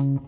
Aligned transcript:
Hola 0.00 0.18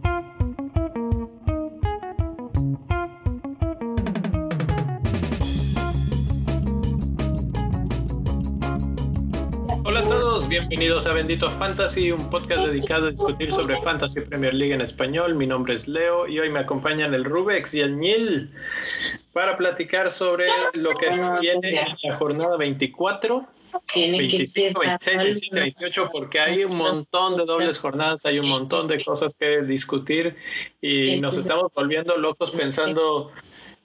a 10.00 10.04
todos, 10.04 10.46
bienvenidos 10.46 11.06
a 11.06 11.14
Bendito 11.14 11.48
Fantasy, 11.48 12.12
un 12.12 12.28
podcast 12.28 12.66
dedicado 12.66 13.06
a 13.06 13.12
discutir 13.12 13.50
sobre 13.50 13.80
Fantasy 13.80 14.20
Premier 14.20 14.52
League 14.52 14.74
en 14.74 14.82
español. 14.82 15.34
Mi 15.36 15.46
nombre 15.46 15.72
es 15.72 15.88
Leo 15.88 16.28
y 16.28 16.38
hoy 16.38 16.50
me 16.50 16.58
acompañan 16.58 17.14
el 17.14 17.24
Rubex 17.24 17.72
y 17.72 17.80
el 17.80 17.98
Nil 17.98 18.52
para 19.32 19.56
platicar 19.56 20.10
sobre 20.10 20.48
lo 20.74 20.90
que 20.90 21.08
viene 21.40 21.80
en 21.80 22.10
la 22.10 22.16
jornada 22.16 22.58
24. 22.58 23.48
25, 23.94 24.80
26, 24.80 25.16
27, 25.16 25.60
28, 25.60 26.08
porque 26.12 26.40
hay 26.40 26.64
un 26.64 26.76
montón 26.76 27.36
de 27.36 27.44
dobles 27.44 27.78
jornadas, 27.78 28.24
hay 28.24 28.38
un 28.38 28.48
montón 28.48 28.86
de 28.88 29.04
cosas 29.04 29.34
que 29.34 29.62
discutir 29.62 30.36
y 30.80 31.20
nos 31.20 31.36
estamos 31.36 31.72
volviendo 31.74 32.16
locos 32.16 32.50
pensando 32.50 33.30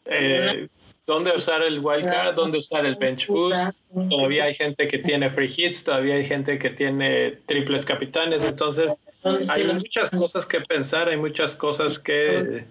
eh, 0.05 0.67
dónde 1.05 1.31
usar 1.35 1.63
el 1.63 1.79
wildcard, 1.79 2.35
dónde 2.35 2.59
usar 2.59 2.85
el 2.85 2.95
bench 2.95 3.27
boost. 3.27 3.71
Todavía 4.09 4.43
hay 4.43 4.53
gente 4.53 4.87
que 4.87 4.99
tiene 4.99 5.29
free 5.29 5.51
hits, 5.55 5.83
todavía 5.83 6.15
hay 6.15 6.25
gente 6.25 6.59
que 6.59 6.69
tiene 6.69 7.31
triples 7.45 7.85
capitanes, 7.85 8.43
entonces 8.43 8.93
hay 9.49 9.63
muchas 9.65 10.11
cosas 10.11 10.45
que 10.45 10.61
pensar, 10.61 11.07
hay 11.09 11.17
muchas 11.17 11.55
cosas 11.55 11.97
que 11.97 12.65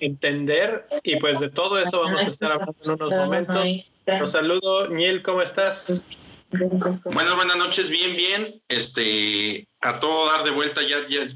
entender 0.00 0.86
y 1.02 1.16
pues 1.16 1.38
de 1.40 1.50
todo 1.50 1.78
eso 1.78 2.00
vamos 2.00 2.22
a 2.22 2.28
estar 2.28 2.52
hablando 2.52 2.76
en 2.84 2.92
unos 2.92 3.10
momentos. 3.12 3.92
Los 4.06 4.32
saludo, 4.32 4.88
Niel, 4.88 5.22
¿cómo 5.22 5.42
estás? 5.42 6.02
Buenas, 6.52 7.34
buenas 7.36 7.56
noches, 7.56 7.90
bien, 7.90 8.16
bien. 8.16 8.46
Este, 8.68 9.66
a 9.80 10.00
todo 10.00 10.30
dar 10.32 10.44
de 10.44 10.50
vuelta 10.50 10.82
ya, 10.82 11.06
ya. 11.08 11.28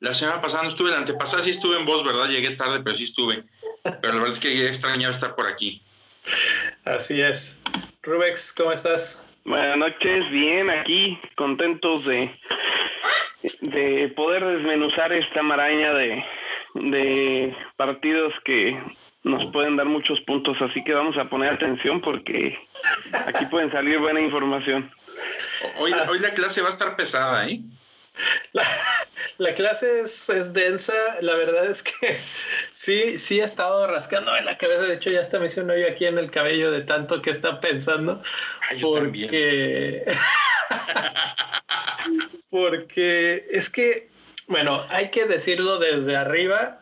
La 0.00 0.14
semana 0.14 0.40
pasada 0.40 0.62
no 0.62 0.70
estuve, 0.70 0.90
la 0.90 0.98
antepasada 0.98 1.42
sí 1.42 1.50
estuve 1.50 1.78
en 1.78 1.84
voz, 1.84 2.04
¿verdad? 2.04 2.28
Llegué 2.28 2.52
tarde, 2.52 2.80
pero 2.82 2.96
sí 2.96 3.04
estuve. 3.04 3.44
Pero 3.82 4.14
la 4.14 4.20
verdad 4.20 4.30
es 4.30 4.38
que 4.38 4.56
ya 4.56 4.64
extrañaba 4.64 5.12
estar 5.12 5.34
por 5.34 5.46
aquí. 5.46 5.82
Así 6.84 7.20
es. 7.20 7.58
Rubex, 8.02 8.52
¿cómo 8.54 8.72
estás? 8.72 9.26
Buenas 9.44 9.76
noches, 9.76 10.30
bien, 10.30 10.70
aquí, 10.70 11.18
contentos 11.36 12.04
de, 12.04 12.34
de 13.60 14.12
poder 14.16 14.44
desmenuzar 14.44 15.12
esta 15.12 15.42
maraña 15.42 15.92
de, 15.92 16.24
de 16.74 17.56
partidos 17.76 18.32
que 18.44 18.78
nos 19.22 19.46
pueden 19.46 19.76
dar 19.76 19.86
muchos 19.86 20.20
puntos, 20.22 20.56
así 20.60 20.82
que 20.82 20.94
vamos 20.94 21.16
a 21.18 21.28
poner 21.28 21.52
atención 21.52 22.00
porque 22.00 22.58
aquí 23.26 23.46
pueden 23.46 23.70
salir 23.70 23.98
buena 23.98 24.20
información. 24.20 24.90
Hoy, 25.78 25.92
hoy 25.92 26.18
la 26.20 26.32
clase 26.32 26.62
va 26.62 26.68
a 26.68 26.70
estar 26.70 26.96
pesada, 26.96 27.46
¿eh? 27.46 27.60
La, 28.52 28.64
la 29.38 29.54
clase 29.54 30.00
es, 30.00 30.28
es, 30.28 30.52
densa, 30.52 30.92
la 31.20 31.34
verdad 31.34 31.66
es 31.66 31.82
que 31.82 32.18
sí, 32.72 33.18
sí 33.18 33.40
he 33.40 33.44
estado 33.44 33.86
rascando 33.86 34.36
en 34.36 34.44
la 34.44 34.58
cabeza, 34.58 34.82
de 34.82 34.94
hecho 34.94 35.10
ya 35.10 35.20
hasta 35.20 35.38
me 35.38 35.46
hice 35.46 35.62
un 35.62 35.70
hoyo 35.70 35.86
aquí 35.88 36.06
en 36.06 36.18
el 36.18 36.30
cabello 36.30 36.70
de 36.70 36.82
tanto 36.82 37.22
que 37.22 37.30
está 37.30 37.60
pensando. 37.60 38.22
Ay, 38.68 38.78
yo 38.78 38.92
porque... 38.92 40.04
porque 42.50 43.46
es 43.50 43.70
que, 43.70 44.08
bueno, 44.46 44.78
hay 44.90 45.10
que 45.10 45.24
decirlo 45.24 45.78
desde 45.78 46.16
arriba, 46.16 46.80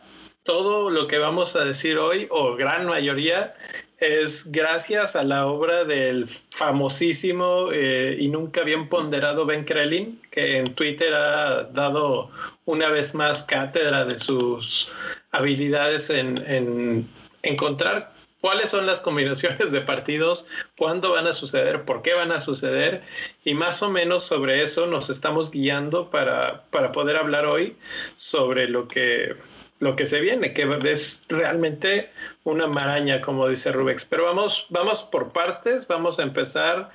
todo 0.48 0.88
lo 0.88 1.06
que 1.08 1.18
vamos 1.18 1.56
a 1.56 1.64
decir 1.66 1.98
hoy, 1.98 2.27
o 2.30 2.56
gran 2.56 2.86
mayoría, 2.86 3.54
es 3.98 4.50
gracias 4.50 5.14
a 5.14 5.22
la 5.22 5.46
obra 5.46 5.84
del 5.84 6.27
famosísimo 6.27 7.68
eh, 7.70 8.16
y 8.18 8.28
nunca 8.28 8.62
bien 8.62 8.88
ponderado 8.88 9.44
Ben 9.44 9.66
Krellin, 9.66 10.22
que 10.30 10.56
en 10.56 10.74
Twitter 10.74 11.12
ha 11.12 11.64
dado 11.64 12.30
una 12.64 12.88
vez 12.88 13.14
más 13.14 13.42
cátedra 13.42 14.06
de 14.06 14.19
sus 14.19 14.91
habilidades 15.32 16.08
en, 16.08 16.38
en 16.50 17.06
encontrar 17.42 18.14
cuáles 18.41 18.70
son 18.70 18.86
las 18.86 19.00
combinaciones 19.00 19.70
de 19.70 19.82
partidos, 19.82 20.46
cuándo 20.78 21.12
van 21.12 21.26
a 21.26 21.34
suceder, 21.34 21.84
por 21.84 22.00
qué 22.00 22.14
van 22.14 22.32
a 22.32 22.41
suceder, 22.41 23.03
y 23.44 23.53
más 23.53 23.82
o 23.82 23.91
menos 23.91 24.22
sobre 24.22 24.62
eso 24.62 24.87
nos 24.87 25.10
estamos 25.10 25.50
guiando 25.50 26.08
para, 26.08 26.62
para 26.70 26.91
poder 26.91 27.19
hablar 27.19 27.44
hoy 27.44 27.76
sobre 28.16 28.66
lo 28.66 28.88
que 28.88 29.37
lo 29.81 29.97
que 29.97 30.06
se 30.06 30.21
viene, 30.21 30.53
que 30.53 30.69
es 30.84 31.22
realmente 31.28 32.11
una 32.44 32.66
maraña, 32.66 33.21
como 33.21 33.49
dice 33.49 33.72
Rubex. 33.72 34.05
Pero 34.05 34.25
vamos, 34.25 34.66
vamos 34.71 35.03
por 35.05 35.33
partes, 35.33 35.87
vamos 35.87 36.19
a 36.19 36.22
empezar 36.22 36.91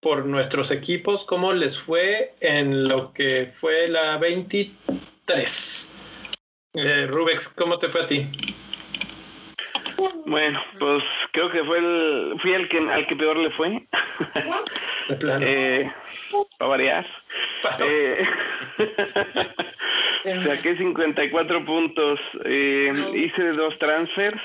por 0.00 0.26
nuestros 0.26 0.70
equipos, 0.70 1.24
cómo 1.24 1.52
les 1.52 1.78
fue 1.78 2.34
en 2.40 2.88
lo 2.88 3.12
que 3.12 3.46
fue 3.46 3.88
la 3.88 4.18
23. 4.18 5.94
Eh, 6.74 7.06
Rubex, 7.08 7.48
¿cómo 7.50 7.78
te 7.78 7.88
fue 7.88 8.02
a 8.02 8.06
ti? 8.06 8.26
Bueno, 10.26 10.60
pues 10.78 11.02
creo 11.32 11.50
que 11.50 11.62
fue 11.64 11.78
el, 11.78 12.36
fui 12.42 12.52
el 12.52 12.68
que 12.68 12.78
al 12.78 13.06
que 13.06 13.16
peor 13.16 13.36
le 13.36 13.50
fue. 13.52 13.86
De 15.08 15.16
plano. 15.16 15.46
eh, 15.48 15.90
para 16.58 16.68
variar. 16.68 17.06
Eh, 17.80 18.24
saqué 20.44 20.76
54 20.76 21.64
puntos. 21.64 22.20
Eh, 22.44 22.92
hice 23.14 23.52
dos 23.52 23.78
transfers, 23.78 24.40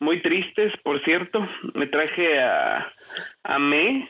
muy 0.00 0.20
tristes, 0.20 0.72
por 0.82 1.02
cierto. 1.04 1.46
Me 1.74 1.86
traje 1.86 2.38
a, 2.40 2.92
a 3.44 3.58
Me, 3.58 4.08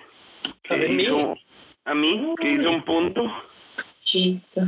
que 0.62 0.74
¿A 0.74 0.76
mí? 0.78 1.02
hizo, 1.02 1.36
a 1.84 1.94
mí, 1.94 2.34
que 2.40 2.48
hizo 2.52 2.70
un 2.70 2.82
punto. 2.82 3.22
Chito. 4.02 4.62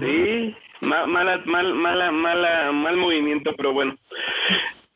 Sí, 0.00 0.54
ma- 0.80 1.06
mala, 1.06 1.42
mal, 1.46 1.74
mala, 1.74 2.10
mala, 2.12 2.72
mal 2.72 2.96
movimiento, 2.96 3.54
pero 3.56 3.72
bueno. 3.72 3.96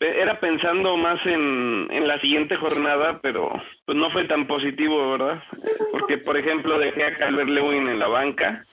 Era 0.01 0.39
pensando 0.39 0.97
más 0.97 1.19
en, 1.27 1.89
en 1.91 2.07
la 2.07 2.21
siguiente 2.21 2.57
jornada, 2.57 3.19
pero 3.21 3.51
pues 3.85 3.99
no 3.99 4.11
fue 4.11 4.25
tan 4.27 4.47
positivo, 4.47 5.11
¿verdad? 5.11 5.43
Porque, 5.91 6.19
por 6.19 6.37
ejemplo, 6.37 6.79
dejé 6.79 7.05
a 7.05 7.17
Calvert 7.17 7.49
Lewin 7.49 7.89
en 7.89 7.99
la 7.99 8.07
banca, 8.07 8.65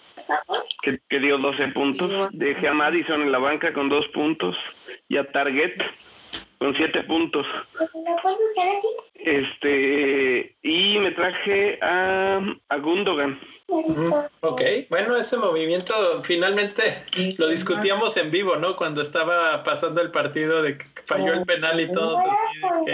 que, 0.83 0.99
que 1.09 1.19
dio 1.19 1.39
12 1.39 1.69
puntos. 1.69 2.29
Dejé 2.31 2.67
a 2.67 2.73
Madison 2.73 3.23
en 3.23 3.31
la 3.31 3.39
banca 3.39 3.73
con 3.73 3.89
2 3.89 4.07
puntos. 4.09 4.55
Y 5.07 5.17
a 5.17 5.31
Target 5.31 5.81
con 6.57 6.75
7 6.75 7.03
puntos. 7.03 7.45
¿Lo 7.79 7.87
puedo 8.21 8.37
usar 8.45 8.67
así? 8.77 8.87
Este, 9.15 10.55
y 10.61 10.97
me 10.99 11.11
traje 11.11 11.79
a, 11.81 12.39
a 12.69 12.77
Gundogan. 12.77 13.39
Ujú, 13.67 14.13
Ok, 14.41 14.61
bueno, 14.89 15.17
ese 15.17 15.37
movimiento 15.37 16.21
finalmente 16.23 16.83
lo 17.39 17.47
discutíamos 17.47 18.15
en 18.17 18.29
vivo, 18.29 18.55
¿no? 18.57 18.75
Cuando 18.75 19.01
estaba 19.01 19.63
pasando 19.63 20.01
el 20.01 20.11
partido 20.11 20.61
de 20.61 20.77
que 20.77 20.85
falló 21.05 21.33
el 21.33 21.43
penal 21.45 21.79
y 21.79 21.91
todos 21.91 22.19
así, 22.19 22.59
de 22.59 22.93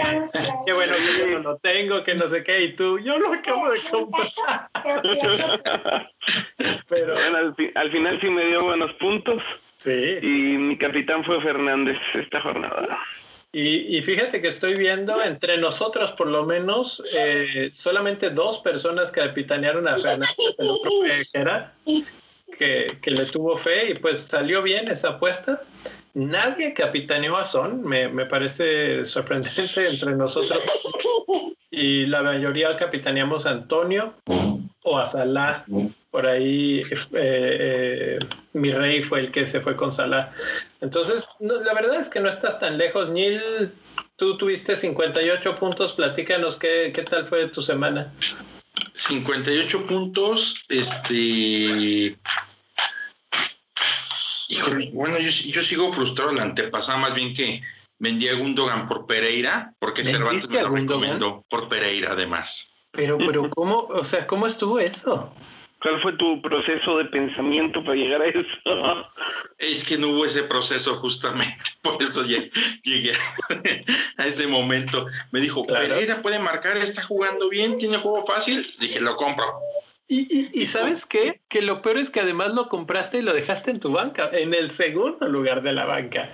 qué 0.66 0.72
bueno 0.72 0.94
que 0.94 1.18
yo 1.18 1.26
no 1.26 1.38
lo 1.40 1.56
tengo, 1.58 2.02
que 2.02 2.14
no 2.14 2.26
sé 2.26 2.42
qué, 2.42 2.62
y 2.62 2.72
tú, 2.74 2.98
yo 3.00 3.18
lo 3.18 3.32
acabo 3.34 3.68
de 3.70 3.82
comprar. 3.90 4.30
Pero 6.88 7.14
Bueno, 7.14 7.36
al, 7.38 7.54
fi- 7.54 7.70
al 7.74 7.90
final 7.92 8.20
sí 8.20 8.28
me 8.28 8.46
dio 8.46 8.64
buenos 8.64 8.92
puntos. 8.94 9.42
sí, 9.76 10.18
Y 10.22 10.56
mi 10.56 10.76
capitán 10.78 11.24
fue 11.24 11.40
Fernández 11.42 11.98
esta 12.14 12.40
jornada. 12.40 12.98
Y, 13.52 13.98
y 13.98 14.02
fíjate 14.02 14.40
que 14.40 14.48
estoy 14.48 14.74
viendo 14.74 15.22
entre 15.22 15.58
nosotros 15.58 16.12
por 16.12 16.28
lo 16.28 16.46
menos 16.46 17.02
eh, 17.14 17.70
solamente 17.72 18.30
dos 18.30 18.58
personas 18.60 19.10
que 19.12 19.20
capitanearon 19.20 19.86
a 19.86 19.98
Fernández, 19.98 20.56
el 20.58 20.70
otro 20.70 20.90
fue 21.00 21.24
Jera, 21.30 21.74
que, 22.58 22.98
que 23.02 23.10
le 23.10 23.26
tuvo 23.26 23.56
fe 23.56 23.90
y 23.90 23.94
pues 23.94 24.20
salió 24.20 24.62
bien 24.62 24.90
esa 24.90 25.10
apuesta. 25.10 25.62
Nadie 26.14 26.74
capitaneó 26.74 27.36
a 27.36 27.46
Son, 27.46 27.82
me, 27.82 28.08
me 28.08 28.26
parece 28.26 29.04
sorprendente 29.04 29.88
entre 29.88 30.14
nosotros. 30.14 30.62
Y 31.74 32.04
la 32.04 32.22
mayoría 32.22 32.76
capitaneamos 32.76 33.46
a 33.46 33.50
Antonio 33.52 34.12
o 34.82 34.98
a 34.98 35.06
Salah. 35.06 35.64
Por 36.10 36.26
ahí 36.26 36.80
eh, 36.80 36.96
eh, 37.14 38.18
mi 38.52 38.70
rey 38.70 39.02
fue 39.02 39.20
el 39.20 39.30
que 39.30 39.46
se 39.46 39.60
fue 39.60 39.76
con 39.76 39.92
Salah. 39.92 40.32
Entonces, 40.80 41.24
no, 41.40 41.60
la 41.60 41.74
verdad 41.74 42.00
es 42.00 42.08
que 42.08 42.20
no 42.20 42.28
estás 42.28 42.58
tan 42.58 42.78
lejos. 42.78 43.10
Neil, 43.10 43.70
tú 44.16 44.36
tuviste 44.36 44.76
58 44.76 45.54
puntos. 45.56 45.92
Platícanos 45.92 46.56
qué, 46.56 46.92
qué 46.94 47.02
tal 47.02 47.26
fue 47.26 47.48
tu 47.48 47.62
semana. 47.62 48.12
58 48.94 49.86
puntos, 49.86 50.64
este... 50.68 52.16
Híjole, 54.48 54.90
bueno, 54.92 55.18
yo, 55.18 55.30
yo 55.30 55.62
sigo 55.62 55.90
frustrado 55.90 56.32
la 56.32 56.42
antepasada, 56.42 56.98
más 56.98 57.14
bien 57.14 57.32
que 57.32 57.62
vendí 57.98 58.28
a 58.28 58.34
Gundogan 58.34 58.86
por 58.86 59.06
Pereira, 59.06 59.72
porque 59.78 60.04
Cervantes 60.04 60.48
¿Vendiste 60.48 60.56
me 60.56 60.62
lo 60.62 60.92
recomendó 60.92 61.44
por 61.48 61.68
Pereira, 61.68 62.12
además. 62.12 62.71
Pero, 62.92 63.18
pero, 63.18 63.48
¿cómo? 63.50 63.78
O 63.90 64.04
sea, 64.04 64.26
¿cómo 64.26 64.46
estuvo 64.46 64.78
eso? 64.78 65.32
¿Cuál 65.80 66.00
fue 66.00 66.12
tu 66.12 66.40
proceso 66.40 66.98
de 66.98 67.06
pensamiento 67.06 67.82
para 67.82 67.96
llegar 67.96 68.22
a 68.22 68.26
eso? 68.26 68.38
Es 69.58 69.82
que 69.84 69.98
no 69.98 70.08
hubo 70.10 70.24
ese 70.24 70.44
proceso 70.44 70.94
justamente, 70.96 71.56
por 71.82 72.00
eso 72.00 72.22
lle- 72.24 72.50
llegué 72.84 73.12
a 74.18 74.26
ese 74.26 74.46
momento. 74.46 75.06
Me 75.32 75.40
dijo, 75.40 75.62
Claro. 75.64 75.84
Pereira 75.88 76.22
puede 76.22 76.38
marcar, 76.38 76.76
está 76.76 77.02
jugando 77.02 77.48
bien, 77.48 77.78
tiene 77.78 77.96
juego 77.98 78.24
fácil. 78.24 78.64
Dije, 78.78 79.00
lo 79.00 79.16
compro. 79.16 79.44
Y, 80.08 80.66
sabes 80.66 81.06
qué? 81.06 81.40
Que 81.48 81.62
lo 81.62 81.80
peor 81.80 81.96
es 81.96 82.10
que 82.10 82.20
además 82.20 82.52
lo 82.52 82.68
compraste 82.68 83.18
y 83.18 83.22
lo 83.22 83.32
dejaste 83.32 83.70
en 83.70 83.80
tu 83.80 83.90
banca, 83.92 84.28
en 84.30 84.52
el 84.52 84.70
segundo 84.70 85.26
lugar 85.26 85.62
de 85.62 85.72
la 85.72 85.86
banca. 85.86 86.28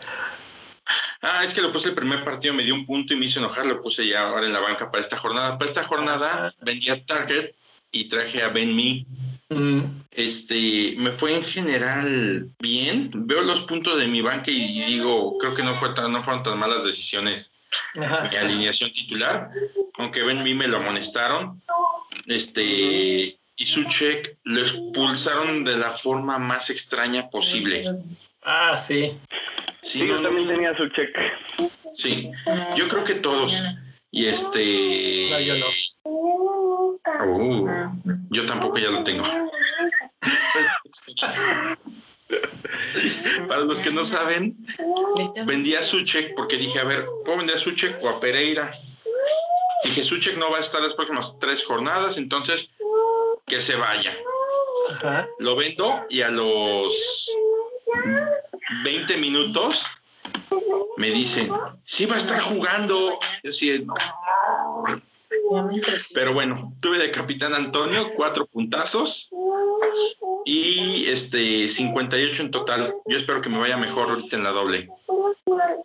Ah, 1.21 1.43
es 1.45 1.53
que 1.53 1.63
lo 1.63 1.73
puse 1.73 1.89
el 1.89 1.95
primer 1.95 2.25
partido, 2.25 2.55
me 2.55 2.63
dio 2.63 2.75
un 2.75 2.87
punto 2.87 3.13
y 3.13 3.17
me 3.17 3.27
hizo 3.27 3.41
enojar, 3.41 3.67
lo 3.67 3.83
puse 3.83 4.07
ya 4.07 4.29
ahora 4.29 4.47
en 4.47 4.53
la 4.53 4.61
banca 4.61 4.91
para 4.91 5.01
esta 5.01 5.17
jornada. 5.17 5.59
Para 5.59 5.71
esta 5.71 5.85
jornada 5.85 6.55
vendía 6.61 7.05
Target 7.05 7.55
y 7.91 8.05
traje 8.05 8.43
a 8.43 8.49
Ben 8.49 8.75
Me. 8.75 9.05
Mm. 9.49 9.83
Este, 10.13 10.95
me 10.97 11.13
fue 11.13 11.37
en 11.37 11.45
general 11.45 12.49
bien. 12.59 13.11
Veo 13.13 13.43
los 13.43 13.63
puntos 13.63 13.99
de 13.99 14.07
mi 14.07 14.21
banca 14.21 14.51
y 14.51 14.85
digo, 14.85 15.39
creo 15.39 15.55
que 15.55 15.63
no, 15.63 15.75
fue 15.75 15.95
tan, 15.95 16.13
no 16.13 16.23
fueron 16.23 16.43
tan 16.43 16.59
malas 16.59 16.85
decisiones 16.85 17.53
mi 17.95 18.37
alineación 18.37 18.93
titular, 18.93 19.51
aunque 19.95 20.23
Ben 20.23 20.43
Me 20.43 20.55
me 20.55 20.69
lo 20.69 20.79
amonestaron. 20.79 21.61
Este, 22.27 23.37
y 23.57 23.67
su 23.67 23.85
check 23.85 24.37
lo 24.45 24.61
expulsaron 24.61 25.65
de 25.65 25.77
la 25.77 25.91
forma 25.91 26.39
más 26.39 26.71
extraña 26.71 27.29
posible. 27.29 27.85
Ah, 28.43 28.77
sí. 28.77 29.19
Sí, 29.83 30.07
yo 30.07 30.21
también 30.23 30.49
tenía 30.49 30.77
su 30.77 30.89
check. 30.89 31.17
Sí, 31.95 32.31
yo 32.77 32.89
creo 32.89 33.05
que 33.05 33.15
todos. 33.17 33.63
Y 34.11 34.27
este. 34.27 35.29
No, 35.31 35.41
yo 35.41 35.55
no. 35.57 35.67
Uh, 37.25 37.69
yo 38.31 38.47
tampoco 38.47 38.79
ya 38.79 38.91
lo 38.91 39.03
tengo. 39.05 39.25
Para 43.49 43.61
los 43.63 43.81
que 43.81 43.91
no 43.91 44.05
saben, 44.05 44.57
vendía 45.47 45.81
su 45.83 46.03
check 46.03 46.35
porque 46.37 46.57
dije, 46.57 46.79
a 46.79 46.85
ver, 46.85 47.07
¿puedo 47.25 47.39
vender 47.39 47.59
su 47.59 47.73
check 47.73 47.97
o 48.03 48.09
a 48.09 48.21
Pereira? 48.21 48.71
Dije, 49.85 50.05
su 50.05 50.19
check 50.19 50.37
no 50.37 50.51
va 50.51 50.59
a 50.59 50.61
estar 50.61 50.83
las 50.83 50.95
próximas 50.95 51.33
tres 51.41 51.65
jornadas, 51.65 52.19
entonces 52.19 52.69
que 53.47 53.61
se 53.61 53.77
vaya. 53.77 54.15
Lo 55.39 55.57
vendo 55.57 56.05
y 56.11 56.23
a 56.23 56.31
los 56.31 57.31
20 58.85 59.17
minutos 59.17 59.85
me 60.97 61.11
dicen, 61.11 61.51
sí 61.85 62.07
va 62.07 62.17
a 62.17 62.19
estar 62.19 62.41
jugando. 62.41 63.19
Yo 63.43 63.51
Pero 66.15 66.35
bueno, 66.35 66.75
tuve 66.81 66.99
de 66.99 67.11
capitán 67.11 67.55
Antonio 67.55 68.11
cuatro 68.17 68.47
puntazos 68.47 69.31
y 70.45 71.07
este 71.07 71.69
58 71.69 72.43
en 72.43 72.51
total. 72.51 72.95
Yo 73.07 73.17
espero 73.17 73.41
que 73.41 73.49
me 73.49 73.59
vaya 73.59 73.77
mejor 73.77 74.11
ahorita 74.11 74.37
en 74.37 74.45
la 74.45 74.51
doble. 74.51 74.89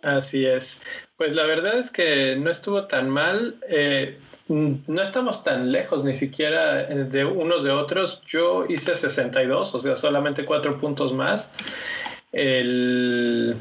Así 0.02 0.44
es. 0.44 0.82
Pues 1.16 1.36
la 1.36 1.44
verdad 1.44 1.78
es 1.78 1.90
que 1.90 2.36
no 2.36 2.50
estuvo 2.50 2.86
tan 2.86 3.08
mal. 3.08 3.56
Eh, 3.68 4.18
no 4.48 5.00
estamos 5.00 5.42
tan 5.42 5.72
lejos 5.72 6.04
ni 6.04 6.14
siquiera 6.14 6.82
eh, 6.82 7.04
de 7.04 7.24
unos 7.24 7.62
de 7.62 7.70
otros. 7.70 8.20
Yo 8.26 8.66
hice 8.68 8.94
62, 8.94 9.74
o 9.74 9.80
sea, 9.80 9.96
solamente 9.96 10.44
cuatro 10.44 10.78
puntos 10.78 11.12
más. 11.12 11.50
El, 12.34 13.56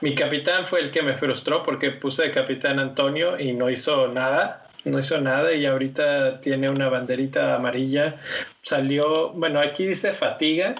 mi 0.00 0.14
capitán 0.14 0.66
fue 0.66 0.80
el 0.80 0.90
que 0.90 1.02
me 1.02 1.14
frustró 1.14 1.62
porque 1.64 1.90
puse 1.90 2.22
de 2.22 2.30
capitán 2.30 2.78
Antonio 2.78 3.38
y 3.40 3.52
no 3.52 3.68
hizo 3.68 4.08
nada. 4.08 4.62
No 4.84 5.00
hizo 5.00 5.20
nada 5.20 5.52
y 5.52 5.66
ahorita 5.66 6.40
tiene 6.40 6.70
una 6.70 6.88
banderita 6.88 7.56
amarilla. 7.56 8.20
Salió, 8.62 9.30
bueno, 9.30 9.58
aquí 9.58 9.84
dice 9.84 10.12
fatiga. 10.12 10.76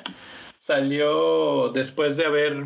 Salió 0.58 1.70
después 1.70 2.16
de 2.16 2.26
haber 2.26 2.64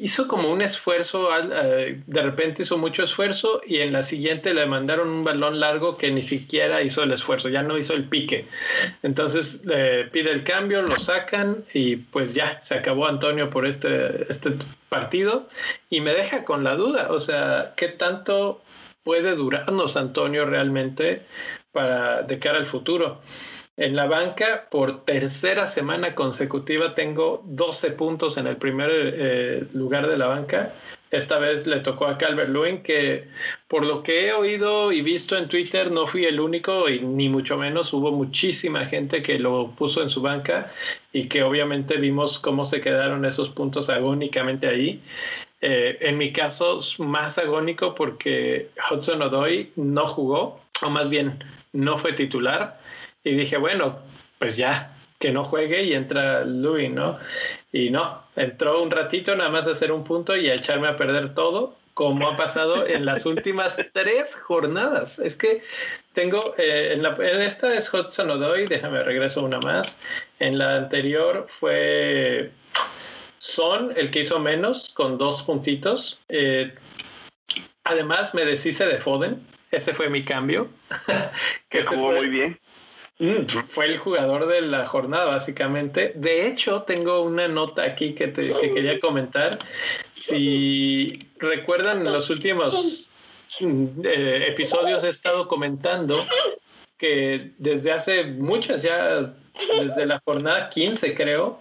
hizo 0.00 0.28
como 0.28 0.50
un 0.50 0.62
esfuerzo, 0.62 1.28
eh, 1.38 2.02
de 2.06 2.22
repente 2.22 2.62
hizo 2.62 2.78
mucho 2.78 3.04
esfuerzo 3.04 3.60
y 3.66 3.78
en 3.78 3.92
la 3.92 4.02
siguiente 4.02 4.54
le 4.54 4.66
mandaron 4.66 5.08
un 5.08 5.24
balón 5.24 5.60
largo 5.60 5.96
que 5.96 6.10
ni 6.10 6.22
siquiera 6.22 6.82
hizo 6.82 7.02
el 7.02 7.12
esfuerzo, 7.12 7.48
ya 7.48 7.62
no 7.62 7.78
hizo 7.78 7.94
el 7.94 8.04
pique. 8.04 8.46
Entonces 9.02 9.64
le 9.64 10.04
pide 10.04 10.32
el 10.32 10.44
cambio, 10.44 10.82
lo 10.82 10.96
sacan 10.96 11.64
y 11.72 11.96
pues 11.96 12.34
ya, 12.34 12.62
se 12.62 12.74
acabó 12.74 13.06
Antonio 13.06 13.50
por 13.50 13.66
este, 13.66 14.30
este 14.30 14.52
partido 14.88 15.46
y 15.90 16.00
me 16.00 16.12
deja 16.12 16.44
con 16.44 16.64
la 16.64 16.74
duda, 16.74 17.08
o 17.10 17.18
sea, 17.18 17.74
¿qué 17.76 17.88
tanto 17.88 18.62
puede 19.02 19.34
durarnos 19.34 19.96
Antonio 19.96 20.46
realmente 20.46 21.22
para 21.72 22.22
de 22.22 22.38
cara 22.38 22.58
al 22.58 22.66
futuro? 22.66 23.20
En 23.76 23.94
la 23.94 24.06
banca, 24.06 24.68
por 24.70 25.04
tercera 25.04 25.66
semana 25.66 26.14
consecutiva, 26.14 26.94
tengo 26.94 27.42
12 27.44 27.90
puntos 27.90 28.38
en 28.38 28.46
el 28.46 28.56
primer 28.56 28.88
eh, 28.90 29.66
lugar 29.74 30.08
de 30.08 30.16
la 30.16 30.28
banca. 30.28 30.72
Esta 31.10 31.38
vez 31.38 31.66
le 31.66 31.80
tocó 31.80 32.06
a 32.06 32.16
Calvert 32.16 32.48
Lewin, 32.48 32.82
que 32.82 33.28
por 33.68 33.84
lo 33.84 34.02
que 34.02 34.28
he 34.28 34.32
oído 34.32 34.92
y 34.92 35.02
visto 35.02 35.36
en 35.36 35.48
Twitter, 35.48 35.90
no 35.90 36.06
fui 36.06 36.24
el 36.24 36.40
único 36.40 36.88
y 36.88 37.00
ni 37.00 37.28
mucho 37.28 37.58
menos. 37.58 37.92
Hubo 37.92 38.10
muchísima 38.12 38.86
gente 38.86 39.20
que 39.20 39.38
lo 39.38 39.70
puso 39.72 40.02
en 40.02 40.08
su 40.08 40.22
banca 40.22 40.72
y 41.12 41.28
que 41.28 41.42
obviamente 41.42 41.98
vimos 41.98 42.38
cómo 42.38 42.64
se 42.64 42.80
quedaron 42.80 43.26
esos 43.26 43.50
puntos 43.50 43.90
agónicamente 43.90 44.68
ahí. 44.68 45.02
Eh, 45.60 45.98
en 46.00 46.16
mi 46.16 46.32
caso, 46.32 46.80
más 46.98 47.36
agónico 47.36 47.94
porque 47.94 48.70
Hudson 48.90 49.20
Odoy 49.20 49.70
no 49.76 50.06
jugó, 50.06 50.60
o 50.82 50.88
más 50.88 51.10
bien 51.10 51.44
no 51.72 51.98
fue 51.98 52.14
titular 52.14 52.78
y 53.26 53.34
dije, 53.34 53.56
bueno, 53.56 53.98
pues 54.38 54.56
ya, 54.56 54.94
que 55.18 55.32
no 55.32 55.44
juegue 55.44 55.82
y 55.82 55.94
entra 55.94 56.44
Louis, 56.44 56.88
¿no? 56.88 57.18
Y 57.72 57.90
no, 57.90 58.22
entró 58.36 58.80
un 58.80 58.92
ratito 58.92 59.34
nada 59.34 59.50
más 59.50 59.66
a 59.66 59.72
hacer 59.72 59.90
un 59.90 60.04
punto 60.04 60.36
y 60.36 60.48
a 60.48 60.54
echarme 60.54 60.86
a 60.86 60.94
perder 60.94 61.34
todo, 61.34 61.74
como 61.92 62.28
ha 62.28 62.36
pasado 62.36 62.86
en 62.86 63.04
las 63.04 63.26
últimas 63.26 63.78
tres 63.92 64.36
jornadas. 64.36 65.18
Es 65.18 65.34
que 65.34 65.60
tengo, 66.12 66.54
eh, 66.56 66.92
en, 66.92 67.02
la, 67.02 67.16
en, 67.18 67.42
esta 67.42 67.74
es 67.74 67.92
Hudson 67.92 68.30
Odoy, 68.30 68.66
déjame 68.66 69.02
regreso 69.02 69.42
una 69.42 69.58
más. 69.58 69.98
En 70.38 70.56
la 70.56 70.76
anterior 70.76 71.46
fue 71.48 72.52
Son, 73.38 73.92
el 73.96 74.12
que 74.12 74.20
hizo 74.20 74.38
menos, 74.38 74.92
con 74.94 75.18
dos 75.18 75.42
puntitos. 75.42 76.20
Eh, 76.28 76.72
además, 77.82 78.34
me 78.34 78.44
deshice 78.44 78.86
de 78.86 78.98
Foden. 78.98 79.44
Ese 79.72 79.92
fue 79.92 80.10
mi 80.10 80.22
cambio. 80.22 80.68
que 81.68 81.82
jugó 81.82 82.12
muy 82.12 82.28
bien. 82.28 82.60
Mm, 83.18 83.46
fue 83.46 83.86
el 83.86 83.98
jugador 83.98 84.46
de 84.46 84.60
la 84.60 84.84
jornada, 84.84 85.26
básicamente. 85.26 86.12
De 86.16 86.46
hecho, 86.46 86.82
tengo 86.82 87.22
una 87.22 87.48
nota 87.48 87.82
aquí 87.82 88.14
que, 88.14 88.28
te, 88.28 88.52
quería 88.52 89.00
comentar. 89.00 89.58
Si 90.12 91.18
recuerdan, 91.38 92.06
en 92.06 92.12
los 92.12 92.28
últimos 92.28 93.08
mm, 93.60 93.86
eh, 94.04 94.44
episodios 94.48 95.02
he 95.04 95.08
estado 95.08 95.48
comentando 95.48 96.26
que 96.98 97.52
desde 97.56 97.92
hace 97.92 98.24
muchas, 98.24 98.82
ya 98.82 99.32
desde 99.80 100.04
la 100.04 100.20
jornada 100.24 100.68
15 100.68 101.14
creo, 101.14 101.60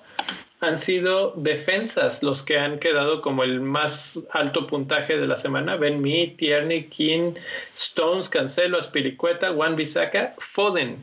han 0.59 0.77
sido 0.77 1.33
defensas 1.37 2.21
los 2.21 2.43
que 2.43 2.57
han 2.57 2.79
quedado 2.79 3.21
como 3.21 3.43
el 3.43 3.61
más 3.61 4.21
alto 4.31 4.67
puntaje 4.67 5.17
de 5.17 5.27
la 5.27 5.38
semana. 5.38 5.77
Ben 5.77 6.01
Me, 6.01 6.27
Tierney, 6.38 6.88
King, 6.88 7.33
Stones, 7.74 8.27
Cancelo, 8.27 8.77
Aspiricueta, 8.77 9.53
Juan 9.53 9.77
Bisaca, 9.77 10.33
Foden 10.38 10.97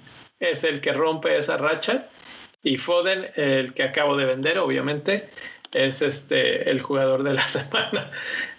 es 0.50 0.64
el 0.64 0.80
que 0.80 0.92
rompe 0.92 1.37
esa 1.37 1.56
racha 1.56 2.08
y 2.62 2.76
Foden, 2.76 3.30
el 3.37 3.75
que 3.75 3.84
acabo 3.84 4.16
de 4.16 4.25
vender, 4.25 4.58
obviamente, 4.58 5.28
es 5.72 6.02
este 6.02 6.70
el 6.70 6.80
jugador 6.80 7.22
de 7.22 7.34
la 7.34 7.49
semana. 7.49 8.11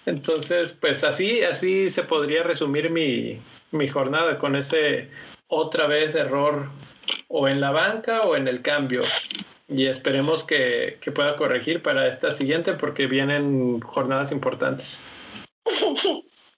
Entonces, 0.06 0.72
pues 0.72 1.04
así, 1.04 1.42
así 1.42 1.90
se 1.90 2.02
podría 2.02 2.42
resumir 2.42 2.90
mi, 2.90 3.38
mi 3.70 3.86
jornada 3.86 4.38
con 4.38 4.56
ese 4.56 5.08
otra 5.48 5.86
vez 5.86 6.14
error 6.14 6.68
o 7.28 7.48
en 7.48 7.60
la 7.60 7.70
banca 7.70 8.22
o 8.22 8.36
en 8.36 8.48
el 8.48 8.62
cambio. 8.62 9.02
Y 9.68 9.86
esperemos 9.86 10.44
que, 10.44 10.98
que 11.00 11.10
pueda 11.10 11.36
corregir 11.36 11.82
para 11.82 12.06
esta 12.06 12.30
siguiente 12.30 12.74
porque 12.74 13.06
vienen 13.06 13.80
jornadas 13.80 14.30
importantes. 14.32 15.02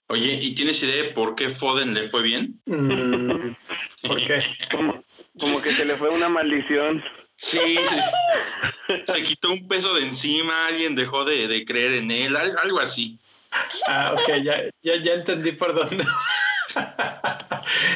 Oye, 0.09 0.39
¿y 0.41 0.55
tienes 0.55 0.81
idea 0.83 1.03
de 1.03 1.09
por 1.09 1.35
qué 1.35 1.49
Foden 1.49 1.93
le 1.93 2.09
fue 2.09 2.23
bien? 2.23 2.59
Mm, 2.65 3.55
¿Por 4.07 4.17
qué? 4.17 4.41
Como 5.39 5.61
que 5.61 5.71
se 5.71 5.85
le 5.85 5.95
fue 5.95 6.09
una 6.09 6.29
maldición. 6.29 7.03
Sí, 7.35 7.77
se, 9.05 9.23
quitó 9.23 9.51
un 9.51 9.67
peso 9.67 9.93
de 9.93 10.05
encima, 10.05 10.67
alguien 10.67 10.95
dejó 10.95 11.23
de, 11.23 11.63
creer 11.65 11.93
en 11.93 12.09
él, 12.09 12.35
algo, 12.35 12.79
así. 12.79 13.19
Ah, 13.85 14.13
ok, 14.13 14.37
ya, 14.43 14.63
ya, 14.81 14.95
ya 14.95 15.13
entendí 15.13 15.51
por 15.51 15.75
dónde. 15.75 16.03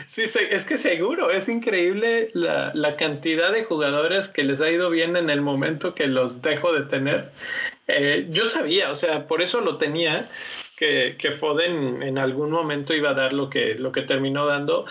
sí, 0.07 0.23
es 0.23 0.65
que 0.65 0.77
seguro, 0.77 1.31
es 1.31 1.49
increíble 1.49 2.29
la, 2.33 2.71
la, 2.75 2.95
cantidad 2.95 3.51
de 3.51 3.63
jugadores 3.63 4.27
que 4.27 4.43
les 4.43 4.61
ha 4.61 4.69
ido 4.69 4.91
bien 4.91 5.15
en 5.17 5.31
el 5.31 5.41
momento 5.41 5.95
que 5.95 6.05
los 6.05 6.43
dejo 6.43 6.71
de 6.71 6.83
tener. 6.83 7.31
Eh, 7.87 8.27
yo 8.29 8.47
sabía, 8.47 8.91
o 8.91 8.95
sea, 8.95 9.27
por 9.27 9.41
eso 9.41 9.61
lo 9.61 9.77
tenía, 9.77 10.29
que, 10.77 11.15
que, 11.17 11.31
Foden 11.31 12.01
en 12.03 12.17
algún 12.17 12.51
momento 12.51 12.93
iba 12.93 13.11
a 13.11 13.13
dar 13.13 13.33
lo 13.33 13.49
que, 13.49 13.75
lo 13.75 13.91
que 13.91 14.01
terminó 14.01 14.45
dando 14.45 14.85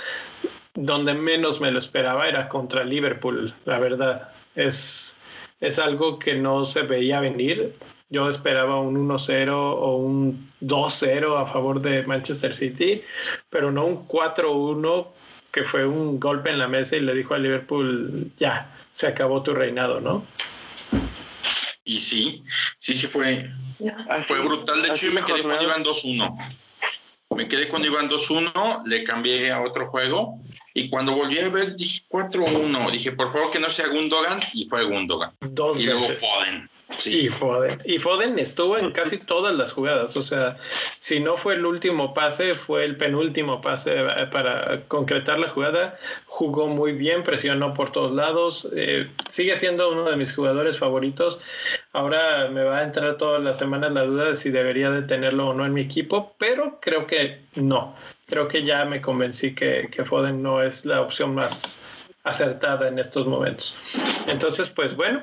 donde 0.75 1.15
menos 1.15 1.61
me 1.61 1.71
lo 1.71 1.79
esperaba 1.79 2.29
era 2.29 2.49
contra 2.49 2.85
Liverpool, 2.85 3.53
la 3.65 3.79
verdad. 3.79 4.29
Es, 4.55 5.19
es 5.61 5.79
algo 5.79 6.19
que 6.19 6.35
no 6.35 6.65
se 6.65 6.83
veía 6.83 7.21
venir. 7.21 7.75
Yo 8.09 8.29
esperaba 8.29 8.81
un 8.81 9.09
1-0 9.09 9.51
o 9.53 9.97
un 9.97 10.51
2-0 10.61 11.41
a 11.41 11.47
favor 11.47 11.81
de 11.81 12.03
Manchester 12.05 12.55
City, 12.57 13.03
pero 13.49 13.71
no 13.71 13.85
un 13.87 13.97
4-1 14.07 15.07
que 15.53 15.65
fue 15.65 15.87
un 15.87 16.19
golpe 16.19 16.51
en 16.51 16.59
la 16.59 16.69
mesa 16.69 16.97
y 16.97 17.01
le 17.01 17.15
dijo 17.15 17.35
a 17.35 17.39
Liverpool, 17.39 18.31
ya, 18.39 18.71
se 18.93 19.07
acabó 19.07 19.43
tu 19.43 19.53
reinado, 19.53 20.01
¿no? 20.01 20.25
Y 21.85 21.99
sí, 21.99 22.45
sí, 22.79 22.95
sí 22.95 23.07
fue, 23.07 23.51
Así- 24.09 24.25
fue 24.25 24.41
brutal. 24.41 24.83
De 24.83 24.89
hecho, 24.89 25.07
yo 25.07 25.13
me 25.13 25.25
quedé 25.25 25.43
cuando 25.43 25.65
iban 25.65 25.83
2-1. 25.83 26.37
Me 27.37 27.49
quedé 27.49 27.69
cuando 27.69 27.89
iban 27.89 28.09
2-1, 28.09 28.83
le 28.87 29.03
cambié 29.05 29.51
a 29.51 29.63
otro 29.63 29.87
juego. 29.89 30.41
Y 30.75 30.89
cuando 30.89 31.15
volví 31.17 31.39
a 31.39 31.49
ver, 31.49 31.75
dije 31.77 32.03
4-1. 32.09 32.91
Dije, 32.93 33.13
por 33.13 33.33
favor, 33.33 33.51
que 33.51 33.59
no 33.59 33.71
sea 33.71 33.89
Gundogan. 33.89 34.41
Y 34.55 34.67
fue 34.69 34.85
Gundogan. 34.85 35.33
Dos 35.41 35.81
Y 35.81 35.85
luego 35.85 36.01
veces. 36.01 36.21
Foden. 36.21 36.69
Y 36.91 36.95
Sí. 36.99 37.29
Foden. 37.29 37.81
Y 37.85 37.99
Foden 37.99 38.39
estuvo 38.41 38.77
en 38.77 38.91
casi 38.91 39.17
todas 39.19 39.55
las 39.55 39.73
jugadas. 39.73 40.17
O 40.17 40.23
sea, 40.23 40.57
si 40.99 41.21
no 41.21 41.37
fue 41.37 41.55
el 41.55 41.65
último 41.65 42.15
pase, 42.15 42.55
fue 42.55 42.85
el 42.85 42.97
penúltimo 42.97 43.61
pase 43.61 43.95
eh, 43.97 44.27
para 44.31 44.83
concretar 44.89 45.39
la 45.39 45.49
jugada. 45.49 45.99
Jugó 46.27 46.67
muy 46.67 46.93
bien, 46.93 47.23
presionó 47.23 47.75
por 47.75 47.93
todos 47.93 48.13
lados. 48.13 48.69
eh, 48.75 49.09
sigue 49.29 49.57
siendo 49.57 49.91
uno 49.91 50.05
de 50.11 50.17
mis 50.17 50.33
jugadores 50.33 50.79
favoritos. 50.79 51.41
Ahora 51.93 52.49
me 52.49 52.65
va 52.65 52.79
a 52.79 52.83
entrar 52.83 53.17
todas 53.17 53.43
las 53.43 53.59
semanas 53.59 53.93
la 53.93 54.03
duda 54.03 54.25
de 54.25 54.37
si 54.37 54.51
debería 54.51 54.91
de 54.91 55.03
tenerlo 55.03 55.49
o 55.49 55.55
no 55.55 55.65
en 55.67 55.73
mi 55.73 55.83
equipo, 55.83 56.35
pero 56.39 56.79
creo 56.81 57.07
que 57.07 57.41
no. 57.55 57.95
Creo 58.31 58.49
que 58.49 58.65
ya 58.65 58.85
me 58.85 59.01
convencí 59.01 59.55
que, 59.55 59.89
que 59.91 60.05
Foden 60.05 60.43
no 60.43 60.63
es 60.63 60.87
la 60.87 61.03
opción 61.03 61.35
más 61.35 61.81
acertada 62.25 62.89
en 62.89 62.99
estos 62.99 63.27
momentos. 63.27 63.77
Entonces, 64.27 64.71
pues 64.71 64.95
bueno, 64.95 65.23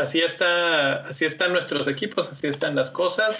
así 0.00 0.20
está, 0.20 1.06
así 1.06 1.24
están 1.24 1.52
nuestros 1.52 1.88
equipos, 1.88 2.28
así 2.30 2.46
están 2.46 2.76
las 2.76 2.90
cosas. 2.90 3.38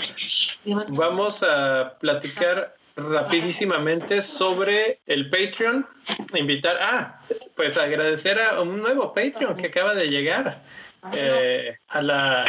Vamos 0.88 1.42
a 1.42 1.96
platicar 2.00 2.74
rapidísimamente 2.96 4.22
sobre 4.22 5.00
el 5.06 5.30
Patreon. 5.30 5.86
Invitar, 6.34 6.78
ah, 6.80 7.20
pues 7.54 7.76
agradecer 7.76 8.40
a 8.40 8.60
un 8.60 8.80
nuevo 8.80 9.14
Patreon 9.14 9.56
que 9.56 9.66
acaba 9.66 9.94
de 9.94 10.08
llegar 10.08 10.62
eh, 11.12 11.76
a, 11.88 12.02
la, 12.02 12.42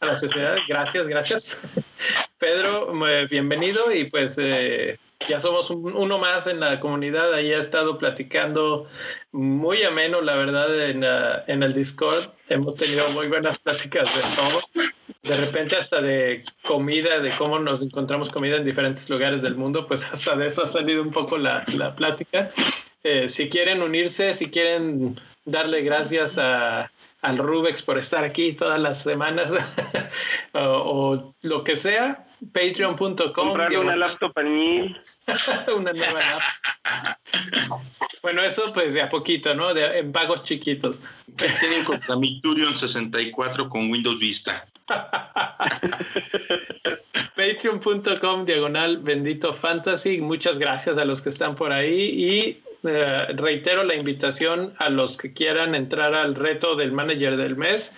a 0.00 0.06
la 0.06 0.14
sociedad. 0.14 0.56
Gracias, 0.68 1.06
gracias. 1.08 1.60
Pedro, 2.38 3.08
eh, 3.08 3.26
bienvenido 3.28 3.92
y 3.92 4.04
pues 4.04 4.36
eh, 4.38 4.98
ya 5.28 5.40
somos 5.40 5.70
un- 5.70 5.94
uno 5.94 6.18
más 6.18 6.46
en 6.46 6.60
la 6.60 6.78
comunidad. 6.80 7.32
Ahí 7.34 7.52
ha 7.52 7.58
estado 7.58 7.98
platicando 7.98 8.86
muy 9.32 9.82
ameno, 9.82 10.20
la 10.20 10.36
verdad, 10.36 10.88
en, 10.88 11.04
en 11.46 11.62
el 11.62 11.72
Discord. 11.74 12.22
Hemos 12.48 12.76
tenido 12.76 13.08
muy 13.10 13.26
buenas 13.28 13.58
pláticas 13.58 14.14
de 14.14 14.22
todo. 14.36 14.86
De 15.22 15.36
repente 15.36 15.76
hasta 15.76 16.00
de 16.00 16.44
comida, 16.62 17.18
de 17.18 17.36
cómo 17.36 17.58
nos 17.58 17.82
encontramos 17.82 18.30
comida 18.30 18.56
en 18.56 18.64
diferentes 18.64 19.10
lugares 19.10 19.42
del 19.42 19.56
mundo, 19.56 19.86
pues 19.86 20.04
hasta 20.04 20.36
de 20.36 20.46
eso 20.46 20.62
ha 20.62 20.66
salido 20.66 21.02
un 21.02 21.10
poco 21.10 21.36
la, 21.38 21.64
la 21.68 21.94
plática. 21.96 22.50
Eh, 23.02 23.28
si 23.28 23.48
quieren 23.48 23.82
unirse, 23.82 24.34
si 24.34 24.50
quieren 24.50 25.16
darle 25.44 25.82
gracias 25.82 26.38
a, 26.38 26.90
al 27.22 27.38
Rubex 27.38 27.82
por 27.82 27.98
estar 27.98 28.22
aquí 28.24 28.52
todas 28.52 28.78
las 28.80 29.02
semanas 29.02 29.52
o, 30.54 30.60
o 30.60 31.34
lo 31.42 31.64
que 31.64 31.74
sea, 31.76 32.25
patreon.com. 32.52 33.32
Comprarle 33.32 33.78
una 33.78 33.96
laptop 33.96 34.36
al 34.36 34.46
mil. 34.46 35.00
una 35.76 35.92
nueva 35.92 36.20
app. 36.34 37.18
Bueno, 38.22 38.42
eso 38.42 38.64
pues 38.74 38.94
de 38.94 39.02
a 39.02 39.08
poquito, 39.08 39.54
¿no? 39.54 39.72
De, 39.72 40.00
en 40.00 40.12
pagos 40.12 40.44
chiquitos. 40.44 41.00
Tienen 41.60 41.84
contra 41.84 42.16
mi 42.16 42.40
Turion 42.40 42.76
64 42.76 43.68
con 43.68 43.90
Windows 43.90 44.18
Vista. 44.18 44.66
Patreon.com 47.36 48.44
diagonal 48.44 48.98
bendito 48.98 49.52
fantasy. 49.52 50.20
Muchas 50.20 50.58
gracias 50.58 50.98
a 50.98 51.04
los 51.04 51.22
que 51.22 51.28
están 51.28 51.54
por 51.54 51.72
ahí 51.72 52.00
y 52.00 52.62
eh, 52.84 53.26
reitero 53.34 53.84
la 53.84 53.94
invitación 53.94 54.74
a 54.78 54.88
los 54.88 55.16
que 55.16 55.32
quieran 55.32 55.74
entrar 55.74 56.14
al 56.14 56.34
reto 56.34 56.76
del 56.76 56.92
manager 56.92 57.36
del 57.36 57.56
mes. 57.56 57.92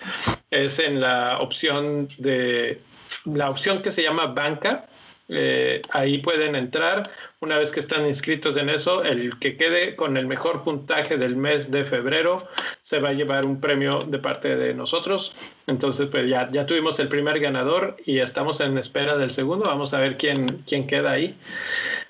Es 0.51 0.79
en 0.79 0.99
la 0.99 1.39
opción 1.39 2.07
de 2.17 2.81
la 3.25 3.49
opción 3.49 3.81
que 3.81 3.91
se 3.91 4.03
llama 4.03 4.27
banca. 4.27 4.85
Eh, 5.31 5.83
ahí 5.91 6.17
pueden 6.17 6.55
entrar. 6.55 7.03
Una 7.39 7.57
vez 7.57 7.71
que 7.71 7.79
están 7.79 8.05
inscritos 8.05 8.57
en 8.57 8.69
eso, 8.69 9.03
el 9.03 9.37
que 9.37 9.57
quede 9.57 9.95
con 9.95 10.17
el 10.17 10.25
mejor 10.25 10.63
puntaje 10.63 11.17
del 11.17 11.35
mes 11.35 11.69
de 11.69 11.85
febrero 11.85 12.47
se 12.81 12.99
va 12.99 13.09
a 13.09 13.13
llevar 13.13 13.45
un 13.45 13.61
premio 13.61 13.99
de 14.07 14.17
parte 14.17 14.55
de 14.55 14.73
nosotros. 14.73 15.33
Entonces, 15.67 16.07
pues 16.09 16.27
ya, 16.27 16.49
ya 16.51 16.65
tuvimos 16.65 16.99
el 16.99 17.07
primer 17.07 17.39
ganador 17.39 17.95
y 18.05 18.19
estamos 18.19 18.59
en 18.59 18.77
espera 18.77 19.15
del 19.17 19.29
segundo. 19.29 19.65
Vamos 19.65 19.93
a 19.93 19.99
ver 19.99 20.17
quién, 20.17 20.63
quién 20.67 20.87
queda 20.87 21.11
ahí. 21.11 21.37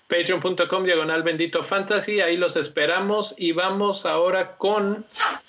Patreon.com 0.09 0.83
diagonal 0.85 1.21
bendito 1.21 1.63
fantasy, 1.63 2.19
ahí 2.19 2.35
los 2.35 2.55
esperamos 2.55 3.35
y 3.37 3.51
vamos 3.51 4.07
ahora 4.07 4.57
con 4.57 5.05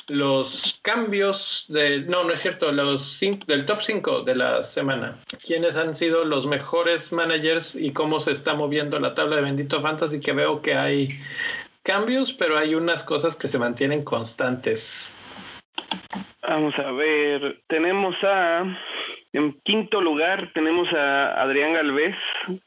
los 0.08 0.78
cambios 0.82 1.64
del, 1.68 2.06
no, 2.08 2.24
no 2.24 2.32
es 2.34 2.40
cierto, 2.42 2.70
los 2.70 3.20
cin- 3.22 3.42
del 3.46 3.64
top 3.64 3.80
5 3.80 4.20
de 4.22 4.34
la 4.36 4.62
semana. 4.62 5.16
¿Quiénes 5.42 5.76
han 5.78 5.96
sido 5.96 6.24
los 6.24 6.46
mejores 6.46 7.10
managers 7.10 7.74
y 7.74 7.92
cómo 7.92 8.20
se 8.20 8.32
está 8.32 8.52
moviendo 8.54 9.00
la 9.00 9.14
tabla 9.14 9.36
de 9.36 9.42
bendito 9.42 9.80
fantasy? 9.80 10.20
Que 10.20 10.32
veo 10.32 10.60
que 10.60 10.74
hay 10.74 11.08
cambios, 11.82 12.32
pero 12.34 12.58
hay 12.58 12.74
unas 12.74 13.02
cosas 13.02 13.36
que 13.36 13.48
se 13.48 13.58
mantienen 13.58 14.04
constantes. 14.04 15.16
Vamos 16.42 16.74
a 16.78 16.90
ver, 16.92 17.60
tenemos 17.68 18.14
a, 18.24 18.64
en 19.32 19.52
quinto 19.62 20.00
lugar 20.00 20.50
tenemos 20.52 20.92
a 20.92 21.40
Adrián 21.40 21.72
Galvez 21.74 22.16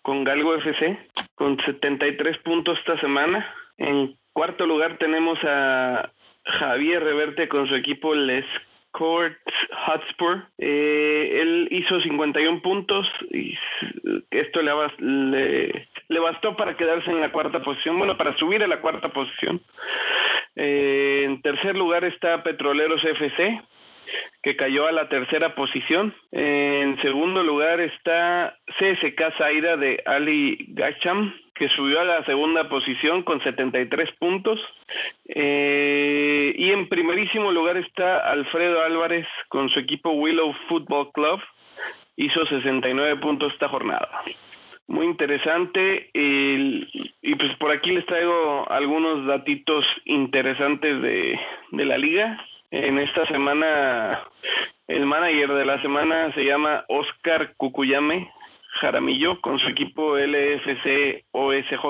con 0.01 0.23
Galgo 0.23 0.55
FC 0.55 0.97
con 1.35 1.59
73 1.59 2.37
puntos 2.39 2.77
esta 2.79 2.99
semana. 2.99 3.53
En 3.77 4.17
cuarto 4.33 4.65
lugar 4.65 4.97
tenemos 4.97 5.37
a 5.43 6.11
Javier 6.45 7.03
Reverte 7.03 7.47
con 7.47 7.67
su 7.67 7.75
equipo 7.75 8.13
Les 8.15 8.45
Court 8.91 9.37
Hotspur. 9.87 10.45
Eh, 10.57 11.39
él 11.41 11.67
hizo 11.71 11.99
51 11.99 12.61
puntos 12.61 13.07
y 13.31 13.57
esto 14.29 14.61
le, 14.61 15.87
le 16.07 16.19
bastó 16.19 16.55
para 16.55 16.77
quedarse 16.77 17.09
en 17.09 17.21
la 17.21 17.31
cuarta 17.31 17.61
posición, 17.61 17.97
bueno, 17.97 18.15
para 18.17 18.37
subir 18.37 18.63
a 18.63 18.67
la 18.67 18.81
cuarta 18.81 19.09
posición. 19.09 19.61
Eh, 20.55 21.23
en 21.25 21.41
tercer 21.41 21.75
lugar 21.75 22.03
está 22.03 22.43
Petroleros 22.43 23.03
FC, 23.03 23.61
que 24.43 24.55
cayó 24.57 24.87
a 24.87 24.91
la 24.91 25.07
tercera 25.09 25.55
posición. 25.55 26.13
En 26.31 27.01
segundo 27.01 27.41
lugar 27.43 27.79
está 27.79 28.57
CSK 28.77 29.37
Zaira 29.37 29.77
de 29.77 30.03
Ali 30.05 30.65
Gacham, 30.69 31.33
que 31.55 31.69
subió 31.69 32.01
a 32.01 32.03
la 32.03 32.25
segunda 32.25 32.67
posición 32.67 33.23
con 33.23 33.41
73 33.41 34.11
puntos. 34.19 34.59
Eh, 35.45 36.53
y 36.57 36.71
en 36.71 36.87
primerísimo 36.89 37.51
lugar 37.51 37.77
está 37.77 38.17
Alfredo 38.31 38.81
Álvarez 38.83 39.25
con 39.49 39.69
su 39.69 39.79
equipo 39.79 40.11
Willow 40.11 40.53
Football 40.67 41.11
Club. 41.13 41.39
Hizo 42.17 42.45
69 42.45 43.15
puntos 43.17 43.53
esta 43.53 43.69
jornada. 43.69 44.09
Muy 44.87 45.05
interesante. 45.05 46.09
el- 46.13 46.87
y 47.21 47.35
pues 47.35 47.55
por 47.57 47.71
aquí 47.71 47.91
les 47.91 48.05
traigo 48.05 48.69
algunos 48.69 49.25
datitos 49.25 49.85
interesantes 50.05 51.01
de, 51.01 51.39
de 51.71 51.85
la 51.85 51.97
liga. 51.97 52.45
En 52.73 52.97
esta 52.97 53.23
semana, 53.27 54.23
el 54.87 55.05
manager 55.05 55.53
de 55.53 55.63
la 55.63 55.79
semana 55.83 56.33
se 56.33 56.43
llama 56.43 56.83
Oscar 56.87 57.53
Cucuyame 57.55 58.31
Jaramillo 58.81 59.39
con 59.41 59.59
su 59.59 59.69
equipo 59.69 60.17
LFC 60.17 61.23
OSJ. 61.29 61.83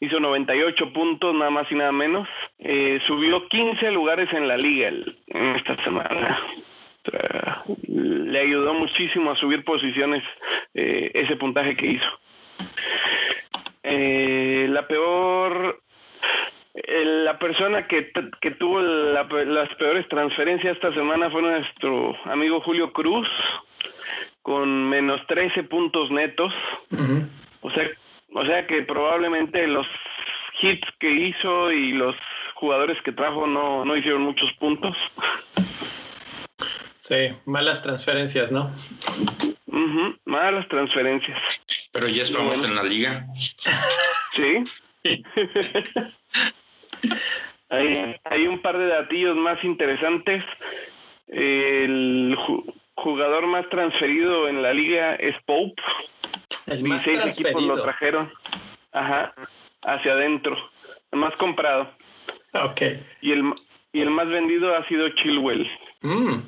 Hizo 0.00 0.18
98 0.18 0.94
puntos, 0.94 1.34
nada 1.34 1.50
más 1.50 1.70
y 1.70 1.74
nada 1.74 1.92
menos. 1.92 2.26
Eh, 2.58 2.98
subió 3.06 3.46
15 3.48 3.90
lugares 3.90 4.32
en 4.32 4.48
la 4.48 4.56
liga 4.56 4.88
en 4.88 5.56
esta 5.56 5.76
semana. 5.84 6.42
Le 7.86 8.40
ayudó 8.40 8.72
muchísimo 8.72 9.32
a 9.32 9.36
subir 9.36 9.62
posiciones 9.62 10.24
eh, 10.72 11.10
ese 11.12 11.36
puntaje 11.36 11.76
que 11.76 11.86
hizo. 11.86 12.08
Eh, 13.82 14.68
la 14.70 14.86
peor, 14.86 15.82
la 16.86 17.38
persona 17.38 17.86
que, 17.86 18.10
que 18.40 18.50
tuvo 18.52 18.80
la 18.80 19.26
pe- 19.28 19.44
las 19.46 19.68
peores 19.76 20.08
transferencias 20.08 20.74
esta 20.76 20.92
semana 20.94 21.30
fue 21.30 21.42
nuestro 21.42 22.16
amigo 22.24 22.60
Julio 22.60 22.92
Cruz, 22.92 23.28
con 24.42 24.86
menos 24.88 25.20
13 25.26 25.64
puntos 25.64 26.10
netos. 26.10 26.52
O 27.60 27.70
sea, 27.70 27.88
o 28.34 28.44
sea 28.44 28.66
que 28.66 28.82
probablemente 28.82 29.66
los 29.68 29.86
hits 30.60 30.86
que 30.98 31.10
hizo 31.10 31.72
y 31.72 31.92
los 31.92 32.14
jugadores 32.54 33.00
que 33.02 33.12
trajo 33.12 33.46
no, 33.46 33.84
no 33.84 33.96
hicieron 33.96 34.22
muchos 34.22 34.52
puntos. 34.54 34.96
Sí, 37.00 37.30
malas 37.46 37.82
transferencias, 37.82 38.52
¿no? 38.52 38.70
Ujú, 39.66 40.16
Malas 40.26 40.68
transferencias. 40.68 41.38
Pero 41.92 42.08
ya 42.08 42.22
es 42.22 42.32
famoso 42.36 42.66
en 42.66 42.74
la 42.74 42.82
liga. 42.82 43.26
Sí. 44.32 44.64
hay, 47.70 48.16
hay 48.24 48.46
un 48.46 48.60
par 48.60 48.78
de 48.78 48.86
datillos 48.86 49.36
más 49.36 49.62
interesantes. 49.64 50.44
El 51.28 52.36
ju- 52.36 52.72
jugador 52.94 53.46
más 53.46 53.68
transferido 53.68 54.48
en 54.48 54.62
la 54.62 54.72
liga 54.72 55.14
es 55.16 55.34
Pope. 55.44 55.82
El 56.66 56.84
más 56.84 57.04
16 57.04 57.38
equipos 57.38 57.62
lo 57.62 57.74
transferido. 57.74 57.84
trajeron. 57.84 58.32
Ajá. 58.92 59.34
Hacia 59.84 60.12
adentro. 60.12 60.56
El 61.12 61.18
más 61.20 61.34
comprado. 61.34 61.90
Ok. 62.54 62.82
Y 63.20 63.32
el, 63.32 63.52
y 63.92 64.00
el 64.00 64.10
más 64.10 64.28
vendido 64.28 64.74
ha 64.76 64.86
sido 64.88 65.08
Chilwell. 65.10 65.68
Mm, 66.00 66.38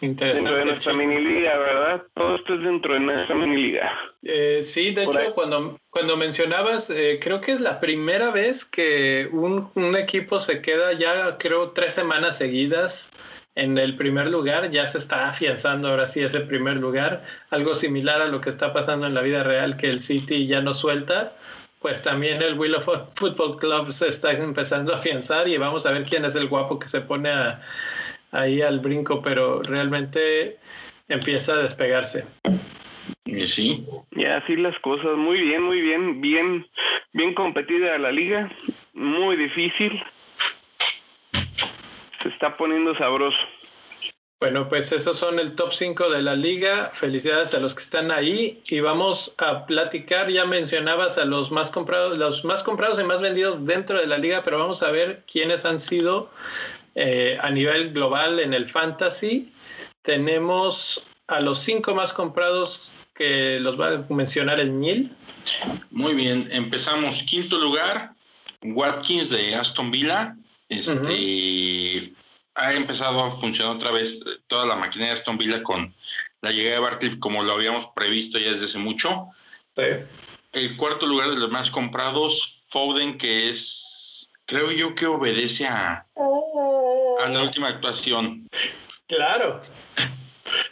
interesante. 0.00 0.50
Dentro 0.50 0.56
de 0.56 0.64
nuestra 0.72 0.92
mini 0.92 1.20
liga, 1.20 1.58
¿verdad? 1.58 2.02
Todo 2.14 2.36
esto 2.36 2.54
es 2.54 2.60
dentro 2.62 2.94
de 2.94 3.00
nuestra 3.00 3.34
mini 3.34 3.56
liga. 3.56 3.92
Eh, 4.22 4.60
sí, 4.62 4.92
de 4.92 5.04
Por 5.04 5.14
hecho, 5.16 5.28
ahí. 5.28 5.32
cuando, 5.34 5.78
cuando 5.90 6.16
mencionabas, 6.16 6.90
eh, 6.90 7.18
creo 7.22 7.40
que 7.40 7.52
es 7.52 7.60
la 7.60 7.80
primera 7.80 8.30
vez 8.30 8.64
que 8.64 9.28
un, 9.32 9.70
un 9.74 9.96
equipo 9.96 10.40
se 10.40 10.60
queda 10.60 10.92
ya, 10.92 11.36
creo, 11.38 11.70
tres 11.70 11.92
semanas 11.94 12.36
seguidas 12.38 13.10
en 13.54 13.76
el 13.76 13.96
primer 13.96 14.28
lugar, 14.28 14.70
ya 14.70 14.86
se 14.86 14.98
está 14.98 15.28
afianzando 15.28 15.88
ahora 15.88 16.06
sí 16.06 16.20
ese 16.22 16.40
primer 16.40 16.76
lugar, 16.76 17.24
algo 17.50 17.74
similar 17.74 18.22
a 18.22 18.26
lo 18.26 18.40
que 18.40 18.50
está 18.50 18.72
pasando 18.72 19.06
en 19.06 19.14
la 19.14 19.20
vida 19.22 19.42
real, 19.42 19.76
que 19.76 19.90
el 19.90 20.00
City 20.00 20.46
ya 20.46 20.60
no 20.60 20.74
suelta, 20.74 21.32
pues 21.80 22.02
también 22.02 22.40
el 22.40 22.56
Willow 22.58 22.80
Fo- 22.80 23.08
Football 23.16 23.56
Club 23.58 23.92
se 23.92 24.08
está 24.08 24.30
empezando 24.32 24.94
a 24.94 24.98
afianzar 24.98 25.48
y 25.48 25.56
vamos 25.56 25.86
a 25.86 25.90
ver 25.90 26.04
quién 26.04 26.24
es 26.24 26.36
el 26.36 26.46
guapo 26.48 26.78
que 26.78 26.88
se 26.88 27.00
pone 27.00 27.30
a- 27.30 27.60
ahí 28.32 28.62
al 28.62 28.80
brinco, 28.80 29.22
pero 29.22 29.62
realmente 29.62 30.58
empieza 31.08 31.52
a 31.54 31.58
despegarse. 31.58 32.24
Y 33.24 33.46
sí, 33.46 33.86
Y 34.12 34.24
así 34.24 34.56
las 34.56 34.78
cosas. 34.80 35.16
Muy 35.16 35.40
bien, 35.40 35.62
muy 35.62 35.80
bien. 35.80 36.20
Bien, 36.20 36.66
bien 37.12 37.34
competida 37.34 37.98
la 37.98 38.10
liga. 38.10 38.50
Muy 38.94 39.36
difícil. 39.36 40.02
Se 42.22 42.28
está 42.28 42.56
poniendo 42.56 42.96
sabroso. 42.96 43.36
Bueno, 44.40 44.68
pues 44.68 44.92
esos 44.92 45.18
son 45.18 45.40
el 45.40 45.56
top 45.56 45.72
5 45.72 46.10
de 46.10 46.22
la 46.22 46.36
liga. 46.36 46.92
Felicidades 46.94 47.54
a 47.54 47.58
los 47.58 47.74
que 47.74 47.82
están 47.82 48.12
ahí 48.12 48.62
y 48.68 48.78
vamos 48.78 49.34
a 49.36 49.66
platicar. 49.66 50.30
Ya 50.30 50.46
mencionabas 50.46 51.18
a 51.18 51.24
los 51.24 51.50
más 51.50 51.72
comprados, 51.72 52.16
los 52.16 52.44
más 52.44 52.62
comprados 52.62 53.00
y 53.00 53.04
más 53.04 53.20
vendidos 53.20 53.66
dentro 53.66 53.98
de 53.98 54.06
la 54.06 54.16
liga, 54.16 54.42
pero 54.44 54.58
vamos 54.58 54.84
a 54.84 54.92
ver 54.92 55.24
quiénes 55.30 55.64
han 55.64 55.80
sido 55.80 56.30
eh, 57.00 57.38
a 57.40 57.48
nivel 57.50 57.92
global 57.92 58.40
en 58.40 58.52
el 58.52 58.66
fantasy. 58.66 59.52
Tenemos 60.02 61.00
a 61.28 61.38
los 61.38 61.60
cinco 61.60 61.94
más 61.94 62.12
comprados 62.12 62.90
que 63.14 63.60
los 63.60 63.78
va 63.78 63.88
a 63.88 64.12
mencionar 64.12 64.58
el 64.58 64.76
Nil. 64.80 65.14
muy 65.92 66.14
bien. 66.14 66.48
Empezamos 66.50 67.22
quinto 67.22 67.56
lugar, 67.58 68.14
Watkins 68.62 69.30
de 69.30 69.54
Aston 69.54 69.92
Villa. 69.92 70.34
Este 70.68 72.12
ha 72.56 72.74
empezado 72.74 73.22
a 73.22 73.30
funcionar 73.30 73.76
otra 73.76 73.92
vez 73.92 74.20
toda 74.48 74.66
la 74.66 74.74
maquinaria 74.74 75.14
de 75.14 75.20
Aston 75.20 75.38
Villa 75.38 75.62
con 75.62 75.94
la 76.40 76.50
llegada 76.50 76.74
de 76.74 76.80
Barkley, 76.80 77.18
como 77.20 77.44
lo 77.44 77.52
habíamos 77.52 77.92
previsto 77.94 78.40
ya 78.40 78.50
desde 78.50 78.64
hace 78.64 78.78
mucho. 78.78 79.28
El 80.52 80.76
cuarto 80.76 81.06
lugar 81.06 81.30
de 81.30 81.36
los 81.36 81.52
más 81.52 81.70
comprados, 81.70 82.56
Foden, 82.68 83.18
que 83.18 83.50
es, 83.50 84.32
creo 84.48 84.72
yo 84.72 84.94
que 84.94 85.06
obedece 85.06 85.66
a, 85.66 86.06
a 86.16 87.28
la 87.28 87.42
última 87.42 87.68
actuación. 87.68 88.48
Claro. 89.06 89.62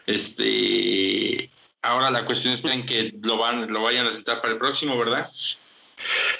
Este, 0.06 1.50
ahora 1.82 2.10
la 2.10 2.24
cuestión 2.24 2.54
está 2.54 2.72
en 2.72 2.86
que 2.86 3.12
lo 3.20 3.36
van, 3.36 3.70
lo 3.70 3.82
vayan 3.82 4.06
a 4.06 4.12
sentar 4.12 4.40
para 4.40 4.54
el 4.54 4.58
próximo, 4.58 4.96
¿verdad? 4.96 5.28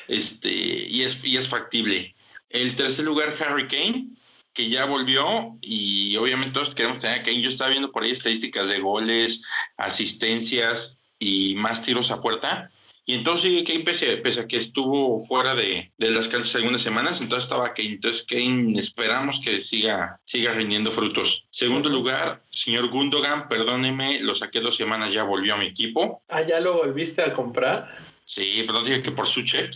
Este, 0.08 0.50
y 0.50 1.02
es, 1.02 1.18
y 1.22 1.36
es 1.36 1.46
factible. 1.46 2.14
El 2.48 2.74
tercer 2.74 3.04
lugar, 3.04 3.34
Harry 3.38 3.68
Kane, 3.68 4.06
que 4.54 4.70
ya 4.70 4.86
volvió 4.86 5.58
y 5.60 6.16
obviamente 6.16 6.54
todos 6.54 6.74
queremos 6.74 7.00
tener 7.00 7.20
a 7.20 7.22
Kane. 7.22 7.42
Yo 7.42 7.50
estaba 7.50 7.68
viendo 7.68 7.92
por 7.92 8.02
ahí 8.02 8.12
estadísticas 8.12 8.68
de 8.68 8.80
goles, 8.80 9.42
asistencias 9.76 10.96
y 11.18 11.54
más 11.56 11.82
tiros 11.82 12.10
a 12.10 12.22
puerta. 12.22 12.70
Y 13.08 13.14
entonces 13.14 13.62
Kane 13.62 13.84
pese, 13.84 14.16
pese 14.16 14.40
a 14.40 14.48
que 14.48 14.56
estuvo 14.56 15.20
fuera 15.20 15.54
de, 15.54 15.92
de 15.96 16.10
las 16.10 16.28
canchas 16.28 16.56
algunas 16.56 16.80
semanas, 16.80 17.20
entonces 17.20 17.44
estaba 17.44 17.72
Kane. 17.72 17.90
Entonces 17.90 18.26
Kane 18.28 18.78
esperamos 18.78 19.38
que 19.38 19.60
siga, 19.60 20.18
siga 20.24 20.52
rindiendo 20.52 20.90
frutos. 20.90 21.46
Segundo 21.50 21.88
lugar, 21.88 22.42
señor 22.50 22.88
Gundogan, 22.88 23.48
perdóneme, 23.48 24.18
lo 24.20 24.34
saqué 24.34 24.60
dos 24.60 24.76
semanas, 24.76 25.12
ya 25.12 25.22
volvió 25.22 25.54
a 25.54 25.56
mi 25.56 25.66
equipo. 25.66 26.22
Ah, 26.28 26.42
ya 26.42 26.58
lo 26.58 26.78
volviste 26.78 27.22
a 27.22 27.32
comprar. 27.32 27.96
Sí, 28.24 28.64
pero 28.66 28.82
dije 28.82 29.04
que 29.04 29.12
por 29.12 29.28
su 29.28 29.42
check. 29.44 29.72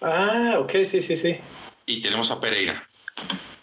Ah, 0.00 0.56
ok, 0.58 0.72
sí, 0.84 1.00
sí, 1.00 1.16
sí. 1.16 1.36
Y 1.86 2.00
tenemos 2.00 2.32
a 2.32 2.40
Pereira. 2.40 2.88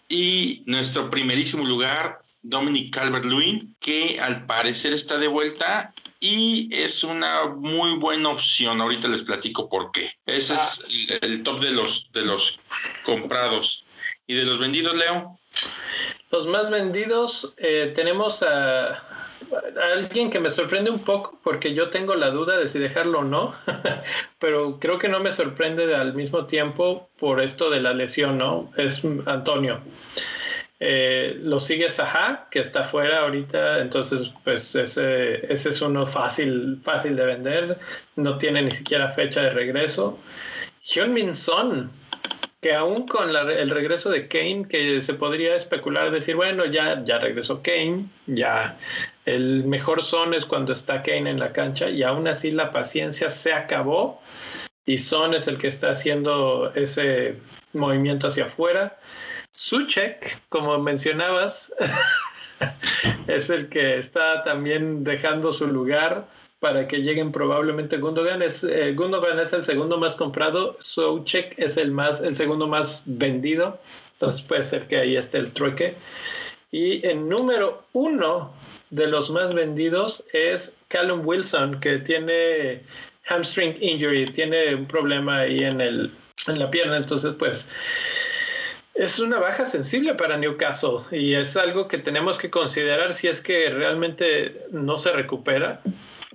Y 0.07 0.63
nuestro 0.65 1.09
primerísimo 1.09 1.65
lugar, 1.65 2.21
Dominic 2.49 2.93
Calvert-Lewin, 2.93 3.75
que 3.79 4.19
al 4.19 4.45
parecer 4.45 4.93
está 4.93 5.17
de 5.17 5.27
vuelta 5.27 5.93
y 6.19 6.69
es 6.71 7.03
una 7.03 7.47
muy 7.47 7.95
buena 7.95 8.29
opción. 8.29 8.81
Ahorita 8.81 9.07
les 9.07 9.23
platico 9.23 9.69
por 9.69 9.91
qué. 9.91 10.11
Ese 10.25 10.55
es 10.55 10.85
el, 11.21 11.43
top 11.43 11.61
de 11.61 11.71
los, 11.71 12.09
de 12.13 12.23
los 12.23 12.59
comprados. 13.03 13.85
¿Y 14.25 14.35
de 14.35 14.43
los 14.43 14.59
vendidos, 14.59 14.95
Leo? 14.95 15.37
Los 16.31 16.47
más 16.47 16.69
vendidos, 16.69 17.53
eh, 17.57 17.93
tenemos 17.95 18.43
a 18.43 19.03
alguien 19.93 20.29
que 20.29 20.39
me 20.39 20.51
sorprende 20.51 20.89
un 20.89 20.99
poco 20.99 21.39
porque 21.43 21.73
yo 21.73 21.89
tengo 21.89 22.15
la 22.15 22.29
duda 22.31 22.57
de 22.57 22.69
si 22.69 22.79
dejarlo 22.79 23.19
o 23.19 23.23
no, 23.23 23.55
pero 24.39 24.79
creo 24.79 24.99
que 24.99 25.07
no 25.07 25.19
me 25.19 25.31
sorprende 25.31 25.95
al 25.95 26.13
mismo 26.13 26.45
tiempo 26.45 27.09
por 27.19 27.41
esto 27.41 27.69
de 27.69 27.81
la 27.81 27.93
lesión, 27.93 28.37
¿no? 28.37 28.71
Es 28.77 29.03
Antonio. 29.25 29.81
Eh, 30.79 31.37
lo 31.41 31.59
sigue 31.59 31.89
Saha, 31.89 32.47
que 32.51 32.59
está 32.59 32.83
fuera 32.83 33.21
ahorita, 33.21 33.79
entonces 33.79 34.31
pues 34.43 34.75
ese, 34.75 35.51
ese 35.51 35.69
es 35.69 35.81
uno 35.81 36.05
fácil, 36.05 36.79
fácil 36.83 37.15
de 37.15 37.25
vender, 37.25 37.79
no 38.15 38.37
tiene 38.37 38.61
ni 38.61 38.71
siquiera 38.71 39.09
fecha 39.09 39.41
de 39.41 39.49
regreso. 39.49 40.19
Hyun-Min 40.83 41.35
Son, 41.35 41.89
que 42.61 42.75
aún 42.75 43.07
con 43.07 43.35
el 43.35 43.69
regreso 43.69 44.09
de 44.09 44.27
Kane, 44.27 44.67
que 44.69 45.01
se 45.01 45.13
podría 45.15 45.55
especular, 45.55 46.11
decir, 46.11 46.35
bueno, 46.35 46.65
ya, 46.65 47.03
ya 47.03 47.17
regresó 47.17 47.61
Kane, 47.63 48.05
ya 48.27 48.77
el 49.25 49.65
mejor 49.65 50.03
son 50.03 50.33
es 50.33 50.45
cuando 50.45 50.73
está 50.73 51.03
Kane 51.03 51.29
en 51.29 51.39
la 51.39 51.51
cancha 51.51 51.89
y 51.89 52.03
aún 52.03 52.27
así 52.27 52.51
la 52.51 52.71
paciencia 52.71 53.29
se 53.29 53.53
acabó 53.53 54.21
y 54.85 54.99
Son 54.99 55.33
es 55.33 55.47
el 55.49 55.57
que 55.57 55.67
está 55.67 55.91
haciendo 55.91 56.71
ese 56.73 57.35
movimiento 57.73 58.29
hacia 58.29 58.45
afuera. 58.45 58.97
Suchek, 59.57 60.39
como 60.49 60.77
mencionabas, 60.77 61.73
es 63.27 63.49
el 63.49 63.69
que 63.69 63.97
está 63.97 64.43
también 64.43 65.03
dejando 65.03 65.51
su 65.51 65.65
lugar 65.65 66.27
para 66.59 66.87
que 66.87 66.97
lleguen 66.97 67.31
probablemente 67.31 67.97
Gundogan. 67.97 68.43
Es, 68.43 68.63
eh, 68.63 68.93
Gundogan 68.93 69.39
es 69.39 69.53
el 69.53 69.63
segundo 69.63 69.97
más 69.97 70.15
comprado, 70.15 70.77
Soucek 70.79 71.57
es 71.57 71.75
el, 71.77 71.89
más, 71.89 72.21
el 72.21 72.35
segundo 72.35 72.67
más 72.67 73.01
vendido, 73.05 73.79
entonces 74.13 74.43
puede 74.43 74.63
ser 74.63 74.87
que 74.87 74.97
ahí 74.97 75.17
esté 75.17 75.39
el 75.39 75.51
trueque. 75.51 75.95
Y 76.71 77.03
el 77.07 77.27
número 77.27 77.81
uno 77.93 78.53
de 78.91 79.07
los 79.07 79.31
más 79.31 79.55
vendidos 79.55 80.23
es 80.33 80.77
Callum 80.87 81.25
Wilson, 81.25 81.79
que 81.79 81.97
tiene 81.97 82.83
hamstring 83.23 83.75
injury, 83.81 84.25
tiene 84.25 84.75
un 84.75 84.85
problema 84.85 85.39
ahí 85.39 85.57
en, 85.63 85.81
el, 85.81 86.11
en 86.47 86.59
la 86.59 86.69
pierna, 86.69 86.97
entonces 86.97 87.33
pues 87.39 87.67
es 88.97 89.19
una 89.19 89.39
baja 89.39 89.65
sensible 89.65 90.15
para 90.15 90.37
Newcastle 90.37 91.01
y 91.11 91.35
es 91.35 91.55
algo 91.55 91.87
que 91.87 91.99
tenemos 91.99 92.37
que 92.37 92.49
considerar 92.49 93.13
si 93.13 93.27
es 93.27 93.41
que 93.41 93.69
realmente 93.69 94.65
no 94.71 94.97
se 94.97 95.11
recupera, 95.11 95.81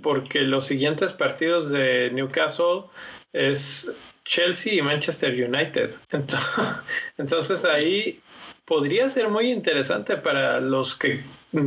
porque 0.01 0.43
los 0.43 0.67
siguientes 0.67 1.13
partidos 1.13 1.71
de 1.71 2.11
Newcastle 2.13 2.85
es 3.33 3.93
Chelsea 4.25 4.75
y 4.75 4.83
Manchester 4.83 5.33
United. 5.33 5.97
Entonces, 7.19 7.65
ahí 7.65 8.21
podría 8.65 9.09
ser 9.09 9.29
muy 9.29 9.51
interesante 9.51 10.17
para 10.17 10.61
los 10.61 10.95
que 10.95 11.25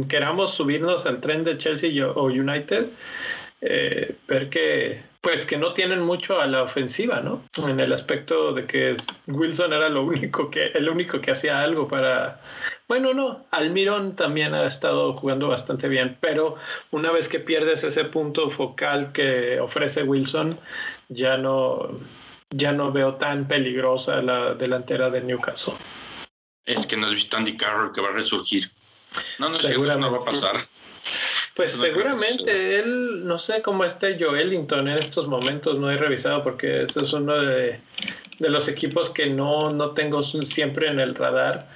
queramos 0.07 0.53
subirnos 0.53 1.05
al 1.05 1.19
tren 1.19 1.43
de 1.43 1.57
Chelsea 1.57 2.07
o 2.07 2.23
United, 2.23 2.87
eh, 3.59 4.15
ver 4.27 4.49
que 4.49 5.01
pues 5.25 5.47
que 5.47 5.57
no 5.57 5.73
tienen 5.73 6.03
mucho 6.03 6.39
a 6.39 6.45
la 6.45 6.61
ofensiva, 6.61 7.19
¿no? 7.19 7.41
En 7.67 7.79
el 7.79 7.91
aspecto 7.91 8.53
de 8.53 8.67
que 8.67 8.95
Wilson 9.25 9.73
era 9.73 9.89
lo 9.89 10.03
único 10.03 10.51
que, 10.51 10.67
el 10.67 10.87
único 10.87 11.19
que 11.19 11.31
hacía 11.31 11.61
algo 11.61 11.87
para. 11.87 12.39
Bueno, 12.87 13.11
no, 13.11 13.43
Almirón 13.49 14.15
también 14.15 14.53
ha 14.53 14.67
estado 14.67 15.13
jugando 15.13 15.47
bastante 15.47 15.87
bien, 15.87 16.15
pero 16.21 16.57
una 16.91 17.11
vez 17.11 17.27
que 17.27 17.39
pierdes 17.39 17.83
ese 17.83 18.03
punto 18.05 18.51
focal 18.51 19.13
que 19.13 19.59
ofrece 19.59 20.03
Wilson, 20.03 20.59
ya 21.09 21.37
no, 21.37 21.89
ya 22.51 22.71
no 22.71 22.91
veo 22.91 23.15
tan 23.15 23.47
peligrosa 23.47 24.21
la 24.21 24.53
delantera 24.53 25.09
de 25.09 25.21
Newcastle. 25.21 25.73
Es 26.65 26.85
que 26.85 26.97
no 26.97 27.07
has 27.07 27.13
visto 27.13 27.35
Andy 27.35 27.57
Carroll 27.57 27.93
que 27.93 28.01
va 28.01 28.09
a 28.09 28.13
resurgir. 28.13 28.69
No, 29.39 29.49
no 29.49 29.57
sé, 29.57 29.75
no 29.75 30.11
va 30.11 30.17
a 30.19 30.23
pasar. 30.23 30.57
Pues 31.55 31.71
seguramente 31.71 32.79
él, 32.79 33.25
no 33.25 33.39
sé 33.39 33.61
cómo 33.61 33.85
esté 33.85 34.17
Joelinton 34.19 34.89
en 34.89 34.97
estos 34.97 35.27
momentos, 35.27 35.79
no 35.79 35.89
he 35.89 35.95
revisado 35.95 36.43
porque 36.43 36.83
eso 36.83 36.99
es 37.01 37.13
uno 37.13 37.33
de, 37.33 37.79
de 38.39 38.49
los 38.49 38.67
equipos 38.67 39.09
que 39.09 39.27
no, 39.27 39.71
no 39.71 39.91
tengo 39.91 40.21
siempre 40.21 40.87
en 40.87 40.99
el 40.99 41.15
radar, 41.15 41.69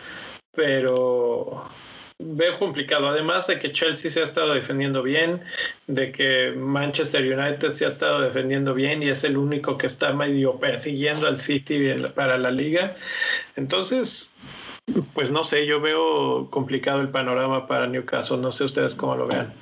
pero 0.54 1.64
veo 2.20 2.60
complicado. 2.60 3.08
Además 3.08 3.48
de 3.48 3.60
que 3.60 3.72
Chelsea 3.72 4.12
se 4.12 4.20
ha 4.20 4.26
estado 4.26 4.54
defendiendo 4.54 5.02
bien, 5.02 5.42
de 5.88 6.12
que 6.12 6.52
Manchester 6.52 7.24
United 7.24 7.72
se 7.72 7.86
ha 7.86 7.90
estado 7.90 8.20
defendiendo 8.22 8.74
bien 8.74 9.02
y 9.02 9.10
es 9.10 9.24
el 9.24 9.38
único 9.38 9.78
que 9.78 9.88
está 9.88 10.12
medio 10.12 10.60
persiguiendo 10.60 11.28
al 11.28 11.38
City 11.38 11.80
para 12.14 12.38
la 12.38 12.52
liga. 12.52 12.98
Entonces, 13.56 14.34
pues 15.14 15.32
no 15.32 15.44
sé, 15.44 15.66
yo 15.66 15.80
veo 15.80 16.50
complicado 16.50 17.02
el 17.02 17.10
panorama 17.10 17.68
para 17.68 17.88
Newcastle. 17.88 18.38
No 18.38 18.52
sé 18.52 18.64
ustedes 18.64 18.96
cómo 18.96 19.16
lo 19.16 19.28
vean. 19.28 19.54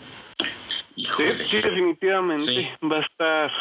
Sí, 0.96 1.24
definitivamente 1.62 2.78
va 2.84 2.98
a 2.98 3.02
estar. 3.02 3.52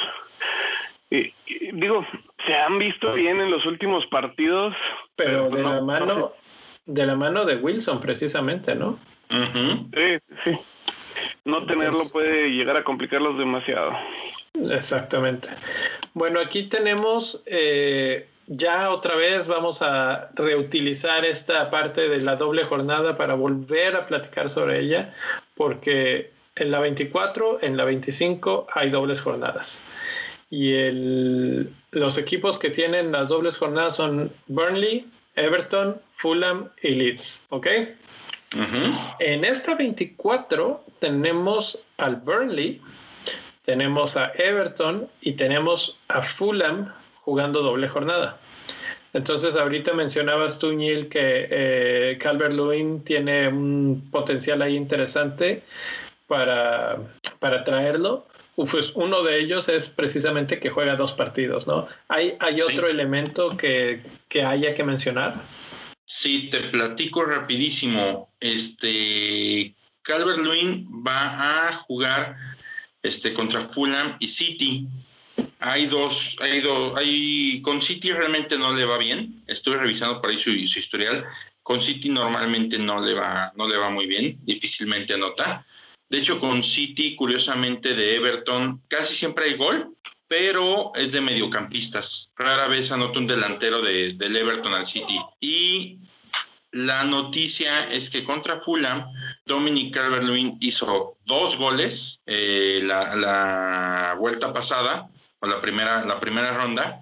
digo, 1.11 2.07
se 2.47 2.55
han 2.55 2.79
visto 2.79 3.13
bien 3.15 3.41
en 3.41 3.51
los 3.51 3.65
últimos 3.67 4.07
partidos, 4.07 4.75
pero, 5.15 5.49
de 5.51 5.63
la 5.63 5.81
mano, 5.81 6.33
de 6.87 7.07
la 7.07 7.17
mano 7.17 7.45
de 7.45 7.57
Wilson, 7.57 8.01
precisamente, 8.01 8.75
¿no? 8.75 8.99
Sí, 9.31 10.19
sí. 10.45 10.59
No 11.45 11.65
tenerlo 11.65 12.09
puede 12.11 12.51
llegar 12.51 12.77
a 12.77 12.85
complicarlos 12.85 13.39
demasiado. 13.39 13.93
Exactamente. 14.71 15.49
Bueno, 16.15 16.41
aquí 16.41 16.65
tenemos 16.65 17.43
eh, 17.47 18.29
ya 18.47 18.91
otra 18.91 19.17
vez 19.17 19.49
vamos 19.49 19.83
a 19.83 20.31
reutilizar 20.35 21.25
esta 21.25 21.71
parte 21.71 22.09
de 22.09 22.21
la 22.21 22.37
doble 22.37 22.65
jornada 22.65 23.17
para 23.17 23.35
volver 23.35 23.97
a 23.97 24.07
platicar 24.07 24.51
sobre 24.51 24.81
ella, 24.81 25.15
porque 25.55 26.31
en 26.55 26.71
la 26.71 26.81
24, 26.81 27.63
en 27.63 27.77
la 27.77 27.85
25 27.85 28.67
hay 28.73 28.91
dobles 28.91 29.21
jornadas. 29.21 29.81
Y 30.49 30.75
el, 30.75 31.73
los 31.91 32.19
equipos 32.19 32.57
que 32.59 32.71
tienen 32.71 33.13
las 33.13 33.29
dobles 33.29 33.59
jornadas 33.59 33.97
son 33.97 34.33
Burnley, 34.47 35.07
Everton, 35.35 36.01
Fulham 36.15 36.71
y 36.83 36.91
Leeds. 36.91 37.47
¿Ok? 37.51 37.67
En 39.19 39.45
esta 39.45 39.75
24 39.75 40.83
tenemos 40.99 41.79
al 41.99 42.17
Burnley, 42.17 42.81
tenemos 43.65 44.17
a 44.17 44.33
Everton 44.35 45.09
y 45.21 45.33
tenemos 45.33 45.99
a 46.09 46.23
Fulham 46.23 46.91
jugando 47.27 47.61
doble 47.61 47.89
jornada. 47.89 48.39
Entonces, 49.13 49.57
ahorita 49.57 49.93
mencionabas 49.95 50.61
tú, 50.61 50.73
Neil, 50.73 51.09
que 51.09 51.49
eh, 51.51 52.19
Calvert 52.21 52.53
Lewin 52.53 53.03
tiene 53.03 53.49
un 53.49 54.09
potencial 54.13 54.63
ahí 54.63 54.77
interesante 54.77 55.65
para, 56.29 56.99
para 57.41 57.65
traerlo. 57.65 58.29
Pues 58.55 58.93
uno 58.95 59.25
de 59.25 59.41
ellos 59.41 59.69
es 59.69 59.89
precisamente 59.89 60.61
que 60.61 60.71
juega 60.71 60.95
dos 60.95 61.13
partidos, 61.13 61.67
¿no? 61.67 61.89
¿Hay, 62.09 62.37
hay 62.39 62.61
otro 62.61 62.87
elemento 62.87 63.49
que, 63.49 64.03
que, 64.29 64.45
haya 64.45 64.73
que 64.73 64.85
mencionar? 64.85 65.35
Sí, 66.05 66.49
te 66.49 66.61
platico 66.61 67.25
rapidísimo. 67.25 68.31
Este 68.39 69.75
Calvert 70.03 70.39
Lewin 70.39 70.89
va 71.05 71.69
a 71.69 71.73
jugar 71.89 72.37
este, 73.03 73.35
contra 73.35 73.63
Fulham 73.63 74.17
y 74.21 74.29
City 74.29 74.87
hay 75.61 75.87
dos, 75.87 76.37
hay 76.41 76.61
dos, 76.61 76.97
hay, 76.97 77.61
con 77.63 77.83
City 77.83 78.13
realmente 78.13 78.59
no 78.59 78.73
le 78.73 78.85
va 78.85 78.99
bien. 78.99 79.43
Estuve 79.47 79.77
revisando 79.77 80.21
por 80.21 80.31
ahí 80.31 80.39
su, 80.39 80.51
historial. 80.51 81.25
Con 81.63 81.83
City 81.83 82.09
normalmente 82.09 82.79
no 82.79 83.01
le 83.01 83.15
va, 83.15 83.53
no 83.57 83.67
le 83.67 83.77
va 83.77 83.91
muy 83.91 84.07
bien, 84.07 84.39
difícilmente 84.43 85.15
anota. 85.15 85.67
De 86.09 86.19
hecho, 86.19 86.39
con 86.39 86.63
City, 86.63 87.17
curiosamente, 87.17 87.95
de 87.95 88.15
Everton, 88.15 88.81
casi 88.87 89.15
siempre 89.15 89.47
hay 89.47 89.57
gol, 89.57 89.97
pero 90.29 90.93
es 90.95 91.11
de 91.11 91.21
mediocampistas. 91.21 92.31
Rara 92.37 92.69
vez 92.69 92.93
anota 92.93 93.19
un 93.19 93.27
delantero 93.27 93.83
de, 93.83 94.13
del 94.13 94.37
Everton 94.37 94.75
al 94.75 94.87
City. 94.87 95.19
Y 95.41 95.99
la 96.71 97.05
noticia 97.05 97.91
es 97.91 98.11
que 98.11 98.23
contra 98.23 98.61
Fulham, 98.61 99.07
Dominic 99.47 99.95
Calvert-Lewin 99.95 100.59
hizo 100.61 101.17
dos 101.25 101.57
goles 101.57 102.21
eh, 102.27 102.83
la, 102.85 103.17
la, 103.17 104.15
vuelta 104.19 104.53
pasada 104.53 105.09
la 105.47 105.61
primera, 105.61 106.05
la 106.05 106.21
primera 106.21 106.53
ronda, 106.53 107.01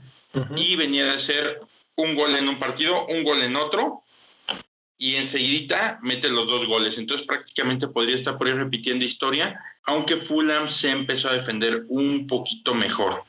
y 0.56 0.76
venía 0.76 1.06
de 1.06 1.20
ser 1.20 1.60
un 1.96 2.14
gol 2.14 2.34
en 2.34 2.48
un 2.48 2.58
partido, 2.58 3.06
un 3.06 3.22
gol 3.22 3.42
en 3.42 3.56
otro, 3.56 4.02
y 4.96 5.16
enseguida 5.16 5.98
mete 6.02 6.28
los 6.28 6.46
dos 6.46 6.66
goles. 6.66 6.98
Entonces 6.98 7.26
prácticamente 7.26 7.88
podría 7.88 8.16
estar 8.16 8.38
por 8.38 8.46
ahí 8.46 8.52
repitiendo 8.54 9.04
historia, 9.04 9.60
aunque 9.84 10.16
Fulham 10.16 10.68
se 10.68 10.90
empezó 10.90 11.28
a 11.28 11.34
defender 11.34 11.84
un 11.88 12.26
poquito 12.26 12.74
mejor. 12.74 13.24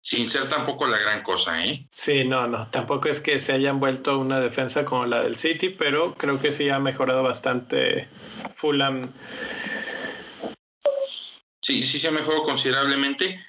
Sin 0.00 0.28
ser 0.28 0.48
tampoco 0.48 0.86
la 0.86 0.98
gran 0.98 1.24
cosa, 1.24 1.64
¿eh? 1.64 1.88
Sí, 1.90 2.24
no, 2.24 2.46
no, 2.46 2.68
tampoco 2.68 3.08
es 3.08 3.20
que 3.20 3.40
se 3.40 3.52
hayan 3.52 3.80
vuelto 3.80 4.18
una 4.18 4.38
defensa 4.38 4.84
como 4.84 5.04
la 5.04 5.22
del 5.22 5.34
City, 5.34 5.70
pero 5.70 6.14
creo 6.14 6.38
que 6.38 6.52
sí 6.52 6.68
ha 6.68 6.78
mejorado 6.78 7.24
bastante 7.24 8.08
Fulham. 8.54 9.12
Sí, 11.60 11.82
sí 11.82 11.98
se 11.98 12.06
ha 12.06 12.12
mejorado 12.12 12.44
considerablemente. 12.44 13.44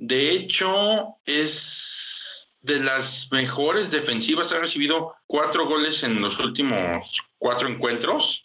De 0.00 0.30
hecho, 0.30 1.16
es 1.26 2.48
de 2.60 2.78
las 2.78 3.28
mejores 3.32 3.90
defensivas. 3.90 4.52
Ha 4.52 4.60
recibido 4.60 5.16
cuatro 5.26 5.66
goles 5.66 6.04
en 6.04 6.20
los 6.20 6.38
últimos 6.38 7.20
cuatro 7.36 7.68
encuentros, 7.68 8.44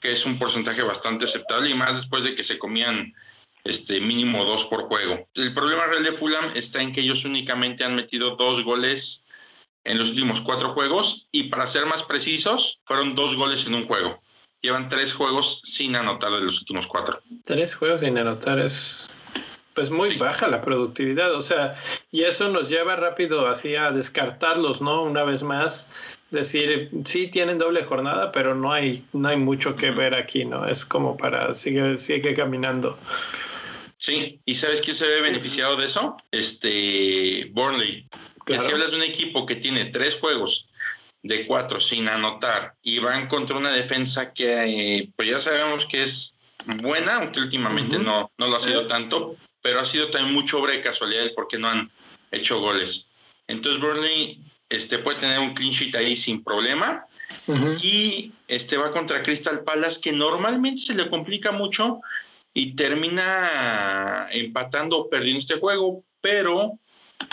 que 0.00 0.10
es 0.10 0.26
un 0.26 0.40
porcentaje 0.40 0.82
bastante 0.82 1.26
aceptable 1.26 1.70
y 1.70 1.74
más 1.74 1.94
después 1.96 2.24
de 2.24 2.34
que 2.34 2.42
se 2.42 2.58
comían 2.58 3.14
este 3.62 4.00
mínimo 4.00 4.44
dos 4.44 4.64
por 4.64 4.82
juego. 4.82 5.28
El 5.34 5.54
problema 5.54 5.86
real 5.86 6.02
de 6.02 6.12
Fulham 6.12 6.50
está 6.56 6.82
en 6.82 6.92
que 6.92 7.00
ellos 7.00 7.24
únicamente 7.24 7.84
han 7.84 7.94
metido 7.94 8.34
dos 8.34 8.64
goles 8.64 9.22
en 9.84 9.98
los 9.98 10.10
últimos 10.10 10.40
cuatro 10.40 10.70
juegos 10.72 11.28
y 11.30 11.44
para 11.44 11.68
ser 11.68 11.86
más 11.86 12.02
precisos, 12.02 12.80
fueron 12.86 13.14
dos 13.14 13.36
goles 13.36 13.68
en 13.68 13.74
un 13.74 13.86
juego. 13.86 14.20
Llevan 14.60 14.88
tres 14.88 15.12
juegos 15.12 15.60
sin 15.64 15.94
anotar 15.94 16.32
de 16.32 16.40
los 16.40 16.58
últimos 16.58 16.88
cuatro. 16.88 17.20
Tres 17.44 17.76
juegos 17.76 18.00
sin 18.00 18.18
anotar 18.18 18.58
es 18.58 19.08
pues 19.74 19.90
muy 19.90 20.16
baja 20.16 20.48
la 20.48 20.60
productividad, 20.60 21.34
o 21.34 21.42
sea, 21.42 21.74
y 22.10 22.22
eso 22.22 22.48
nos 22.48 22.68
lleva 22.68 22.96
rápido 22.96 23.46
así 23.46 23.74
a 23.74 23.90
descartarlos, 23.90 24.82
¿no? 24.82 25.02
Una 25.02 25.24
vez 25.24 25.42
más, 25.42 25.88
decir, 26.30 26.90
sí 27.04 27.28
tienen 27.28 27.58
doble 27.58 27.84
jornada, 27.84 28.32
pero 28.32 28.54
no 28.54 28.72
hay, 28.72 29.04
no 29.12 29.28
hay 29.28 29.36
mucho 29.36 29.76
que 29.76 29.90
ver 29.90 30.14
aquí, 30.14 30.44
¿no? 30.44 30.66
Es 30.66 30.84
como 30.84 31.16
para 31.16 31.54
sigue, 31.54 31.96
sigue 31.96 32.34
caminando. 32.34 32.98
Sí, 33.96 34.40
¿y 34.44 34.54
sabes 34.56 34.82
quién 34.82 34.96
se 34.96 35.06
ve 35.06 35.20
beneficiado 35.20 35.76
de 35.76 35.86
eso? 35.86 36.16
Este, 36.32 37.48
Burnley. 37.52 38.08
Que 38.44 38.58
si 38.58 38.72
hablas 38.72 38.90
de 38.90 38.96
un 38.96 39.04
equipo 39.04 39.46
que 39.46 39.54
tiene 39.54 39.84
tres 39.84 40.18
juegos 40.18 40.68
de 41.22 41.46
cuatro 41.46 41.78
sin 41.78 42.08
anotar 42.08 42.74
y 42.82 42.98
van 42.98 43.28
contra 43.28 43.56
una 43.56 43.70
defensa 43.70 44.32
que, 44.32 44.96
eh, 44.96 45.08
pues 45.14 45.28
ya 45.28 45.38
sabemos 45.38 45.86
que 45.86 46.02
es 46.02 46.34
buena, 46.80 47.18
aunque 47.18 47.38
últimamente 47.38 47.98
no, 47.98 48.32
no 48.38 48.46
lo 48.48 48.56
ha 48.56 48.60
sido 48.60 48.88
tanto, 48.88 49.36
pero 49.62 49.80
ha 49.80 49.84
sido 49.84 50.10
también 50.10 50.34
mucho 50.34 50.60
obra 50.60 50.72
de 50.72 50.82
casualidad 50.82 51.30
porque 51.34 51.58
no 51.58 51.68
han 51.68 51.90
hecho 52.30 52.60
goles. 52.60 53.06
Entonces 53.46 53.80
Burnley 53.80 54.42
este, 54.68 54.98
puede 54.98 55.20
tener 55.20 55.38
un 55.38 55.54
clean 55.54 55.72
sheet 55.72 55.94
ahí 55.94 56.16
sin 56.16 56.42
problema. 56.42 57.06
Y 57.80 58.32
este 58.46 58.76
va 58.76 58.92
contra 58.92 59.22
Crystal 59.22 59.64
Palace, 59.64 60.00
que 60.00 60.12
normalmente 60.12 60.82
se 60.82 60.94
le 60.94 61.08
complica 61.08 61.50
mucho 61.50 62.00
y 62.54 62.74
termina 62.74 64.28
empatando 64.30 64.98
o 64.98 65.10
perdiendo 65.10 65.40
este 65.40 65.58
juego, 65.58 66.04
pero 66.20 66.78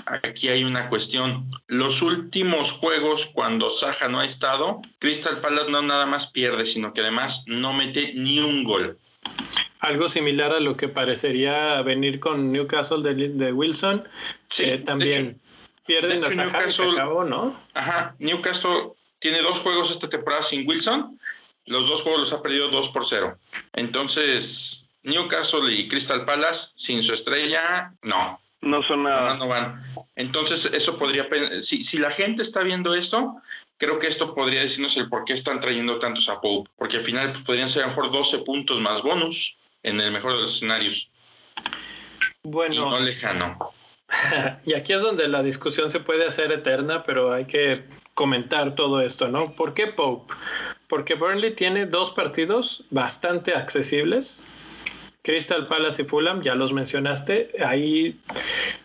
aquí 0.05 0.47
hay 0.47 0.63
una 0.63 0.89
cuestión. 0.89 1.51
Los 1.67 2.01
últimos 2.01 2.71
juegos, 2.71 3.27
cuando 3.27 3.69
Saja 3.69 4.07
no 4.07 4.19
ha 4.19 4.25
estado, 4.25 4.81
Crystal 4.99 5.41
Palace 5.41 5.69
no 5.69 5.81
nada 5.81 6.05
más 6.05 6.27
pierde, 6.27 6.65
sino 6.65 6.93
que 6.93 7.01
además 7.01 7.43
no 7.45 7.73
mete 7.73 8.13
ni 8.15 8.39
un 8.39 8.63
gol. 8.63 8.97
Algo 9.79 10.09
similar 10.09 10.53
a 10.53 10.59
lo 10.59 10.75
que 10.75 10.89
parecería 10.89 11.81
venir 11.81 12.19
con 12.19 12.51
Newcastle 12.51 13.01
de, 13.13 13.53
Wilson. 13.53 14.07
Sí, 14.49 14.65
eh, 14.65 14.77
también 14.79 15.39
pierden 15.85 16.23
a 16.23 16.29
Newcastle, 16.29 16.93
¿no? 16.95 17.57
Ajá, 17.73 18.15
Newcastle 18.19 18.91
tiene 19.19 19.41
dos 19.41 19.59
juegos 19.59 19.91
esta 19.91 20.09
temporada 20.09 20.43
sin 20.43 20.67
Wilson. 20.67 21.19
Los 21.65 21.87
dos 21.87 22.01
juegos 22.01 22.21
los 22.21 22.33
ha 22.33 22.41
perdido 22.41 22.69
2 22.69 22.89
por 22.89 23.07
0. 23.07 23.37
Entonces, 23.73 24.87
Newcastle 25.03 25.71
y 25.71 25.87
Crystal 25.87 26.25
Palace 26.25 26.71
sin 26.75 27.03
su 27.03 27.13
estrella, 27.13 27.93
no. 28.01 28.41
No 28.61 28.83
son 28.83 29.03
nada. 29.03 29.35
No, 29.35 29.47
van. 29.47 29.81
Entonces, 30.15 30.65
eso 30.73 30.97
podría. 30.97 31.29
Si, 31.61 31.83
si 31.83 31.97
la 31.99 32.11
gente 32.11 32.41
está 32.41 32.61
viendo 32.63 32.93
esto, 32.95 33.35
creo 33.77 33.99
que 33.99 34.07
esto 34.07 34.33
podría 34.33 34.61
decirnos 34.61 34.97
el 34.97 35.07
por 35.07 35.25
qué 35.25 35.33
están 35.33 35.61
trayendo 35.61 35.99
tantos 35.99 36.27
a 36.27 36.41
Pope. 36.41 36.69
Porque 36.75 36.97
al 36.97 37.03
final 37.03 37.31
pues, 37.31 37.45
podrían 37.45 37.69
ser 37.69 37.83
a 37.83 37.85
lo 37.85 37.91
mejor 37.91 38.11
12 38.11 38.39
puntos 38.39 38.81
más 38.81 39.01
bonus 39.01 39.55
en 39.83 39.99
el 39.99 40.11
mejor 40.11 40.33
de 40.33 40.41
los 40.41 40.55
escenarios. 40.55 41.09
Bueno. 42.43 42.73
Y 42.73 42.77
no 42.77 42.99
lejano. 42.99 43.57
y 44.65 44.73
aquí 44.73 44.93
es 44.93 45.01
donde 45.01 45.27
la 45.27 45.43
discusión 45.43 45.89
se 45.89 45.99
puede 45.99 46.25
hacer 46.25 46.51
eterna, 46.51 47.03
pero 47.03 47.33
hay 47.33 47.45
que 47.45 47.83
comentar 48.13 48.75
todo 48.75 49.01
esto, 49.01 49.27
¿no? 49.27 49.53
¿Por 49.55 49.73
qué 49.73 49.87
Pope? 49.87 50.33
Porque 50.87 51.13
Burnley 51.13 51.51
tiene 51.51 51.85
dos 51.85 52.11
partidos 52.11 52.83
bastante 52.89 53.53
accesibles. 53.53 54.41
Crystal 55.21 55.67
Palace 55.67 56.01
y 56.01 56.05
Fulham, 56.05 56.41
ya 56.41 56.55
los 56.55 56.73
mencionaste. 56.73 57.51
Ahí 57.65 58.19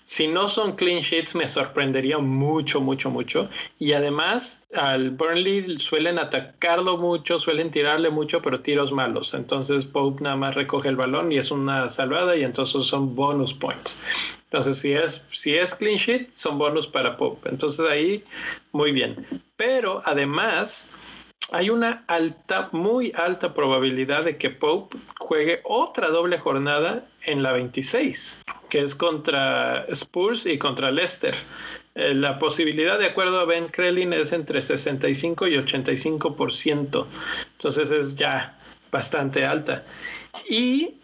Si 0.07 0.29
no 0.29 0.49
son 0.49 0.77
clean 0.77 1.01
sheets, 1.01 1.35
me 1.35 1.49
sorprendería 1.49 2.19
mucho, 2.19 2.81
mucho, 2.81 3.11
mucho. 3.11 3.49
Y 3.79 3.93
además, 3.93 4.63
al 4.75 5.11
Burnley 5.11 5.79
suelen 5.79 6.19
atacarlo 6.19 6.99
mucho, 6.99 7.41
suelen 7.41 7.71
tirarle 7.71 8.11
mucho, 8.11 8.43
pero 8.43 8.61
tiros 8.61 8.93
malos. 8.93 9.33
Entonces, 9.33 9.87
Pope 9.87 10.23
nada 10.23 10.37
más 10.37 10.57
recoge 10.57 10.91
el 10.91 10.97
balón 10.97 11.33
y 11.33 11.39
es 11.39 11.51
una 11.51 11.89
salvada, 11.89 12.37
y 12.37 12.45
entonces 12.45 12.83
son 12.83 13.17
bonus 13.17 13.55
points. 13.55 13.99
Entonces, 14.45 14.77
si 14.79 14.93
es, 14.93 15.25
si 15.31 15.55
es 15.55 15.75
clean 15.75 15.97
sheet, 15.97 16.29
son 16.35 16.59
bonus 16.59 16.87
para 16.87 17.17
Pope. 17.17 17.49
Entonces, 17.49 17.89
ahí, 17.89 18.23
muy 18.73 18.93
bien. 18.93 19.27
Pero 19.57 20.03
además, 20.05 20.91
hay 21.55 21.71
una 21.71 22.03
alta, 22.09 22.69
muy 22.73 23.13
alta 23.15 23.55
probabilidad 23.55 24.25
de 24.25 24.37
que 24.37 24.51
Pope 24.51 24.99
juegue 25.21 25.61
otra 25.63 26.09
doble 26.09 26.37
jornada 26.37 27.07
en 27.25 27.45
la 27.45 27.53
26, 27.53 28.41
que 28.69 28.81
es 28.81 28.97
contra 28.97 29.87
Spurs 29.89 30.47
y 30.47 30.59
contra 30.59 30.91
Leicester. 30.91 31.37
Eh, 31.95 32.13
la 32.13 32.41
posibilidad, 32.41 32.99
de 32.99 33.07
acuerdo 33.07 33.39
a 33.39 33.45
Ben 33.45 33.69
Krellin, 33.69 34.13
es 34.15 34.33
entre 34.33 34.63
65 34.63 35.47
y 35.47 35.55
85%. 35.55 37.07
Entonces 37.53 37.91
es 37.93 38.17
ya 38.17 38.59
bastante 38.91 39.47
alta. 39.47 39.85
Y 40.51 40.97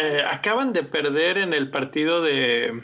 eh, 0.00 0.22
acaban 0.30 0.72
de 0.72 0.84
perder 0.84 1.38
en 1.38 1.52
el 1.52 1.70
partido 1.70 2.22
de, 2.22 2.82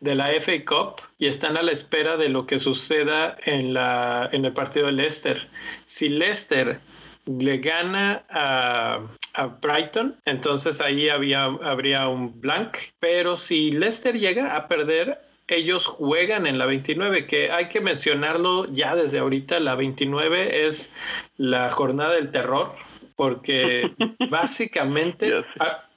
de 0.00 0.14
la 0.14 0.28
FA 0.40 0.64
Cup 0.64 1.02
y 1.18 1.26
están 1.26 1.56
a 1.56 1.62
la 1.62 1.72
espera 1.72 2.16
de 2.16 2.28
lo 2.28 2.46
que 2.46 2.58
suceda 2.58 3.36
en, 3.44 3.74
la, 3.74 4.28
en 4.32 4.44
el 4.44 4.52
partido 4.52 4.86
de 4.86 4.92
Leicester. 4.92 5.48
Si 5.86 6.08
Leicester 6.08 6.80
le 7.26 7.58
gana 7.58 8.24
a, 8.30 9.00
a 9.34 9.46
Brighton, 9.46 10.16
entonces 10.24 10.80
ahí 10.80 11.08
había, 11.08 11.44
habría 11.44 12.08
un 12.08 12.40
blank, 12.40 12.78
pero 12.98 13.36
si 13.36 13.70
Leicester 13.70 14.18
llega 14.18 14.56
a 14.56 14.68
perder, 14.68 15.20
ellos 15.48 15.86
juegan 15.86 16.46
en 16.46 16.58
la 16.58 16.66
29, 16.66 17.26
que 17.26 17.50
hay 17.50 17.68
que 17.68 17.80
mencionarlo 17.80 18.66
ya 18.72 18.94
desde 18.94 19.18
ahorita, 19.18 19.60
la 19.60 19.74
29 19.74 20.66
es 20.66 20.90
la 21.36 21.68
jornada 21.70 22.14
del 22.14 22.30
terror, 22.30 22.74
porque 23.16 23.92
básicamente 24.30 25.44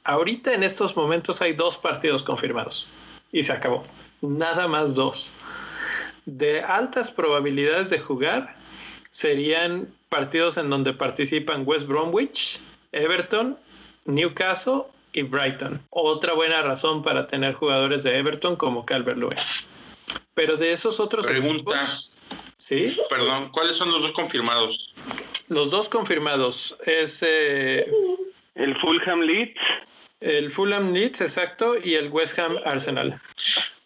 ahorita 0.04 0.54
en 0.54 0.64
estos 0.64 0.98
momentos 0.98 1.42
hay 1.42 1.54
dos 1.54 1.78
partidos 1.78 2.22
confirmados 2.24 2.90
y 3.34 3.44
se 3.44 3.52
acabó. 3.52 3.84
Nada 4.22 4.70
más 4.70 4.96
dos. 4.96 5.34
De 6.26 6.62
altas 6.62 7.12
probabilidades 7.12 7.90
de 7.90 8.00
jugar 8.00 8.56
serían 9.12 9.90
partidos 10.08 10.56
en 10.56 10.70
donde 10.70 10.94
participan 10.94 11.64
West 11.66 11.88
Bromwich, 11.88 12.60
Everton, 12.94 13.58
Newcastle 14.06 14.84
y 15.12 15.24
Brighton. 15.24 15.82
Otra 15.90 16.34
buena 16.34 16.62
razón 16.62 17.04
para 17.04 17.28
tener 17.28 17.56
jugadores 17.56 18.04
de 18.04 18.18
Everton 18.18 18.56
como 18.56 18.86
Calvert 18.86 19.18
Lewin. 19.18 19.38
Pero 20.34 20.56
de 20.56 20.72
esos 20.72 21.00
otros 21.00 21.26
Pregunta. 21.28 21.86
¿Sí? 22.58 22.98
Perdón, 23.10 23.50
¿cuáles 23.52 23.76
son 23.76 23.92
los 23.92 24.02
dos 24.02 24.14
confirmados? 24.14 24.94
Los 25.50 25.70
dos 25.70 25.90
confirmados 25.90 26.78
es 26.86 27.22
eh, 27.28 27.92
el 28.56 28.80
Fulham 28.80 29.22
Leeds 29.22 29.60
el 30.24 30.52
Fulham 30.52 30.94
Leeds, 30.94 31.22
exacto, 31.22 31.76
y 31.82 31.96
el 31.96 32.10
West 32.10 32.40
Ham 32.40 32.58
Arsenal. 32.66 33.20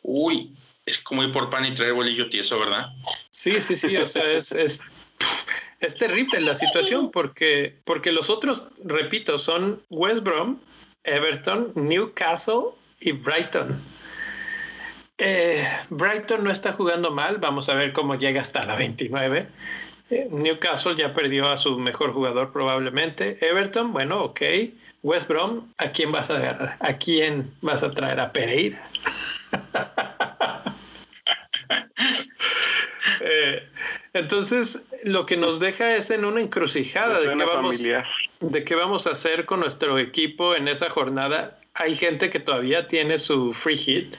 Uy, 0.04 0.54
es 0.86 1.00
como 1.00 1.24
ir 1.24 1.34
por 1.34 1.50
pan 1.50 1.66
y 1.66 1.74
traer 1.74 1.94
bolillo 1.94 2.30
tieso, 2.30 2.60
¿verdad? 2.60 2.88
Sí, 3.32 3.60
sí, 3.60 3.76
sí, 3.76 3.98
o 3.98 4.06
sea, 4.06 4.24
es, 4.24 4.52
es, 4.52 4.82
es 5.80 5.96
terrible 5.96 6.40
la 6.42 6.56
situación 6.56 7.12
porque, 7.12 7.76
porque 7.86 8.12
los 8.12 8.30
otros, 8.30 8.68
repito, 8.84 9.38
son 9.38 9.82
West 9.90 10.24
Brom, 10.24 10.60
Everton, 11.04 11.72
Newcastle 11.76 12.70
y 13.00 13.14
Brighton. 13.14 13.80
Eh, 15.18 15.68
Brighton 15.90 16.44
no 16.44 16.52
está 16.52 16.74
jugando 16.74 17.10
mal, 17.10 17.38
vamos 17.38 17.70
a 17.70 17.74
ver 17.74 17.92
cómo 17.94 18.16
llega 18.16 18.42
hasta 18.42 18.64
la 18.66 18.76
29. 18.76 19.48
Eh, 20.10 20.28
Newcastle 20.32 20.96
ya 20.96 21.14
perdió 21.14 21.50
a 21.50 21.58
su 21.58 21.78
mejor 21.80 22.14
jugador 22.14 22.52
probablemente. 22.52 23.38
Everton, 23.42 23.92
bueno, 23.92 24.24
ok. 24.24 24.42
West 25.08 25.30
Brom, 25.30 25.72
¿a 25.78 25.90
quién 25.94 26.12
vas 26.12 26.30
a 26.30 26.36
agarrar? 26.36 26.76
¿A 26.82 26.98
quién 26.98 27.50
vas 27.62 27.82
a 27.82 27.92
traer? 27.92 28.20
¿A 28.20 28.34
Pereira? 28.34 28.84
Eh, 33.20 33.68
entonces, 34.14 34.86
lo 35.04 35.26
que 35.26 35.36
nos 35.36 35.60
deja 35.60 35.96
es 35.96 36.12
en 36.12 36.24
una 36.24 36.40
encrucijada 36.40 37.20
de 37.20 37.34
qué, 37.34 37.44
vamos, 37.44 37.82
de 37.82 38.64
qué 38.64 38.76
vamos 38.76 39.08
a 39.08 39.12
hacer 39.12 39.46
con 39.46 39.60
nuestro 39.60 39.98
equipo 39.98 40.56
en 40.56 40.68
esa 40.68 40.90
jornada. 40.90 41.60
Hay 41.74 41.96
gente 41.96 42.30
que 42.30 42.40
todavía 42.40 42.88
tiene 42.88 43.18
su 43.18 43.54
free 43.54 43.76
hit 43.76 44.18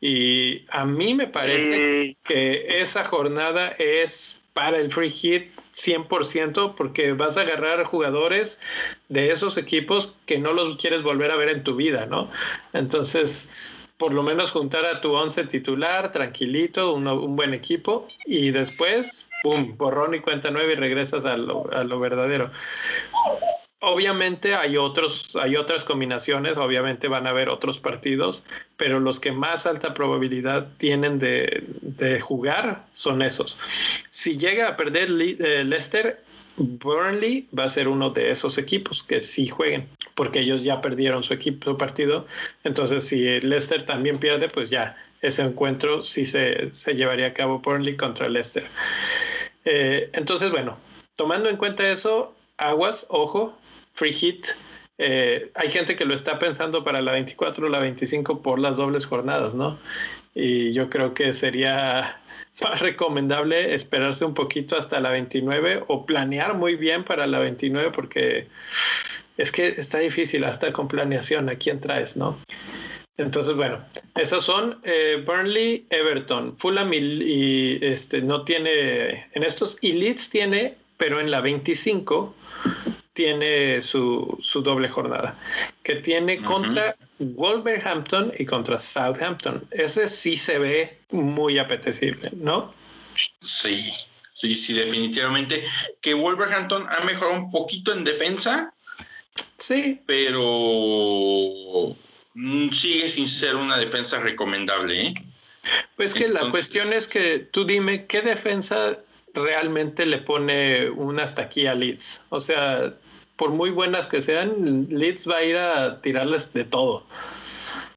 y 0.00 0.64
a 0.70 0.84
mí 0.84 1.14
me 1.14 1.26
parece 1.26 2.16
que 2.24 2.80
esa 2.80 3.04
jornada 3.04 3.68
es 3.78 4.40
para 4.54 4.78
el 4.78 4.90
free 4.90 5.10
hit 5.10 5.52
100% 5.72 6.74
porque 6.74 7.12
vas 7.12 7.36
a 7.36 7.42
agarrar 7.42 7.84
jugadores 7.84 8.60
de 9.08 9.30
esos 9.30 9.56
equipos 9.56 10.14
que 10.26 10.38
no 10.38 10.52
los 10.52 10.76
quieres 10.76 11.02
volver 11.02 11.30
a 11.30 11.36
ver 11.36 11.48
en 11.48 11.64
tu 11.64 11.76
vida, 11.76 12.06
¿no? 12.06 12.28
Entonces, 12.72 13.50
por 14.00 14.14
lo 14.14 14.22
menos 14.22 14.50
juntar 14.50 14.86
a 14.86 15.00
tu 15.00 15.12
once 15.12 15.44
titular, 15.44 16.10
tranquilito, 16.10 16.94
un 16.94 17.36
buen 17.36 17.52
equipo, 17.52 18.08
y 18.24 18.50
después, 18.50 19.28
¡pum!, 19.42 19.76
borrón 19.76 20.14
y 20.14 20.20
cuenta 20.20 20.50
nueva 20.50 20.72
y 20.72 20.76
regresas 20.76 21.26
a 21.26 21.36
lo, 21.36 21.70
a 21.72 21.84
lo 21.84 22.00
verdadero. 22.00 22.50
Obviamente 23.82 24.54
hay 24.54 24.76
otros, 24.76 25.34
hay 25.36 25.56
otras 25.56 25.84
combinaciones, 25.84 26.58
obviamente 26.58 27.08
van 27.08 27.26
a 27.26 27.30
haber 27.30 27.48
otros 27.48 27.78
partidos, 27.78 28.42
pero 28.76 29.00
los 29.00 29.20
que 29.20 29.32
más 29.32 29.64
alta 29.64 29.94
probabilidad 29.94 30.68
tienen 30.76 31.18
de, 31.18 32.20
jugar 32.20 32.84
son 32.92 33.22
esos. 33.22 33.58
Si 34.10 34.36
llega 34.36 34.68
a 34.68 34.76
perder 34.76 35.08
eh, 35.10 35.64
Leicester, 35.64 36.22
Burnley 36.58 37.48
va 37.58 37.64
a 37.64 37.68
ser 37.70 37.88
uno 37.88 38.10
de 38.10 38.30
esos 38.30 38.58
equipos 38.58 39.02
que 39.02 39.22
sí 39.22 39.48
jueguen, 39.48 39.88
porque 40.14 40.40
ellos 40.40 40.62
ya 40.62 40.82
perdieron 40.82 41.22
su 41.22 41.32
equipo, 41.32 41.70
su 41.70 41.78
partido. 41.78 42.26
Entonces, 42.64 43.04
si 43.04 43.40
Leicester 43.40 43.86
también 43.86 44.18
pierde, 44.18 44.48
pues 44.48 44.68
ya 44.68 44.94
ese 45.22 45.42
encuentro 45.42 46.02
sí 46.02 46.26
se, 46.26 46.70
llevaría 46.94 47.28
a 47.28 47.32
cabo 47.32 47.60
Burnley 47.60 47.96
contra 47.96 48.28
Leicester. 48.28 48.66
Eh, 49.64 50.10
entonces, 50.12 50.50
bueno, 50.50 50.76
tomando 51.16 51.48
en 51.48 51.56
cuenta 51.56 51.90
eso, 51.90 52.34
aguas, 52.58 53.06
ojo, 53.08 53.58
free 54.00 54.12
hit. 54.14 54.46
Eh, 54.96 55.50
hay 55.54 55.70
gente 55.70 55.94
que 55.94 56.06
lo 56.06 56.14
está 56.14 56.38
pensando 56.38 56.82
para 56.84 57.02
la 57.02 57.12
24 57.12 57.66
o 57.66 57.68
la 57.68 57.80
25 57.80 58.40
por 58.40 58.58
las 58.58 58.78
dobles 58.78 59.04
jornadas, 59.04 59.54
¿no? 59.54 59.78
Y 60.34 60.72
yo 60.72 60.88
creo 60.88 61.12
que 61.12 61.34
sería 61.34 62.18
más 62.64 62.80
recomendable 62.80 63.74
esperarse 63.74 64.24
un 64.24 64.32
poquito 64.32 64.78
hasta 64.78 65.00
la 65.00 65.10
29 65.10 65.84
o 65.86 66.06
planear 66.06 66.54
muy 66.54 66.76
bien 66.76 67.04
para 67.04 67.26
la 67.26 67.40
29 67.40 67.90
porque 67.92 68.48
es 69.36 69.52
que 69.52 69.68
está 69.68 69.98
difícil 69.98 70.44
hasta 70.44 70.72
con 70.72 70.88
planeación 70.88 71.50
a 71.50 71.56
quién 71.56 71.80
traes, 71.80 72.16
¿no? 72.16 72.38
Entonces, 73.18 73.54
bueno, 73.54 73.84
esos 74.16 74.46
son 74.46 74.80
eh, 74.82 75.22
Burnley, 75.26 75.84
Everton, 75.90 76.56
Fulham 76.56 76.90
y, 76.94 77.78
este, 77.82 78.22
no 78.22 78.44
tiene 78.44 79.26
en 79.34 79.42
estos, 79.42 79.76
y 79.82 79.92
Leeds 79.92 80.30
tiene, 80.30 80.76
pero 80.96 81.20
en 81.20 81.30
la 81.30 81.42
25 81.42 82.34
tiene 83.12 83.80
su, 83.82 84.38
doble 84.62 84.88
jornada, 84.88 85.36
que 85.82 85.96
tiene 85.96 86.42
contra 86.42 86.96
Wolverhampton 87.18 88.32
y 88.38 88.46
contra 88.46 88.78
Southampton. 88.78 89.66
Ese 89.70 90.08
sí 90.08 90.36
se 90.36 90.58
ve 90.58 90.98
muy 91.10 91.58
apetecible, 91.58 92.30
¿no? 92.34 92.72
Sí, 93.42 93.92
sí, 94.32 94.54
sí, 94.54 94.74
definitivamente. 94.74 95.64
Que 96.00 96.14
Wolverhampton 96.14 96.86
ha 96.88 97.00
mejorado 97.04 97.34
un 97.34 97.50
poquito 97.50 97.92
en 97.92 98.04
defensa. 98.04 98.72
Sí. 99.58 100.00
Pero 100.06 101.94
mm, 102.34 102.70
sigue 102.70 103.08
sin 103.08 103.28
ser 103.28 103.56
una 103.56 103.76
defensa 103.76 104.20
recomendable, 104.20 105.06
¿eh? 105.06 105.14
Pues 105.96 106.14
que 106.14 106.28
la 106.28 106.50
cuestión 106.50 106.90
es 106.92 107.06
que 107.06 107.38
tú 107.38 107.66
dime 107.66 108.06
qué 108.06 108.22
defensa 108.22 108.98
realmente 109.34 110.06
le 110.06 110.18
pone 110.18 110.90
un 110.90 111.20
hasta 111.20 111.42
aquí 111.42 111.66
a 111.66 111.74
Leeds. 111.74 112.24
O 112.28 112.40
sea, 112.40 112.94
por 113.36 113.50
muy 113.50 113.70
buenas 113.70 114.06
que 114.06 114.20
sean, 114.20 114.86
Leeds 114.90 115.28
va 115.28 115.36
a 115.38 115.44
ir 115.44 115.56
a 115.56 116.00
tirarles 116.00 116.52
de 116.52 116.64
todo. 116.64 117.06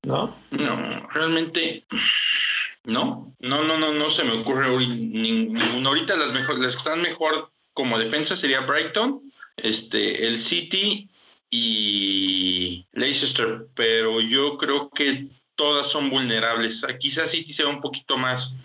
¿No? 0.03 0.35
No, 0.51 1.07
realmente 1.13 1.85
no, 2.83 3.33
no, 3.39 3.63
no, 3.63 3.77
no, 3.77 3.93
no 3.93 4.09
se 4.09 4.23
me 4.23 4.33
ocurre 4.33 4.69
ninguno. 4.87 5.89
Ahorita 5.89 6.17
las 6.17 6.33
mejor, 6.33 6.59
las 6.59 6.73
que 6.73 6.79
están 6.79 7.01
mejor 7.01 7.51
como 7.73 7.97
defensa 7.97 8.35
sería 8.35 8.61
Brighton, 8.61 9.21
este, 9.57 10.27
el 10.27 10.37
City 10.37 11.09
y 11.49 12.85
Leicester, 12.91 13.67
pero 13.75 14.19
yo 14.19 14.57
creo 14.57 14.89
que 14.89 15.27
todas 15.55 15.87
son 15.87 16.09
vulnerables. 16.09 16.85
Quizás 16.99 17.31
City 17.31 17.53
sea 17.53 17.67
un 17.67 17.79
poquito 17.79 18.17
más 18.17 18.55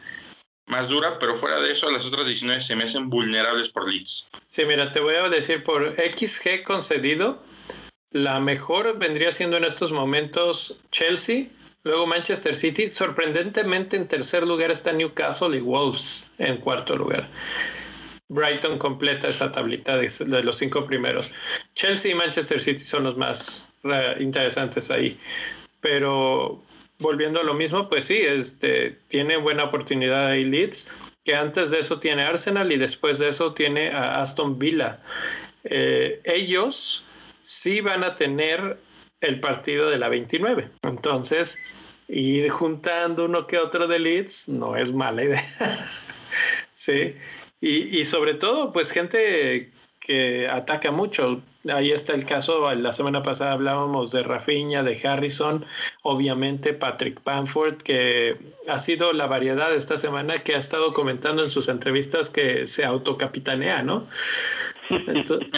más 0.68 0.88
dura, 0.88 1.18
pero 1.18 1.36
fuera 1.36 1.60
de 1.60 1.72
eso, 1.72 1.90
las 1.90 2.06
otras 2.06 2.26
19 2.26 2.60
se 2.60 2.76
me 2.76 2.84
hacen 2.84 3.10
vulnerables 3.10 3.68
por 3.68 3.90
leads. 3.90 4.28
Sí, 4.46 4.64
mira, 4.64 4.92
te 4.92 5.00
voy 5.00 5.14
a 5.14 5.28
decir 5.28 5.64
por 5.64 5.96
XG 5.96 6.62
concedido, 6.64 7.42
la 8.10 8.40
mejor 8.40 8.98
vendría 8.98 9.32
siendo 9.32 9.56
en 9.56 9.64
estos 9.64 9.92
momentos 9.92 10.78
Chelsea, 10.90 11.48
Luego 11.84 12.06
Manchester 12.06 12.56
City, 12.56 12.88
sorprendentemente 12.88 13.96
en 13.96 14.08
tercer 14.08 14.46
lugar 14.46 14.70
está 14.70 14.92
Newcastle 14.92 15.56
y 15.56 15.60
Wolves 15.60 16.30
en 16.38 16.58
cuarto 16.58 16.96
lugar. 16.96 17.28
Brighton 18.28 18.78
completa 18.78 19.28
esa 19.28 19.50
tablita 19.50 19.96
de, 19.96 20.10
los 20.42 20.58
cinco 20.58 20.84
primeros. 20.84 21.30
Chelsea 21.74 22.10
y 22.10 22.14
Manchester 22.14 22.60
City 22.60 22.80
son 22.80 23.04
los 23.04 23.16
más 23.16 23.70
eh, 23.84 24.16
interesantes 24.20 24.90
ahí. 24.90 25.18
Pero 25.80 26.60
volviendo 26.98 27.40
a 27.40 27.44
lo 27.44 27.54
mismo, 27.54 27.88
pues 27.88 28.06
sí, 28.06 28.18
este, 28.18 28.98
tiene 29.08 29.36
buena 29.36 29.64
oportunidad 29.64 30.26
ahí 30.26 30.44
Leeds, 30.44 30.88
que 31.24 31.34
antes 31.34 31.70
de 31.70 31.80
eso 31.80 32.00
tiene 32.00 32.22
Arsenal 32.22 32.72
y 32.72 32.76
después 32.76 33.18
de 33.18 33.28
eso 33.28 33.54
tiene 33.54 33.90
a 33.90 34.20
Aston 34.20 34.58
Villa. 34.58 35.00
Eh, 35.64 36.20
ellos 36.24 37.04
sí 37.42 37.80
van 37.80 38.04
a 38.04 38.16
tener 38.16 38.78
el 39.20 39.40
partido 39.40 39.90
de 39.90 39.98
la 39.98 40.08
29. 40.08 40.70
Entonces, 40.82 41.58
ir 42.08 42.48
juntando 42.50 43.26
uno 43.26 43.46
que 43.46 43.58
otro 43.58 43.86
de 43.86 43.98
Leeds 43.98 44.48
no 44.48 44.76
es 44.76 44.92
mala 44.92 45.24
idea. 45.24 45.44
sí. 46.74 47.14
Y, 47.60 47.98
y, 47.98 48.04
sobre 48.04 48.34
todo, 48.34 48.72
pues 48.72 48.92
gente 48.92 49.70
que 50.00 50.48
ataca 50.48 50.90
mucho. 50.90 51.42
Ahí 51.72 51.92
está 51.92 52.14
el 52.14 52.24
caso, 52.24 52.72
la 52.74 52.92
semana 52.92 53.22
pasada 53.22 53.52
hablábamos 53.52 54.10
de 54.10 54.22
Rafinha, 54.22 54.82
de 54.82 54.98
Harrison, 55.06 55.64
obviamente 56.02 56.72
Patrick 56.72 57.20
Panford, 57.20 57.78
que 57.78 58.36
ha 58.68 58.78
sido 58.78 59.12
la 59.12 59.26
variedad 59.26 59.74
esta 59.74 59.98
semana 59.98 60.38
que 60.38 60.54
ha 60.54 60.58
estado 60.58 60.92
comentando 60.92 61.42
en 61.42 61.50
sus 61.50 61.68
entrevistas 61.68 62.30
que 62.30 62.66
se 62.66 62.84
autocapitanea, 62.84 63.82
¿no? 63.82 64.06
Entonces, 64.90 65.48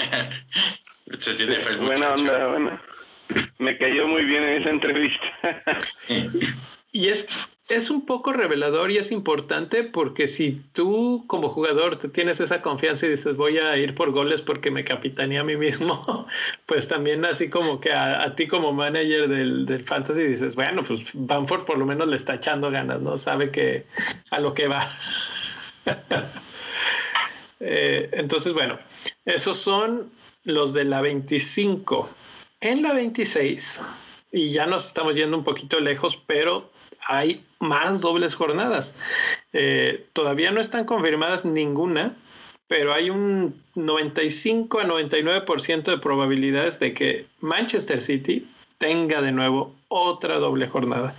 se 1.19 1.35
tiene 1.35 1.59
Buena 1.81 2.15
onda, 2.15 2.47
buena. 2.49 2.83
Me 3.59 3.79
cayó 3.79 4.09
muy 4.09 4.25
bien 4.25 4.43
en 4.43 4.63
esa 4.63 4.71
entrevista. 4.71 5.63
y 6.93 7.09
es 7.09 7.27
es 7.71 7.89
un 7.89 8.05
poco 8.05 8.33
revelador 8.33 8.91
y 8.91 8.99
es 8.99 9.13
importante 9.13 9.85
porque 9.85 10.27
si 10.27 10.61
tú 10.73 11.25
como 11.29 11.51
jugador 11.51 11.97
te 11.97 12.09
tienes 12.09 12.41
esa 12.41 12.63
confianza 12.63 13.07
y 13.07 13.11
dices 13.11 13.37
voy 13.37 13.59
a 13.59 13.77
ir 13.77 13.95
por 13.95 14.11
goles 14.11 14.43
porque 14.43 14.73
me 14.73 14.83
capitaneé 14.83 15.39
a 15.39 15.45
mí 15.45 15.57
mismo, 15.57 16.27
pues 16.67 16.89
también 16.89 17.25
así 17.25 17.49
como 17.49 17.81
que 17.81 17.93
a, 17.93 18.35
ti 18.35 18.49
como 18.49 18.73
manager 18.73 19.29
del, 19.29 19.67
del, 19.67 19.85
fantasy 19.85 20.25
dices, 20.25 20.57
bueno, 20.57 20.83
pues 20.83 21.05
Banford 21.15 21.65
por 21.65 21.79
lo 21.79 21.87
menos 21.87 22.09
le 22.09 22.17
está 22.17 22.35
echando 22.35 22.73
ganas, 22.73 23.01
¿no? 23.01 23.17
Sabe 23.19 23.53
que 23.53 23.87
a 24.31 24.41
lo 24.41 24.53
que 24.53 24.69
va. 24.69 24.93
Eh, 27.63 28.09
entonces, 28.13 28.55
bueno, 28.55 28.79
esos 29.27 29.59
son 29.59 30.11
los 30.45 30.73
de 30.73 30.85
la 30.85 31.03
25. 31.03 32.09
En 32.63 32.81
la 32.81 32.95
26, 32.95 33.83
y 34.33 34.49
ya 34.49 34.65
nos 34.65 34.87
estamos 34.87 35.15
yendo 35.15 35.37
un 35.37 35.45
poquito 35.45 35.79
lejos, 35.79 36.19
pero 36.27 36.71
hay 37.11 37.45
más 37.59 38.01
dobles 38.01 38.37
jornadas. 38.37 38.95
Eh, 39.53 40.07
todavía 40.13 40.53
no 40.53 40.61
están 40.61 40.85
confirmadas 40.85 41.45
ninguna, 41.45 42.17
pero 42.69 42.95
hay 42.95 43.11
un 43.11 43.61
95 43.75 44.79
a 44.79 44.85
99% 44.85 45.83
de 45.83 45.99
probabilidades 45.99 46.79
de 46.79 46.95
que 46.95 47.27
Manchester 47.41 48.01
City 48.01 48.49
tenga 48.79 49.21
de 49.21 49.33
nuevo 49.33 49.75
otra 49.89 50.39
doble 50.39 50.69
jornada. 50.69 51.17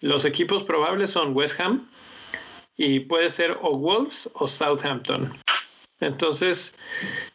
Los 0.00 0.24
equipos 0.24 0.64
probables 0.64 1.10
son 1.10 1.34
West 1.34 1.60
Ham 1.60 1.88
y 2.76 3.00
puede 3.00 3.30
ser 3.30 3.56
o 3.62 3.76
Wolves 3.78 4.28
o 4.34 4.48
Southampton. 4.48 5.32
Entonces, 6.00 6.74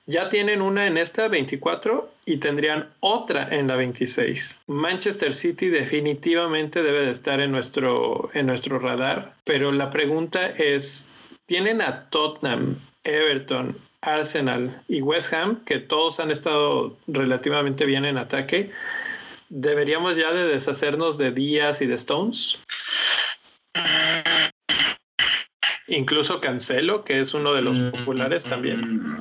ya 0.08 0.30
tienen 0.30 0.62
una 0.62 0.86
en 0.86 0.98
esta 0.98 1.28
24 1.28 2.12
y 2.26 2.38
tendrían 2.38 2.90
otra 3.00 3.48
en 3.52 3.68
la 3.68 3.76
26. 3.76 4.62
Manchester 4.68 5.34
City 5.34 5.70
definitivamente 5.70 6.84
debe 6.84 7.06
de 7.06 7.12
estar 7.12 7.40
en 7.40 7.52
nuestro, 7.52 8.30
en 8.34 8.46
nuestro 8.48 8.80
radar, 8.80 9.34
pero 9.44 9.72
la 9.72 9.90
pregunta 9.90 10.48
es, 10.48 11.06
¿tienen 11.46 11.82
a 11.82 12.10
Tottenham, 12.10 12.80
Everton, 13.04 13.78
Arsenal 14.02 14.84
y 14.88 15.02
West 15.02 15.34
Ham, 15.34 15.64
que 15.66 15.80
todos 15.80 16.20
han 16.20 16.32
estado 16.32 16.98
relativamente 17.08 17.86
bien 17.86 18.06
en 18.06 18.18
ataque? 18.18 18.72
¿Deberíamos 19.50 20.18
ya 20.18 20.32
de 20.32 20.46
deshacernos 20.46 21.18
de 21.18 21.32
Díaz 21.32 21.82
y 21.82 21.88
de 21.88 21.96
Stones? 21.96 22.60
Incluso 25.88 26.42
Cancelo, 26.42 27.04
que 27.04 27.20
es 27.20 27.34
uno 27.34 27.54
de 27.54 27.62
los 27.62 27.80
mm, 27.80 27.92
populares 27.92 28.44
también. 28.44 29.18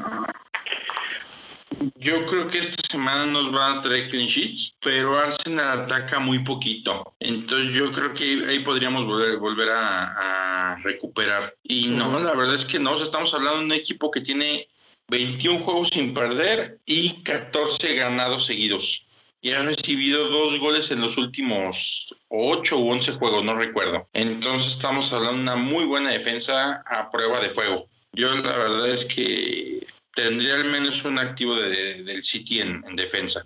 Yo 1.97 2.27
creo 2.27 2.49
que 2.49 2.59
esta 2.59 2.83
semana 2.91 3.27
nos 3.27 3.51
van 3.53 3.79
a 3.79 3.83
traer 3.83 4.09
clean 4.11 4.27
sheets, 4.27 4.75
pero 4.81 5.19
Arsenal 5.19 5.81
ataca 5.81 6.19
muy 6.19 6.41
poquito. 6.41 7.15
Entonces 7.21 7.75
yo 7.75 7.91
creo 7.93 8.15
que 8.15 8.45
ahí 8.49 8.61
podríamos 8.61 9.07
volver, 9.07 9.39
volver 9.39 9.71
a, 9.71 10.79
recuperar. 10.83 11.55
Y 11.63 11.87
no, 11.87 12.19
la 12.19 12.35
verdad 12.35 12.55
es 12.55 12.65
que 12.65 12.79
no, 12.79 12.95
estamos 12.95 13.33
hablando 13.33 13.61
de 13.61 13.65
un 13.65 13.73
equipo 13.73 14.11
que 14.11 14.21
tiene 14.21 14.69
21 15.09 15.61
juegos 15.61 15.89
sin 15.93 16.13
perder 16.13 16.79
y 16.85 17.23
14 17.23 17.95
ganados 17.95 18.47
seguidos 18.47 19.05
y 19.45 19.53
ha 19.53 19.63
recibido 19.63 20.31
dos 20.31 20.59
goles 20.59 20.91
en 20.91 21.03
los 21.03 21.19
últimos 21.19 22.15
ocho 22.29 22.79
u 22.79 22.91
once 22.91 23.13
juegos, 23.13 23.45
no 23.45 23.55
recuerdo. 23.55 24.09
Entonces 24.15 24.73
estamos 24.73 25.13
hablando 25.13 25.37
de 25.37 25.43
una 25.43 25.57
muy 25.57 25.85
buena 25.85 26.11
defensa 26.11 26.83
a 26.87 27.11
prueba 27.11 27.41
de 27.41 27.51
fuego. 27.51 27.87
Yo 28.15 28.35
la 28.35 28.57
verdad 28.57 28.89
es 28.89 29.05
que 29.05 29.87
tendría 30.15 30.57
al 30.57 30.65
menos 30.65 31.05
un 31.05 31.19
activo 31.19 31.55
de, 31.57 32.03
del 32.03 32.23
City 32.23 32.61
en, 32.61 32.83
defensa. 32.97 33.45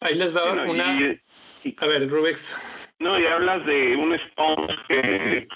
Ahí 0.00 0.14
les 0.14 0.34
va 0.34 0.52
una... 0.52 1.18
a 1.78 1.86
ver, 1.86 2.08
Rubex. 2.08 2.58
No, 2.98 3.18
y 3.18 3.26
hablas 3.26 3.66
de 3.66 3.96
un 3.96 4.14
Stones 4.14 4.76
que 4.88 5.48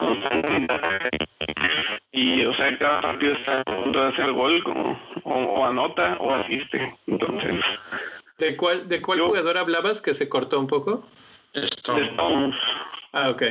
y 2.13 2.45
o 2.45 2.55
sea 2.57 2.77
cada 2.79 3.01
partido 3.01 3.35
está 3.35 3.61
a 3.61 3.65
punto 3.65 4.03
de 4.03 4.09
hacer 4.09 4.33
gol 4.33 4.63
como, 4.65 5.01
o 5.25 5.65
anota 5.65 6.17
o 6.19 6.35
asiste 6.35 6.93
entonces 7.07 7.55
¿De 8.39 8.57
cuál, 8.57 8.89
de 8.89 9.03
cuál 9.03 9.21
jugador 9.21 9.59
hablabas 9.59 10.01
que 10.01 10.15
se 10.15 10.29
cortó 10.29 10.61
un 10.61 10.69
poco? 10.69 11.05
Stones. 11.55 12.55
Ah, 13.13 13.31
ok. 13.31 13.43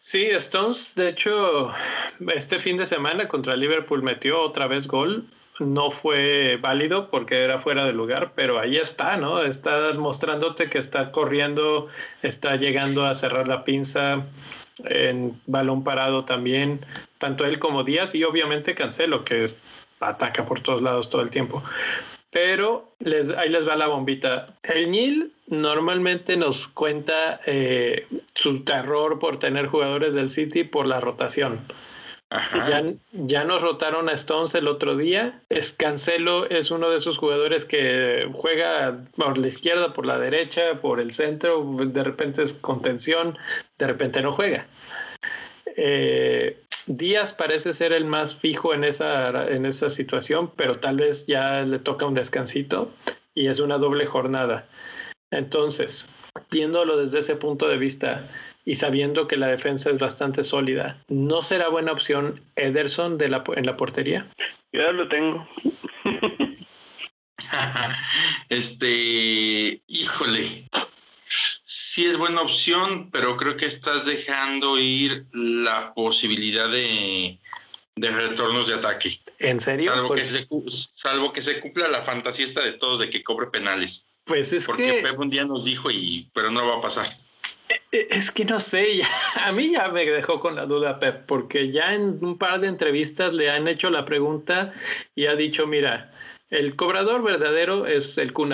Sí, 0.00 0.26
Stones, 0.30 0.94
de 0.96 1.10
hecho, 1.10 1.72
este 2.34 2.58
fin 2.58 2.76
de 2.76 2.86
semana 2.86 3.28
contra 3.28 3.56
Liverpool 3.56 4.02
metió 4.02 4.42
otra 4.42 4.66
vez 4.66 4.86
gol. 4.86 5.24
No 5.58 5.90
fue 5.90 6.58
válido 6.60 7.10
porque 7.10 7.42
era 7.42 7.58
fuera 7.58 7.86
de 7.86 7.92
lugar, 7.92 8.32
pero 8.34 8.58
ahí 8.58 8.76
está, 8.76 9.16
¿no? 9.16 9.42
Está 9.42 9.92
mostrándote 9.94 10.68
que 10.68 10.78
está 10.78 11.10
corriendo, 11.12 11.88
está 12.22 12.56
llegando 12.56 13.06
a 13.06 13.14
cerrar 13.14 13.48
la 13.48 13.64
pinza 13.64 14.26
en 14.84 15.40
balón 15.46 15.84
parado 15.84 16.24
también, 16.24 16.84
tanto 17.18 17.46
él 17.46 17.58
como 17.58 17.84
Díaz 17.84 18.14
y 18.14 18.24
obviamente 18.24 18.74
Cancelo, 18.74 19.24
que 19.24 19.46
ataca 20.00 20.44
por 20.44 20.60
todos 20.60 20.82
lados 20.82 21.08
todo 21.08 21.22
el 21.22 21.30
tiempo. 21.30 21.62
Pero 22.30 22.92
les, 22.98 23.30
ahí 23.30 23.48
les 23.48 23.66
va 23.66 23.76
la 23.76 23.86
bombita. 23.86 24.48
El 24.62 24.90
Nil 24.90 25.32
normalmente 25.48 26.36
nos 26.36 26.68
cuenta 26.68 27.40
eh, 27.46 28.06
su 28.34 28.64
terror 28.64 29.18
por 29.18 29.38
tener 29.38 29.68
jugadores 29.68 30.12
del 30.12 30.28
City 30.28 30.64
por 30.64 30.86
la 30.86 31.00
rotación. 31.00 31.60
Ya, 32.30 32.82
ya, 33.12 33.44
nos 33.44 33.62
rotaron 33.62 34.08
a 34.08 34.12
Stones 34.12 34.54
el 34.54 34.66
otro 34.66 34.96
día. 34.96 35.42
Es 35.48 35.72
Cancelo 35.72 36.48
es 36.50 36.72
uno 36.72 36.90
de 36.90 36.96
esos 36.96 37.18
jugadores 37.18 37.64
que 37.64 38.28
juega 38.34 39.04
por 39.16 39.38
la 39.38 39.46
izquierda, 39.46 39.92
por 39.92 40.06
la 40.06 40.18
derecha, 40.18 40.80
por 40.80 41.00
el 41.00 41.12
centro. 41.12 41.64
De 41.86 42.02
repente 42.02 42.42
es 42.42 42.54
contención, 42.54 43.38
de 43.78 43.86
repente 43.86 44.22
no 44.22 44.32
juega. 44.32 44.66
Eh, 45.76 46.58
Díaz 46.88 47.32
parece 47.32 47.74
ser 47.74 47.92
el 47.92 48.04
más 48.04 48.34
fijo 48.34 48.74
en 48.74 48.84
esa, 48.84 49.48
en 49.48 49.66
esa 49.66 49.88
situación, 49.88 50.50
pero 50.56 50.78
tal 50.78 50.96
vez 50.96 51.26
ya 51.26 51.62
le 51.62 51.78
toca 51.78 52.06
un 52.06 52.14
descansito 52.14 52.90
y 53.34 53.48
es 53.48 53.60
una 53.60 53.78
doble 53.78 54.06
jornada. 54.06 54.66
Entonces, 55.30 56.08
viéndolo 56.50 56.96
desde 56.96 57.18
ese 57.18 57.36
punto 57.36 57.68
de 57.68 57.76
vista 57.76 58.28
y 58.66 58.74
sabiendo 58.74 59.28
que 59.28 59.36
la 59.36 59.46
defensa 59.46 59.90
es 59.90 59.98
bastante 59.98 60.42
sólida, 60.42 61.02
¿no 61.08 61.40
será 61.40 61.68
buena 61.68 61.92
opción 61.92 62.42
Ederson 62.56 63.16
de 63.16 63.28
la, 63.28 63.44
en 63.54 63.64
la 63.64 63.76
portería? 63.76 64.28
Ya 64.72 64.90
lo 64.90 65.08
tengo. 65.08 65.48
este, 68.48 69.80
híjole, 69.86 70.68
sí 71.64 72.06
es 72.06 72.18
buena 72.18 72.42
opción, 72.42 73.08
pero 73.12 73.36
creo 73.36 73.56
que 73.56 73.66
estás 73.66 74.04
dejando 74.04 74.78
ir 74.78 75.26
la 75.32 75.94
posibilidad 75.94 76.68
de, 76.68 77.38
retornos 77.94 78.66
de 78.66 78.74
ataque. 78.74 79.20
¿En 79.38 79.60
serio? 79.60 79.94
Salvo, 79.94 80.12
que 80.12 80.22
pues 80.22 80.72
se, 80.72 80.98
salvo 80.98 81.32
que 81.32 81.40
se 81.40 81.60
cumpla 81.60 81.86
la 81.86 82.02
fantasía 82.02 82.46
de 82.46 82.72
todos 82.72 82.98
de 82.98 83.10
que 83.10 83.22
cobre 83.22 83.46
penales. 83.46 84.06
Pues 84.24 84.52
es 84.52 84.66
Porque 84.66 85.02
Pep 85.04 85.20
un 85.20 85.30
día 85.30 85.44
nos 85.44 85.64
dijo, 85.64 85.88
y, 85.88 86.28
pero 86.34 86.50
no 86.50 86.66
va 86.66 86.78
a 86.78 86.80
pasar. 86.80 87.06
E, 87.92 88.08
es 88.10 88.30
que 88.30 88.44
no 88.44 88.60
sé, 88.60 89.02
a 89.44 89.52
mí 89.52 89.72
ya 89.72 89.88
me 89.88 90.04
dejó 90.04 90.40
con 90.40 90.56
la 90.56 90.66
duda 90.66 90.98
Pep, 90.98 91.26
porque 91.26 91.70
ya 91.70 91.94
en 91.94 92.18
un 92.24 92.38
par 92.38 92.60
de 92.60 92.68
entrevistas 92.68 93.32
le 93.32 93.50
han 93.50 93.68
hecho 93.68 93.90
la 93.90 94.04
pregunta 94.04 94.72
y 95.14 95.26
ha 95.26 95.34
dicho, 95.34 95.66
mira, 95.66 96.12
el 96.50 96.76
cobrador 96.76 97.22
verdadero 97.22 97.86
es 97.86 98.18
el 98.18 98.32
Kun 98.32 98.52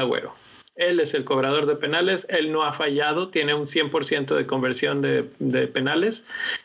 Él 0.77 1.01
es 1.01 1.15
el 1.15 1.25
cobrador 1.25 1.67
de 1.67 1.77
penales, 1.77 2.27
él 2.31 2.53
no 2.53 2.63
ha 2.63 2.73
fallado, 2.73 3.29
tiene 3.29 3.55
un 3.55 3.67
100% 3.67 4.35
de 4.35 4.47
conversión 4.47 5.03
de, 5.03 5.29
de, 5.39 5.67
penales. 5.67 6.25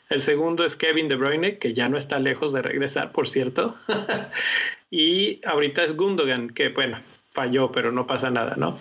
El 0.10 0.22
segundo 0.22 0.64
es 0.64 0.78
Kevin 0.78 1.10
De 1.10 1.16
Bruyne, 1.16 1.58
que 1.58 1.74
ya 1.74 1.90
no 1.90 1.98
está 1.98 2.20
lejos 2.20 2.54
de 2.54 2.62
regresar, 2.62 3.12
por 3.12 3.28
cierto. 3.28 3.76
y 4.92 5.42
ahorita 5.46 5.84
es 5.84 5.98
Gundogan, 5.98 6.50
que 6.50 6.70
bueno, 6.70 7.02
falló, 7.32 7.72
pero 7.72 7.92
no 7.92 8.08
pasa 8.08 8.32
nada, 8.32 8.56
¿no? 8.56 8.80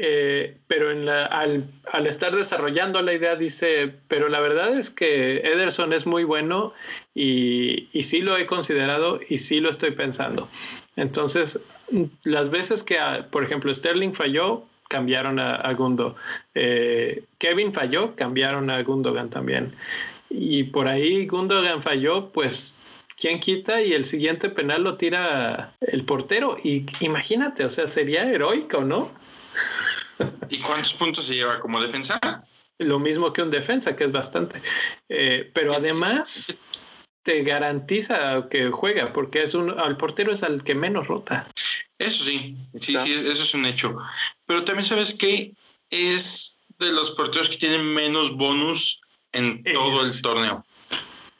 Eh, 0.00 0.56
pero 0.68 0.92
en 0.92 1.06
la, 1.06 1.24
al, 1.24 1.64
al, 1.90 2.06
estar 2.06 2.32
desarrollando 2.34 3.02
la 3.02 3.14
idea 3.14 3.34
dice, 3.34 3.92
pero 4.06 4.28
la 4.28 4.38
verdad 4.38 4.78
es 4.78 4.90
que 4.90 5.38
Ederson 5.38 5.92
es 5.92 6.06
muy 6.06 6.22
bueno 6.22 6.72
y, 7.16 7.88
y 7.92 8.04
sí 8.04 8.20
lo 8.20 8.36
he 8.36 8.46
considerado 8.46 9.18
y 9.28 9.38
sí 9.38 9.58
lo 9.58 9.68
estoy 9.70 9.90
pensando. 9.90 10.48
Entonces, 10.94 11.58
las 12.22 12.50
veces 12.50 12.84
que, 12.84 12.96
por 13.32 13.42
ejemplo, 13.42 13.74
Sterling 13.74 14.12
falló, 14.12 14.64
cambiaron 14.88 15.40
a, 15.40 15.56
a 15.56 15.74
Gundo. 15.74 16.14
Eh, 16.54 17.24
Kevin 17.38 17.74
falló, 17.74 18.14
cambiaron 18.14 18.70
a 18.70 18.80
Gundogan 18.84 19.30
también. 19.30 19.74
Y 20.30 20.62
por 20.64 20.86
ahí 20.86 21.26
Gundogan 21.26 21.82
falló, 21.82 22.28
pues 22.28 22.76
¿quién 23.20 23.40
quita? 23.40 23.82
Y 23.82 23.94
el 23.94 24.04
siguiente 24.04 24.48
penal 24.48 24.84
lo 24.84 24.96
tira 24.96 25.74
el 25.80 26.04
portero. 26.04 26.56
Y 26.62 26.86
imagínate, 27.00 27.64
o 27.64 27.70
sea, 27.70 27.88
sería 27.88 28.30
heroico, 28.30 28.84
¿no? 28.84 29.10
¿Y 30.50 30.58
cuántos 30.58 30.94
puntos 30.94 31.26
se 31.26 31.34
lleva 31.34 31.60
como 31.60 31.80
defensa? 31.80 32.20
Lo 32.78 32.98
mismo 32.98 33.32
que 33.32 33.42
un 33.42 33.50
defensa, 33.50 33.96
que 33.96 34.04
es 34.04 34.12
bastante. 34.12 34.62
Eh, 35.08 35.50
pero 35.52 35.74
además 35.74 36.54
te 37.22 37.42
garantiza 37.42 38.48
que 38.48 38.70
juega, 38.70 39.12
porque 39.12 39.42
es 39.42 39.54
un, 39.54 39.78
al 39.78 39.96
portero 39.96 40.32
es 40.32 40.42
al 40.42 40.62
que 40.62 40.74
menos 40.74 41.08
rota. 41.08 41.46
Eso 41.98 42.24
sí, 42.24 42.56
sí, 42.80 42.96
sí, 42.96 43.12
eso 43.12 43.42
es 43.42 43.54
un 43.54 43.66
hecho. 43.66 43.96
Pero 44.46 44.64
también 44.64 44.86
sabes 44.86 45.14
que 45.14 45.52
es 45.90 46.58
de 46.78 46.92
los 46.92 47.10
porteros 47.10 47.48
que 47.48 47.56
tienen 47.56 47.84
menos 47.84 48.36
bonus 48.36 49.00
en 49.32 49.62
todo 49.64 50.04
el 50.04 50.22
torneo. 50.22 50.64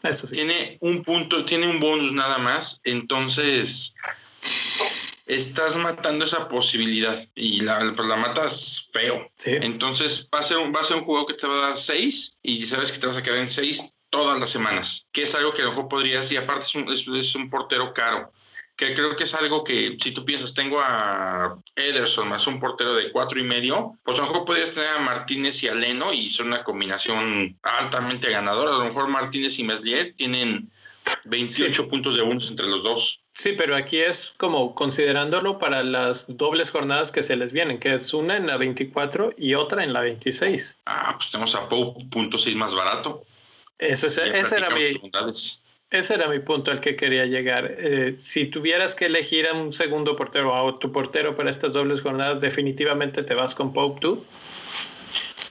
Eso 0.03 0.26
sí. 0.26 0.35
Tiene 0.35 0.79
un 0.81 1.03
punto, 1.03 1.45
tiene 1.45 1.68
un 1.68 1.81
bonus 1.81 2.12
nada 2.12 2.39
más, 2.39 2.81
entonces 2.85 3.95
estás 5.29 5.76
matando 5.76 6.24
esa 6.24 6.49
posibilidad 6.49 7.26
y 7.35 7.61
la, 7.61 7.93
pues 7.95 8.09
la 8.09 8.16
matas 8.16 8.89
feo. 8.93 9.31
Sí. 9.37 9.53
Entonces 9.61 10.29
va 10.35 10.41
a, 10.41 10.43
ser 10.43 10.57
un, 10.57 10.74
va 10.74 10.81
a 10.81 10.85
ser 10.85 10.97
un 10.97 11.05
juego 11.05 11.26
que 11.26 11.35
te 11.35 11.47
va 11.47 11.59
a 11.59 11.68
dar 11.68 11.76
seis 11.76 12.37
y 12.43 12.66
sabes 12.66 12.91
que 12.91 12.99
te 12.99 13.07
vas 13.07 13.18
a 13.18 13.22
quedar 13.22 13.39
en 13.39 13.51
seis 13.51 13.95
todas 14.11 14.41
las 14.41 14.51
semanas, 14.51 15.07
que 15.12 15.22
es 15.22 15.35
algo 15.35 15.53
que 15.53 15.61
a 15.61 15.66
lo 15.66 15.72
mejor 15.72 15.89
podrías, 15.89 16.33
y 16.33 16.37
aparte 16.37 16.64
es 16.64 16.74
un, 16.74 16.91
es, 16.91 17.07
es 17.07 17.35
un 17.35 17.51
portero 17.51 17.93
caro, 17.93 18.33
que 18.74 18.95
creo 18.95 19.16
que 19.16 19.24
es 19.24 19.35
algo 19.35 19.64
que 19.64 19.99
si 20.01 20.12
tú 20.12 20.24
piensas, 20.24 20.55
tengo 20.55 20.81
a 20.81 21.59
Ederson 21.76 22.29
más 22.29 22.47
un 22.47 22.61
portero 22.61 22.95
de 22.95 23.11
cuatro 23.11 23.39
y 23.39 23.43
medio, 23.43 23.99
pues 24.05 24.18
a 24.18 24.22
lo 24.22 24.29
mejor 24.29 24.47
podrías 24.47 24.72
tener 24.72 24.89
a 24.91 25.01
Martínez 25.01 25.62
y 25.62 25.68
a 25.68 25.74
Leno 25.74 26.12
y 26.12 26.31
son 26.31 26.47
una 26.47 26.62
combinación 26.62 27.59
altamente 27.62 28.31
ganadora. 28.31 28.70
A 28.70 28.79
lo 28.79 28.85
mejor 28.85 29.09
Martínez 29.09 29.59
y 29.59 29.64
Meslier 29.64 30.14
tienen 30.16 30.70
28 31.24 31.82
sí. 31.82 31.88
puntos 31.88 32.16
de 32.16 32.22
bonus 32.22 32.50
entre 32.50 32.66
los 32.66 32.82
dos. 32.82 33.20
Sí, 33.32 33.52
pero 33.56 33.76
aquí 33.76 33.98
es 33.98 34.32
como 34.36 34.74
considerándolo 34.74 35.59
para 35.59 35.82
las 35.82 36.24
dobles 36.28 36.70
jornadas 36.70 37.12
que 37.12 37.22
se 37.22 37.36
les 37.36 37.52
vienen, 37.52 37.78
que 37.78 37.94
es 37.94 38.12
una 38.12 38.36
en 38.36 38.46
la 38.46 38.56
24 38.56 39.34
y 39.36 39.54
otra 39.54 39.84
en 39.84 39.92
la 39.92 40.00
26. 40.00 40.80
Ah, 40.86 41.14
pues 41.16 41.30
tenemos 41.30 41.54
a 41.54 41.68
Pope 41.68 42.04
punto 42.11 42.38
seis 42.38 42.56
más 42.56 42.74
barato. 42.74 43.24
Eso 43.78 44.09
es, 44.09 44.18
ese 44.18 44.56
era 44.56 44.70
mi, 44.70 44.82
ese 45.90 46.14
era 46.14 46.28
mi 46.28 46.40
punto 46.40 46.70
al 46.70 46.80
que 46.80 46.96
quería 46.96 47.26
llegar. 47.26 47.76
Eh, 47.78 48.16
si 48.18 48.46
tuvieras 48.46 48.94
que 48.94 49.06
elegir 49.06 49.46
a 49.46 49.54
un 49.54 49.72
segundo 49.72 50.16
portero 50.16 50.52
o 50.52 50.68
a 50.68 50.78
tu 50.78 50.90
portero 50.90 51.34
para 51.34 51.48
estas 51.48 51.72
dobles 51.72 52.00
jornadas, 52.00 52.40
definitivamente 52.40 53.22
te 53.22 53.34
vas 53.34 53.54
con 53.54 53.72
Pope 53.72 54.00
tú. 54.00 54.24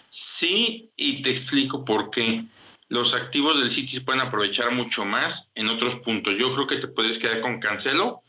Sí, 0.10 0.90
y 0.98 1.22
te 1.22 1.30
explico 1.30 1.86
por 1.86 2.10
qué. 2.10 2.44
Los 2.90 3.14
activos 3.14 3.60
del 3.60 3.70
City 3.72 3.96
se 3.96 4.02
pueden 4.02 4.22
aprovechar 4.22 4.72
mucho 4.72 5.04
más 5.04 5.50
en 5.56 5.68
otros 5.68 5.96
puntos. 5.96 6.38
Yo 6.38 6.54
creo 6.54 6.68
que 6.68 6.78
te 6.78 6.88
puedes 6.88 7.18
quedar 7.20 7.42
con 7.42 7.60
Cancelo 7.60 8.22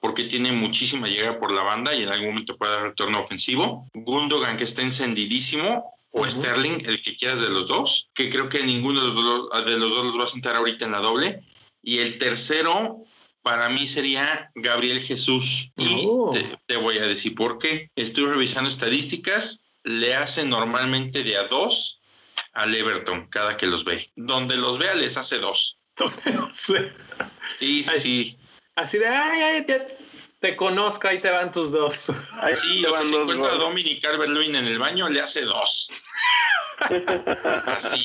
porque 0.00 0.24
tiene 0.24 0.52
muchísima 0.52 1.08
llegada 1.08 1.40
por 1.40 1.50
la 1.50 1.62
banda 1.62 1.94
y 1.94 2.04
en 2.04 2.10
algún 2.10 2.28
momento 2.28 2.56
puede 2.56 2.72
dar 2.72 2.82
retorno 2.82 3.20
ofensivo. 3.20 3.88
Gundogan 3.94 4.56
que 4.56 4.64
está 4.64 4.82
encendidísimo 4.82 5.92
o 6.12 6.20
uh 6.20 6.24
-huh. 6.24 6.30
Sterling, 6.30 6.86
el 6.86 7.02
que 7.02 7.16
quieras 7.16 7.40
de 7.40 7.50
los 7.50 7.66
dos, 7.66 8.08
que 8.14 8.30
creo 8.30 8.48
que 8.48 8.62
ninguno 8.62 9.00
de 9.00 9.06
los, 9.08 9.14
dos, 9.16 9.66
de 9.66 9.78
los 9.78 9.90
dos 9.90 10.04
los 10.06 10.18
va 10.18 10.24
a 10.24 10.28
sentar 10.28 10.54
ahorita 10.56 10.84
en 10.84 10.92
la 10.92 11.00
doble. 11.00 11.42
Y 11.82 11.98
el 11.98 12.18
tercero, 12.18 12.98
para 13.42 13.68
mí, 13.68 13.86
sería 13.86 14.50
Gabriel 14.54 15.00
Jesús. 15.00 15.70
Y 15.76 16.04
Oh. 16.06 16.30
te, 16.32 16.56
te, 16.66 16.76
voy 16.76 16.98
a 16.98 17.06
decir 17.06 17.34
por 17.34 17.58
qué. 17.58 17.90
Estuve 17.96 18.30
revisando 18.30 18.68
estadísticas, 18.70 19.62
le 19.82 20.14
hace 20.14 20.44
normalmente 20.44 21.22
de 21.24 21.36
a 21.36 21.44
dos 21.48 22.00
al 22.52 22.74
Everton 22.74 23.26
cada 23.28 23.56
que 23.56 23.66
los 23.66 23.84
ve. 23.84 24.10
Donde 24.16 24.56
los 24.56 24.78
vea, 24.78 24.94
les 24.94 25.16
hace 25.16 25.38
dos. 25.38 25.78
Sí, 27.58 27.82
sí, 27.82 27.98
sí. 27.98 28.38
Así 28.74 28.98
de, 28.98 29.06
ay, 29.06 29.40
ay, 29.40 29.66
te, 29.66 29.96
te 30.40 30.56
conozco, 30.56 31.08
ahí 31.08 31.20
te 31.20 31.30
van 31.30 31.50
tus 31.50 31.72
dos. 31.72 32.10
Ahí 32.32 32.54
sí, 32.54 32.82
sea, 32.82 33.02
si 33.02 33.14
encuentra 33.14 33.52
a 33.52 33.54
Dominic 33.54 34.02
Calvert-Lewin 34.02 34.56
en 34.56 34.66
el 34.66 34.78
baño, 34.78 35.08
le 35.08 35.20
hace 35.20 35.42
dos. 35.42 35.88
Así. 37.66 38.02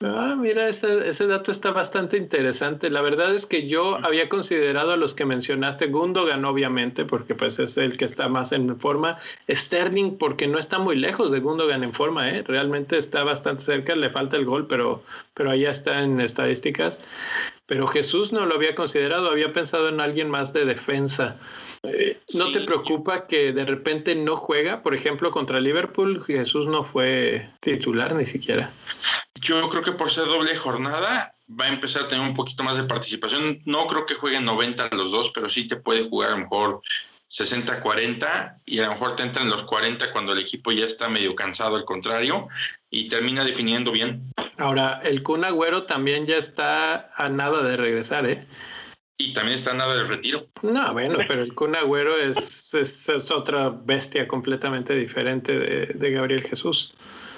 Ah, 0.00 0.34
mira, 0.38 0.68
ese, 0.68 1.08
ese, 1.08 1.26
dato 1.26 1.50
está 1.50 1.70
bastante 1.70 2.16
interesante. 2.16 2.90
La 2.90 3.02
verdad 3.02 3.34
es 3.34 3.46
que 3.46 3.68
yo 3.68 3.98
había 4.04 4.28
considerado 4.28 4.92
a 4.92 4.96
los 4.96 5.14
que 5.14 5.24
mencionaste, 5.24 5.86
Gundogan 5.86 6.44
obviamente, 6.44 7.04
porque 7.04 7.34
pues 7.34 7.58
es 7.58 7.76
el 7.76 7.96
que 7.96 8.04
está 8.04 8.28
más 8.28 8.52
en 8.52 8.78
forma, 8.80 9.18
Sterling 9.48 10.16
porque 10.18 10.48
no 10.48 10.58
está 10.58 10.78
muy 10.78 10.96
lejos 10.96 11.30
de 11.30 11.40
Gundogan 11.40 11.84
en 11.84 11.92
forma, 11.92 12.30
¿eh? 12.30 12.42
realmente 12.42 12.98
está 12.98 13.24
bastante 13.24 13.62
cerca, 13.62 13.94
le 13.94 14.10
falta 14.10 14.36
el 14.36 14.44
gol, 14.44 14.66
pero, 14.66 15.02
pero 15.34 15.50
allá 15.50 15.70
está 15.70 16.02
en 16.02 16.20
estadísticas. 16.20 17.00
Pero 17.66 17.86
Jesús 17.86 18.32
no 18.32 18.44
lo 18.44 18.54
había 18.54 18.74
considerado, 18.74 19.30
había 19.30 19.52
pensado 19.52 19.88
en 19.88 20.00
alguien 20.00 20.28
más 20.28 20.52
de 20.52 20.64
defensa. 20.64 21.36
¿No 22.34 22.46
sí. 22.46 22.52
te 22.52 22.60
preocupa 22.60 23.26
que 23.26 23.52
de 23.52 23.64
repente 23.64 24.14
no 24.14 24.36
juega? 24.36 24.82
Por 24.82 24.94
ejemplo, 24.94 25.32
contra 25.32 25.60
Liverpool, 25.60 26.22
Jesús 26.24 26.66
no 26.66 26.84
fue 26.84 27.50
titular 27.60 28.14
ni 28.14 28.24
siquiera. 28.24 28.72
Yo 29.40 29.68
creo 29.68 29.82
que 29.82 29.92
por 29.92 30.10
ser 30.10 30.26
doble 30.26 30.54
jornada 30.56 31.34
va 31.60 31.64
a 31.64 31.68
empezar 31.68 32.04
a 32.04 32.08
tener 32.08 32.26
un 32.26 32.34
poquito 32.34 32.62
más 32.62 32.76
de 32.76 32.84
participación. 32.84 33.60
No 33.64 33.86
creo 33.88 34.06
que 34.06 34.14
jueguen 34.14 34.44
90 34.44 34.90
los 34.92 35.10
dos, 35.10 35.32
pero 35.34 35.48
sí 35.48 35.66
te 35.66 35.76
puede 35.76 36.08
jugar 36.08 36.30
a 36.30 36.32
lo 36.34 36.38
mejor 36.38 36.82
60-40 37.32 38.58
y 38.66 38.78
a 38.78 38.84
lo 38.84 38.92
mejor 38.92 39.16
te 39.16 39.22
entran 39.22 39.48
los 39.48 39.64
40 39.64 40.12
cuando 40.12 40.32
el 40.32 40.38
equipo 40.38 40.70
ya 40.70 40.84
está 40.84 41.08
medio 41.08 41.34
cansado, 41.34 41.76
al 41.76 41.84
contrario, 41.84 42.48
y 42.90 43.08
termina 43.08 43.42
definiendo 43.42 43.90
bien. 43.90 44.32
Ahora, 44.58 45.00
el 45.02 45.22
Kun 45.22 45.44
Agüero 45.44 45.84
también 45.84 46.26
ya 46.26 46.36
está 46.36 47.10
a 47.16 47.28
nada 47.28 47.62
de 47.62 47.76
regresar, 47.76 48.26
¿eh? 48.26 48.46
Y 49.22 49.32
también 49.32 49.56
está 49.56 49.72
nada 49.72 49.94
de 49.94 50.02
retiro. 50.02 50.48
No, 50.62 50.92
bueno, 50.92 51.18
pero 51.28 51.42
el 51.42 51.54
Kun 51.54 51.76
Agüero 51.76 52.18
es, 52.18 52.74
es, 52.74 53.08
es 53.08 53.30
otra 53.30 53.68
bestia 53.68 54.26
completamente 54.26 54.96
diferente 54.96 55.56
de, 55.56 55.86
de, 55.86 56.10
Gabriel 56.10 56.42
Jesús. 56.42 56.92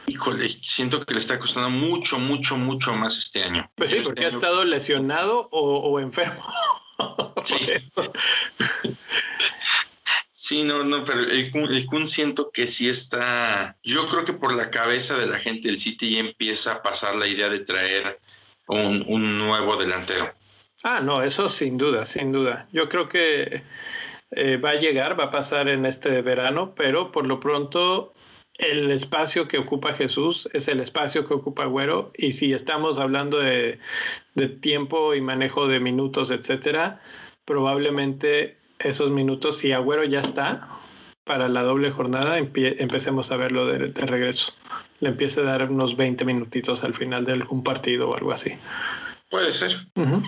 Híjole, 0.07 0.49
siento 0.49 1.01
que 1.01 1.13
le 1.13 1.21
está 1.21 1.39
costando 1.39 1.69
mucho, 1.69 2.19
mucho, 2.19 2.57
mucho 2.57 2.95
más 2.95 3.19
este 3.19 3.45
año. 3.45 3.71
Pues 3.75 3.91
sí, 3.91 4.01
porque 4.03 4.25
este 4.25 4.37
ha 4.37 4.39
estado 4.39 4.65
lesionado 4.65 5.49
o, 5.51 5.79
o 5.79 6.01
enfermo. 6.01 6.43
Sí. 7.45 7.57
Sí, 10.31 10.63
no, 10.63 10.85
no, 10.85 11.07
pero 11.07 11.21
el 11.21 11.51
Kun, 11.51 11.73
el 11.73 11.87
Kun 11.87 12.07
siento 12.07 12.51
que 12.51 12.67
sí 12.67 12.91
está. 12.91 13.79
Yo 13.83 14.09
creo 14.11 14.27
que 14.27 14.35
por 14.35 14.55
la 14.55 14.71
cabeza 14.71 15.17
de 15.17 15.27
la 15.27 15.39
gente 15.39 15.69
del 15.69 15.79
City 15.79 16.11
ya 16.11 16.21
empieza 16.21 16.75
a 16.75 16.83
pasar 16.83 17.17
la 17.17 17.27
idea 17.27 17.49
de 17.49 17.61
traer 17.61 18.21
un, 18.67 19.07
un 19.09 19.39
nuevo 19.39 19.79
delantero. 19.79 20.35
Ah, 20.87 21.01
no, 21.01 21.23
eso 21.23 21.49
sin 21.49 21.79
duda, 21.79 22.05
sin 22.05 22.31
duda. 22.31 22.69
Yo 22.71 22.91
creo 22.91 23.09
que 23.09 23.63
eh, 24.33 24.59
va 24.59 24.71
a 24.71 24.75
llegar, 24.75 25.19
va 25.19 25.25
a 25.25 25.31
pasar 25.31 25.69
en 25.69 25.87
este 25.87 26.21
verano, 26.21 26.75
pero 26.77 27.11
por 27.11 27.27
lo 27.27 27.41
pronto 27.41 28.13
el 28.59 28.91
espacio 28.91 29.49
que 29.49 29.57
ocupa 29.57 29.95
Jesús 29.95 30.47
es 30.53 30.69
el 30.69 30.81
espacio 30.81 31.27
que 31.27 31.33
ocupa 31.33 31.63
Agüero 31.63 32.13
y 32.15 32.33
si 32.33 32.53
estamos 32.53 32.99
hablando 32.99 33.39
de, 33.39 33.79
tiempo 34.61 35.15
y 35.15 35.23
manejo 35.23 35.67
de 35.69 35.81
minutos, 35.81 36.31
etcétera, 36.31 37.01
probablemente 37.47 38.59
esos 38.79 39.11
minutos, 39.11 39.57
si 39.57 39.73
Agüero 39.73 40.05
ya 40.05 40.21
está 40.21 40.69
para 41.25 41.49
la 41.49 41.63
doble 41.63 41.91
jornada, 41.93 42.37
empecemos 42.37 43.31
a 43.31 43.37
verlo 43.39 43.65
de, 43.67 43.89
de, 43.89 44.07
regreso. 44.07 44.53
Le 45.01 45.09
empiece 45.09 45.41
a 45.41 45.45
dar 45.45 45.71
unos 45.71 45.97
20 45.97 46.27
minutitos 46.27 46.85
al 46.85 46.93
final 46.93 47.25
de 47.25 47.33
algún 47.33 47.63
partido 47.63 48.11
o 48.11 48.17
algo 48.17 48.33
así. 48.33 48.53
Puede 49.35 49.51
ser. 49.51 49.89
Uh 49.97 50.03
-huh. 50.03 50.23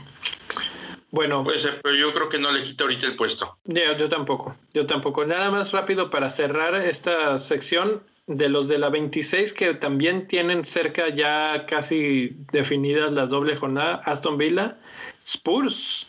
Bueno. 1.12 1.44
Puede 1.44 1.60
ser, 1.60 1.80
pero 1.80 1.94
yo 1.94 2.12
creo 2.12 2.28
que 2.28 2.38
no 2.38 2.50
le 2.50 2.64
quita 2.64 2.82
ahorita 2.82 3.06
el 3.06 3.14
puesto. 3.14 3.56
Yo, 3.64 3.96
yo 3.96 4.08
tampoco, 4.08 4.56
yo 4.74 4.84
tampoco. 4.84 5.24
Nada 5.24 5.48
más 5.48 5.70
rápido 5.70 6.10
para 6.10 6.28
cerrar 6.28 6.74
esta 6.74 7.38
sección 7.38 8.02
de 8.26 8.48
los 8.48 8.66
de 8.66 8.78
la 8.78 8.90
26 8.90 9.52
que 9.52 9.74
también 9.74 10.26
tienen 10.26 10.64
cerca 10.64 11.08
ya 11.08 11.66
casi 11.66 12.36
definidas 12.50 13.12
las 13.12 13.30
doble 13.30 13.54
jornada, 13.54 14.02
Aston 14.06 14.38
Villa, 14.38 14.76
Spurs, 15.24 16.08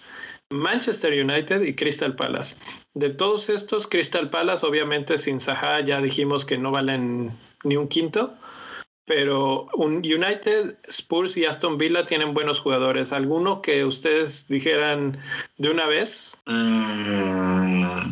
Manchester 0.50 1.24
United 1.24 1.62
y 1.62 1.76
Crystal 1.76 2.16
Palace. 2.16 2.56
De 2.96 3.12
todos 3.12 3.50
estos, 3.50 3.86
Crystal 3.86 4.32
Palace, 4.32 4.66
obviamente 4.66 5.20
sin 5.20 5.40
Zaha, 5.40 5.82
ya 5.82 6.02
dijimos 6.02 6.46
que 6.46 6.58
no 6.58 6.72
valen 6.72 7.30
ni 7.64 7.78
un 7.78 7.90
quinto. 7.90 8.34
Pero 9.08 9.70
un 9.76 10.00
United, 10.00 10.78
Spurs 10.90 11.38
y 11.38 11.46
Aston 11.46 11.78
Villa 11.78 12.06
tienen 12.06 12.34
buenos 12.34 12.60
jugadores. 12.60 13.14
¿Alguno 13.14 13.62
que 13.62 13.86
ustedes 13.86 14.50
dijeran 14.50 15.18
de 15.58 15.70
una 15.70 15.86
vez? 15.86 16.38
Mm, 16.46 18.12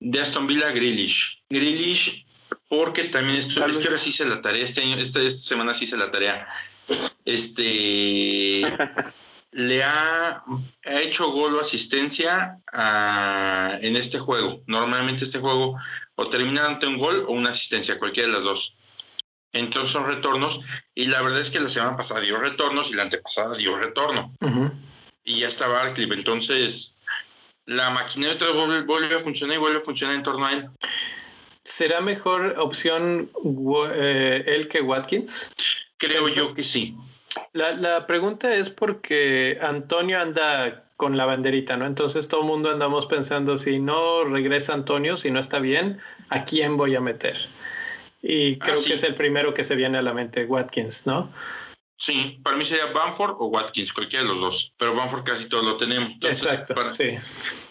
de 0.00 0.20
Aston 0.20 0.46
Villa, 0.46 0.70
Grealish. 0.70 1.42
Grealish, 1.50 2.24
porque 2.70 3.04
también 3.04 3.40
esto, 3.40 3.66
es 3.66 3.76
que 3.76 3.88
ahora 3.88 3.98
sí 3.98 4.10
hice 4.10 4.24
la 4.24 4.40
tarea, 4.40 4.64
este 4.64 4.80
año, 4.80 4.96
esta, 4.96 5.20
esta 5.20 5.42
semana 5.42 5.74
sí 5.74 5.84
hice 5.84 5.98
la 5.98 6.10
tarea. 6.10 6.48
Este 7.26 8.62
le 9.52 9.84
ha, 9.84 10.42
ha, 10.86 11.00
hecho 11.02 11.32
gol 11.32 11.54
o 11.54 11.60
asistencia 11.60 12.60
a, 12.72 13.78
en 13.82 13.94
este 13.96 14.18
juego. 14.18 14.62
Normalmente 14.66 15.24
este 15.24 15.38
juego 15.38 15.76
o 16.14 16.28
termina 16.30 16.64
ante 16.64 16.86
un 16.86 16.96
gol 16.96 17.26
o 17.28 17.32
una 17.32 17.50
asistencia, 17.50 17.98
cualquiera 17.98 18.28
de 18.28 18.34
las 18.36 18.44
dos. 18.44 18.74
Entonces 19.54 19.90
son 19.90 20.06
retornos 20.06 20.60
y 20.94 21.06
la 21.06 21.22
verdad 21.22 21.40
es 21.40 21.50
que 21.50 21.60
la 21.60 21.68
semana 21.68 21.96
pasada 21.96 22.20
dio 22.20 22.38
retornos 22.38 22.90
y 22.90 22.94
la 22.94 23.04
antepasada 23.04 23.56
dio 23.56 23.76
retorno. 23.76 24.32
Y 25.24 25.40
ya 25.40 25.48
está 25.48 25.68
Barclay. 25.68 26.08
Entonces 26.12 26.96
la 27.66 27.90
máquina 27.90 28.30
otra 28.32 28.52
vez 28.52 28.84
vuelve, 28.84 29.14
a 29.14 29.20
funcionar 29.20 29.56
y 29.56 29.60
vuelve 29.60 29.78
a 29.78 29.82
funcionar 29.82 30.16
en 30.16 30.22
torno 30.22 30.44
a 30.44 30.52
él. 30.52 30.68
¿Será 31.62 32.00
mejor 32.00 32.56
opción 32.58 33.30
eh, 33.94 34.44
él 34.46 34.68
que 34.68 34.82
Watkins? 34.82 35.50
Creo 35.96 36.28
yo 36.28 36.52
que 36.52 36.62
sí. 36.62 36.96
La, 37.52 37.72
la, 37.72 38.06
pregunta 38.06 38.54
es 38.54 38.68
porque 38.68 39.58
Antonio 39.62 40.20
anda 40.20 40.84
con 40.96 41.16
la 41.16 41.26
banderita, 41.26 41.76
¿no? 41.76 41.86
Entonces 41.86 42.28
todo 42.28 42.42
el 42.42 42.46
mundo 42.48 42.70
andamos 42.70 43.06
pensando, 43.06 43.56
si 43.56 43.78
no 43.78 44.24
regresa 44.24 44.74
Antonio, 44.74 45.16
si 45.16 45.30
no 45.30 45.40
está 45.40 45.58
bien, 45.58 46.00
¿a 46.28 46.44
quién 46.44 46.76
voy 46.76 46.94
a 46.94 47.00
meter? 47.00 47.36
Y 48.26 48.58
creo 48.58 48.82
que 48.82 48.94
es 48.94 49.02
el 49.02 49.14
primero 49.14 49.52
que 49.52 49.64
se 49.64 49.74
viene 49.74 49.98
a 49.98 50.02
la 50.02 50.14
mente, 50.14 50.46
Watkins, 50.46 51.06
¿no? 51.06 51.30
Sí, 51.98 52.40
para 52.42 52.56
mí 52.56 52.64
sería 52.64 52.86
Bamford 52.86 53.36
o 53.38 53.46
Watkins, 53.48 53.92
cualquiera 53.92 54.24
de 54.24 54.30
los 54.30 54.40
dos, 54.40 54.72
pero 54.78 54.94
Bamford 54.94 55.24
casi 55.24 55.46
todos 55.46 55.62
lo 55.62 55.76
tenemos. 55.76 56.12
Exacto, 56.22 56.74
sí. 56.92 57.16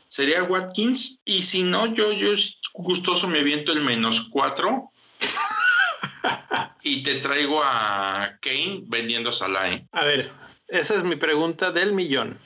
Sería 0.10 0.44
Watkins 0.44 1.20
y 1.26 1.42
si 1.42 1.64
no, 1.64 1.88
yo, 1.88 2.14
yo 2.14 2.34
gustoso 2.76 3.28
me 3.28 3.42
viento 3.42 3.72
el 3.72 3.82
menos 3.82 4.30
cuatro 4.30 4.92
y 6.84 7.02
te 7.02 7.16
traigo 7.16 7.64
a 7.64 8.38
Kane 8.40 8.84
vendiendo 8.86 9.32
Salah. 9.32 9.74
¿eh? 9.74 9.88
A 9.92 10.04
ver, 10.04 10.32
esa 10.68 10.94
es 10.94 11.04
mi 11.04 11.16
pregunta 11.16 11.72
del 11.72 11.94
millón. 11.94 12.38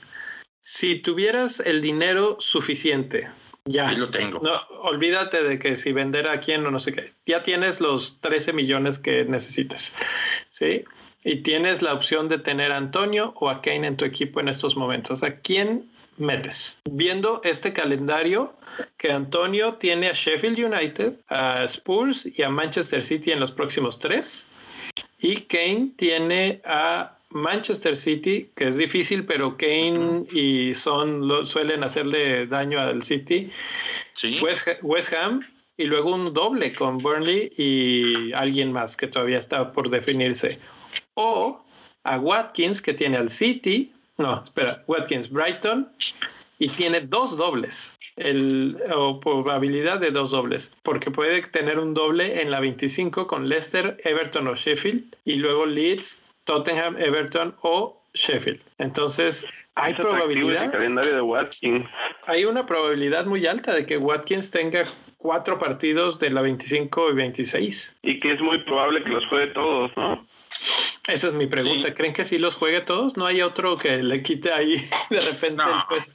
Si 0.62 0.96
tuvieras 0.96 1.60
el 1.60 1.82
dinero 1.82 2.38
suficiente, 2.40 3.28
ya. 3.68 3.90
Sí 3.90 3.96
lo 3.96 4.10
tengo. 4.10 4.40
No, 4.40 4.60
olvídate 4.82 5.42
de 5.42 5.58
que 5.58 5.76
si 5.76 5.92
vender 5.92 6.28
a 6.28 6.40
quién 6.40 6.64
o 6.66 6.70
no 6.70 6.78
sé 6.78 6.92
qué. 6.92 7.12
Ya 7.26 7.42
tienes 7.42 7.80
los 7.80 8.20
13 8.20 8.52
millones 8.52 8.98
que 8.98 9.24
necesites. 9.24 9.94
¿Sí? 10.50 10.84
Y 11.24 11.42
tienes 11.42 11.82
la 11.82 11.92
opción 11.92 12.28
de 12.28 12.38
tener 12.38 12.72
a 12.72 12.76
Antonio 12.76 13.34
o 13.36 13.50
a 13.50 13.60
Kane 13.60 13.86
en 13.86 13.96
tu 13.96 14.04
equipo 14.04 14.40
en 14.40 14.48
estos 14.48 14.76
momentos. 14.76 15.22
¿A 15.22 15.36
quién 15.36 15.90
metes? 16.16 16.78
Viendo 16.90 17.40
este 17.44 17.72
calendario 17.72 18.54
que 18.96 19.12
Antonio 19.12 19.74
tiene 19.74 20.08
a 20.08 20.12
Sheffield 20.12 20.58
United, 20.58 21.14
a 21.28 21.64
Spurs 21.64 22.26
y 22.26 22.42
a 22.42 22.48
Manchester 22.48 23.02
City 23.02 23.32
en 23.32 23.40
los 23.40 23.52
próximos 23.52 23.98
tres. 23.98 24.46
Y 25.20 25.42
Kane 25.42 25.90
tiene 25.96 26.62
a 26.64 27.17
Manchester 27.30 27.96
City, 27.96 28.50
que 28.54 28.68
es 28.68 28.76
difícil, 28.76 29.24
pero 29.24 29.56
Kane 29.56 30.24
y 30.32 30.74
Son 30.74 31.46
suelen 31.46 31.84
hacerle 31.84 32.46
daño 32.46 32.80
al 32.80 33.02
City. 33.02 33.50
West, 34.40 35.12
Ham 35.12 35.46
y 35.76 35.84
luego 35.84 36.12
un 36.12 36.32
doble 36.32 36.72
con 36.72 36.98
Burnley 36.98 37.52
y 37.56 38.32
alguien 38.32 38.72
más 38.72 38.96
que 38.96 39.06
todavía 39.06 39.38
está 39.38 39.72
por 39.72 39.90
definirse. 39.90 40.58
O 41.14 41.62
a 42.04 42.18
Watkins, 42.18 42.80
que 42.80 42.94
tiene 42.94 43.18
al 43.18 43.30
City. 43.30 43.92
No, 44.16 44.42
espera, 44.42 44.82
Watkins, 44.86 45.30
Brighton 45.30 45.88
y 46.58 46.68
tiene 46.68 47.00
dos 47.02 47.36
dobles. 47.36 47.94
El, 48.16 48.76
o 48.92 49.20
probabilidad 49.20 50.00
de 50.00 50.10
dos 50.10 50.32
dobles, 50.32 50.72
porque 50.82 51.08
puede 51.08 51.40
tener 51.42 51.78
un 51.78 51.94
doble 51.94 52.42
en 52.42 52.50
la 52.50 52.58
25 52.58 53.28
con 53.28 53.48
Leicester, 53.48 53.96
Everton 54.02 54.48
o 54.48 54.56
Sheffield, 54.56 55.14
y 55.24 55.36
luego 55.36 55.66
Leeds, 55.66 56.20
Tottenham, 56.48 56.96
Everton 56.96 57.54
o 57.60 58.02
Sheffield. 58.14 58.64
Entonces, 58.78 59.46
hay 59.74 59.92
probabilidad. 59.92 60.72
calendario 60.72 61.14
de 61.14 61.20
Watkins. 61.20 61.86
Hay 62.26 62.46
una 62.46 62.64
probabilidad 62.64 63.26
muy 63.26 63.46
alta 63.46 63.74
de 63.74 63.84
que 63.84 63.98
Watkins 63.98 64.50
tenga 64.50 64.86
cuatro 65.18 65.58
partidos 65.58 66.18
de 66.18 66.30
la 66.30 66.40
25 66.40 67.10
y 67.10 67.14
26. 67.14 67.98
Y 68.00 68.18
que 68.18 68.32
es 68.32 68.40
muy 68.40 68.64
probable 68.64 69.04
que 69.04 69.10
los 69.10 69.26
juegue 69.26 69.48
todos, 69.48 69.94
¿no? 69.98 70.26
Esa 71.06 71.26
es 71.26 71.34
mi 71.34 71.46
pregunta. 71.46 71.92
¿Creen 71.92 72.14
que 72.14 72.24
sí 72.24 72.38
los 72.38 72.54
juegue 72.54 72.80
todos? 72.80 73.18
¿No 73.18 73.26
hay 73.26 73.42
otro 73.42 73.76
que 73.76 74.02
le 74.02 74.22
quite 74.22 74.50
ahí 74.50 74.76
de 75.10 75.20
repente 75.20 75.62
el 75.62 75.84
puesto? 75.86 76.14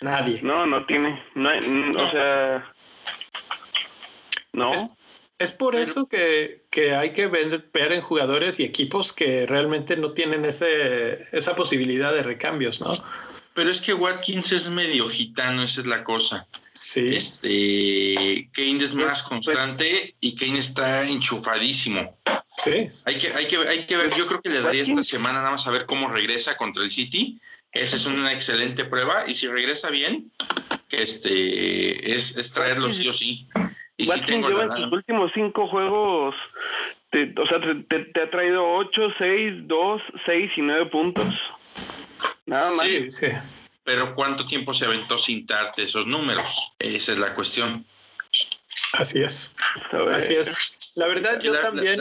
Nadie. 0.00 0.40
No, 0.42 0.66
no 0.66 0.84
tiene. 0.84 1.22
No, 1.36 1.50
O 1.50 2.10
sea. 2.10 2.72
No. 4.52 4.72
Es 5.38 5.52
por 5.52 5.76
eso 5.76 6.08
que, 6.08 6.59
hay 6.96 7.12
que 7.12 7.26
ver, 7.26 7.64
en 7.74 8.00
jugadores 8.00 8.60
y 8.60 8.64
equipos 8.64 9.12
que 9.12 9.46
realmente 9.46 9.96
no 9.96 10.12
tienen 10.12 10.44
ese, 10.44 11.26
esa 11.32 11.56
posibilidad 11.56 12.12
de 12.12 12.22
recambios, 12.22 12.80
¿no? 12.80 12.94
Pero 13.54 13.70
es 13.70 13.80
que 13.80 13.92
Watkins 13.92 14.52
es 14.52 14.70
medio 14.70 15.08
gitano, 15.08 15.64
esa 15.64 15.80
es 15.80 15.86
la 15.86 16.04
cosa. 16.04 16.46
Sí. 16.72 17.14
Este, 17.14 18.48
Kane 18.52 18.84
es 18.84 18.94
más 18.94 19.22
constante 19.22 20.14
y 20.20 20.36
Kane 20.36 20.60
está 20.60 21.06
enchufadísimo. 21.08 22.16
Sí. 22.56 22.88
Hay 23.04 23.18
que, 23.18 23.32
hay 23.34 23.46
que, 23.46 23.56
hay 23.56 23.86
que 23.86 23.96
ver, 23.96 24.14
yo 24.16 24.26
creo 24.28 24.40
que 24.40 24.50
le 24.50 24.62
daría 24.62 24.84
esta 24.84 25.02
semana 25.02 25.40
nada 25.40 25.50
más 25.50 25.66
a 25.66 25.70
ver 25.72 25.86
cómo 25.86 26.08
regresa 26.08 26.56
contra 26.56 26.84
el 26.84 26.92
City. 26.92 27.40
Esa 27.72 27.96
es 27.96 28.06
una 28.06 28.32
excelente 28.32 28.84
prueba 28.84 29.24
y 29.28 29.34
si 29.34 29.48
regresa 29.48 29.90
bien, 29.90 30.30
este, 30.90 32.14
es, 32.14 32.36
es 32.36 32.52
traerlo 32.52 32.92
sí 32.92 33.08
o 33.08 33.12
sí. 33.12 33.48
Y 34.00 34.08
Watkins 34.08 34.48
lleva 34.48 34.64
en 34.64 34.70
sus 34.70 34.92
últimos 34.92 35.30
cinco 35.34 35.68
juegos, 35.68 36.34
te, 37.10 37.34
o 37.38 37.46
sea, 37.46 37.60
te, 37.60 38.20
ha 38.20 38.30
traído 38.30 38.66
8, 38.76 39.08
6, 39.18 39.52
2, 39.66 40.02
6 40.24 40.50
y 40.56 40.62
9 40.62 40.86
puntos. 40.86 41.34
Nada 42.46 42.70
más. 42.72 42.86
Sí, 42.86 43.10
sí. 43.10 43.26
Pero 43.84 44.14
¿cuánto 44.14 44.46
tiempo 44.46 44.72
se 44.72 44.86
aventó 44.86 45.18
sin 45.18 45.44
darte 45.44 45.82
esos 45.82 46.06
números? 46.06 46.72
Esa 46.78 47.12
es 47.12 47.18
la 47.18 47.34
cuestión. 47.34 47.84
Así 48.94 49.22
es. 49.22 49.54
Así 50.12 50.34
es. 50.34 50.92
La 50.94 51.06
verdad, 51.06 51.40
yo 51.40 51.58
también. 51.60 52.00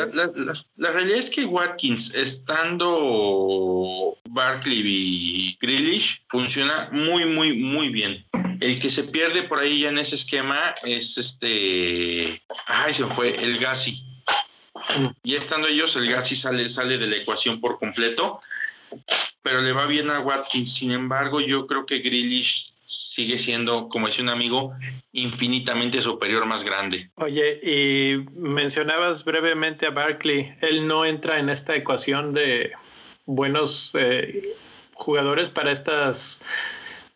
La, 0.78 0.92
realidad 0.92 1.18
es 1.18 1.30
que 1.30 1.46
Watkins, 1.46 2.14
estando 2.16 4.18
Barkley 4.30 4.82
y 4.86 5.58
Grealish, 5.60 6.22
funciona 6.30 6.90
muy, 6.92 7.26
muy, 7.26 7.54
muy 7.54 7.90
bien. 7.90 8.26
El 8.60 8.80
que 8.80 8.90
se 8.90 9.06
pierde 9.06 9.44
por 9.44 9.60
ahí 9.60 9.82
ya 9.82 9.90
en 9.90 9.98
ese 9.98 10.16
esquema 10.16 10.76
es 10.84 11.18
este. 11.18 12.42
Ay, 12.66 12.94
se 12.94 13.06
fue, 13.06 13.36
el 13.44 13.58
Gassi. 13.58 14.04
Y 15.24 15.36
estando 15.36 15.68
ellos, 15.68 15.96
el 15.96 16.10
Gassi 16.10 16.36
sale, 16.36 16.68
sale 16.70 16.98
de 16.98 17.08
la 17.08 17.18
ecuación 17.18 17.62
por 17.62 17.80
completo. 17.80 18.42
Pero 19.42 19.62
le 19.62 19.72
va 19.72 19.86
bien 19.86 20.10
a 20.10 20.20
Watkins. 20.20 20.74
Sin 20.74 20.92
embargo, 20.92 21.40
yo 21.40 21.68
creo 21.68 21.86
que 21.86 22.00
Grealish 22.00 22.74
sigue 22.86 23.38
siendo, 23.38 23.88
como 23.88 24.08
decía 24.08 24.24
un 24.24 24.30
amigo, 24.30 24.74
infinitamente 25.14 26.02
superior, 26.02 26.46
más 26.46 26.64
grande. 26.64 27.12
Oye, 27.16 27.60
y 27.62 28.26
mencionabas 28.34 29.24
brevemente 29.24 29.86
a 29.86 29.92
Barkley. 29.92 30.56
Él 30.62 30.88
no 30.88 31.06
entra 31.06 31.38
en 31.38 31.50
esta 31.50 31.76
ecuación 31.76 32.34
de 32.34 32.72
buenos 33.26 33.92
eh, 33.94 34.56
jugadores 34.96 35.52
para 35.52 35.72
estas 35.72 36.42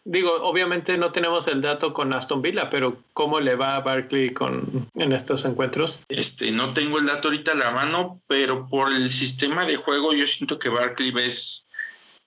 Digo, 0.06 0.36
obviamente 0.44 0.98
no 0.98 1.12
tenemos 1.12 1.48
el 1.48 1.62
dato 1.62 1.94
con 1.94 2.14
Aston 2.14 2.42
Villa, 2.42 2.70
pero 2.70 3.02
¿cómo 3.14 3.40
le 3.40 3.56
va 3.56 3.78
a 3.78 3.80
Barkley 3.80 4.34
con, 4.34 4.90
en 4.96 5.14
estos 5.14 5.46
encuentros? 5.46 6.02
Este, 6.10 6.52
no 6.52 6.74
tengo 6.74 7.00
el 7.00 7.06
dato 7.06 7.30
ahorita 7.30 7.54
a 7.54 7.56
la 7.56 7.72
mano, 7.72 8.22
pero 8.28 8.68
por 8.68 8.92
el 8.92 9.10
sistema 9.10 9.66
de 9.66 9.78
juego 9.78 10.14
yo 10.14 10.28
siento 10.28 10.60
que 10.60 10.68
Barkley 10.68 11.14
es 11.20 11.68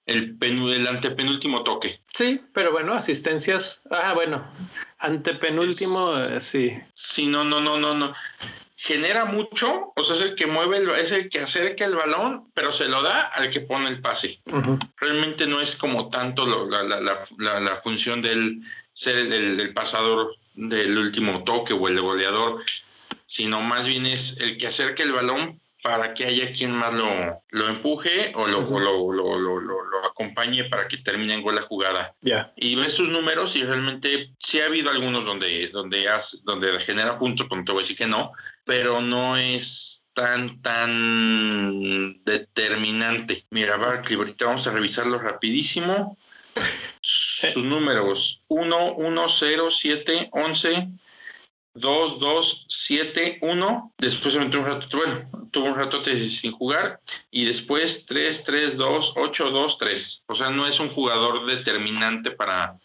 el, 0.06 0.38
el 0.40 0.86
antepenúltimo 0.86 1.64
toque. 1.64 2.00
Sí, 2.14 2.40
pero 2.54 2.72
bueno, 2.72 2.94
asistencias. 2.94 3.82
Ah, 3.90 4.12
bueno, 4.14 4.42
antepenúltimo, 4.98 5.98
eh, 6.32 6.40
sí. 6.40 6.72
Sí, 6.94 7.26
no, 7.26 7.44
no, 7.44 7.60
no, 7.60 7.78
no, 7.78 7.94
no 7.94 8.14
genera 8.86 9.24
mucho, 9.24 9.92
o 9.96 10.02
sea, 10.04 10.14
es 10.14 10.22
el 10.22 10.34
que 10.36 10.46
mueve, 10.46 10.78
el, 10.78 10.90
es 10.90 11.10
el 11.10 11.28
que 11.28 11.40
acerca 11.40 11.84
el 11.84 11.96
balón, 11.96 12.52
pero 12.54 12.72
se 12.72 12.86
lo 12.86 13.02
da 13.02 13.22
al 13.22 13.50
que 13.50 13.60
pone 13.60 13.88
el 13.88 14.00
pase. 14.00 14.40
Realmente 14.96 15.48
no 15.48 15.60
es 15.60 15.74
como 15.74 16.08
tanto 16.08 16.46
la, 16.46 16.84
la, 16.84 17.60
la, 17.60 17.76
función 17.78 18.22
del 18.22 18.62
ser 18.92 19.16
el, 19.16 19.74
pasador 19.74 20.36
del 20.54 20.96
último 20.96 21.42
toque 21.42 21.72
o 21.72 21.88
el 21.88 22.00
goleador, 22.00 22.64
sino 23.26 23.60
más 23.60 23.88
bien 23.88 24.06
es 24.06 24.38
el 24.40 24.56
que 24.56 24.68
acerca 24.68 25.02
el 25.02 25.12
balón 25.12 25.60
para 25.82 26.14
que 26.14 26.26
haya 26.26 26.52
quien 26.52 26.72
más 26.72 26.94
lo, 26.94 27.42
lo 27.50 27.68
empuje 27.68 28.32
o 28.36 28.46
lo, 28.46 28.60
lo, 28.78 29.12
lo, 29.12 30.06
acompañe 30.08 30.64
para 30.64 30.88
que 30.88 30.96
termine 30.98 31.34
en 31.34 31.42
gol 31.42 31.56
la 31.56 31.62
jugada. 31.62 32.14
Ya. 32.22 32.52
Y 32.56 32.74
ves 32.74 32.94
sus 32.94 33.08
números 33.08 33.54
y 33.54 33.62
realmente 33.64 34.30
sí 34.38 34.60
ha 34.60 34.66
habido 34.66 34.90
algunos 34.90 35.24
donde, 35.24 35.68
donde, 35.68 36.08
has, 36.08 36.42
donde 36.44 36.78
genera 36.80 37.18
puntos, 37.18 37.46
pero 37.48 37.60
no 37.60 37.64
te 37.64 37.72
voy 37.72 37.80
a 37.80 37.82
decir 37.82 37.96
que 37.96 38.06
no, 38.06 38.32
pero 38.66 39.00
no 39.00 39.36
es 39.36 40.02
tan, 40.12 40.60
tan 40.60 42.22
determinante. 42.24 43.46
Mira, 43.50 43.76
Barkley, 43.76 44.18
ahorita 44.18 44.46
vamos 44.46 44.66
a 44.66 44.72
revisarlo 44.72 45.18
rapidísimo. 45.18 46.18
Sus 47.00 47.62
números 47.62 48.42
1, 48.48 48.94
1, 48.94 49.28
0, 49.28 49.70
7, 49.70 50.30
11, 50.32 50.88
2, 51.74 52.18
2, 52.18 52.66
7, 52.68 53.38
1. 53.40 53.92
Después 53.98 54.34
se 54.34 54.40
metió 54.40 54.58
un 54.58 54.66
rato, 54.66 54.88
bueno, 54.96 55.48
tuvo 55.52 55.66
un 55.66 55.76
rato 55.76 56.02
sin 56.04 56.50
jugar. 56.50 57.00
Y 57.30 57.44
después 57.44 58.04
3, 58.06 58.42
3, 58.44 58.76
2, 58.76 59.12
8, 59.16 59.50
2, 59.50 59.78
3. 59.78 60.24
O 60.26 60.34
sea, 60.34 60.50
no 60.50 60.66
es 60.66 60.80
un 60.80 60.88
jugador 60.88 61.46
determinante 61.46 62.32
para 62.32 62.76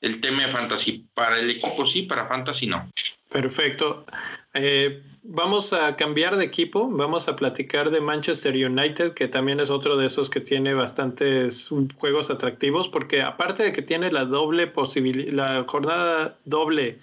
el 0.00 0.20
tema 0.22 0.44
de 0.44 0.48
fantasy. 0.48 1.06
Para 1.12 1.38
el 1.38 1.50
equipo 1.50 1.84
sí, 1.84 2.02
para 2.02 2.26
fantasy 2.26 2.66
no. 2.66 2.90
Perfecto. 3.28 4.06
Eh, 4.54 5.02
vamos 5.22 5.72
a 5.72 5.96
cambiar 5.96 6.36
de 6.36 6.44
equipo, 6.44 6.88
vamos 6.90 7.28
a 7.28 7.36
platicar 7.36 7.90
de 7.90 8.00
Manchester 8.00 8.54
United, 8.54 9.14
que 9.14 9.28
también 9.28 9.60
es 9.60 9.70
otro 9.70 9.96
de 9.96 10.06
esos 10.06 10.28
que 10.28 10.40
tiene 10.40 10.74
bastantes 10.74 11.70
juegos 11.96 12.30
atractivos, 12.30 12.88
porque 12.88 13.22
aparte 13.22 13.62
de 13.62 13.72
que 13.72 13.82
tiene 13.82 14.12
la 14.12 14.24
doble 14.24 14.66
posibilidad, 14.66 15.32
la 15.32 15.64
jornada 15.66 16.38
doble 16.44 16.98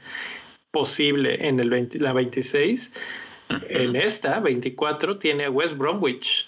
posible 0.72 1.48
en 1.48 1.60
el 1.60 1.90
la 1.94 2.14
26, 2.14 2.92
en 3.70 3.96
esta 3.96 4.40
24 4.40 5.18
tiene 5.18 5.50
West 5.50 5.76
Bromwich, 5.76 6.48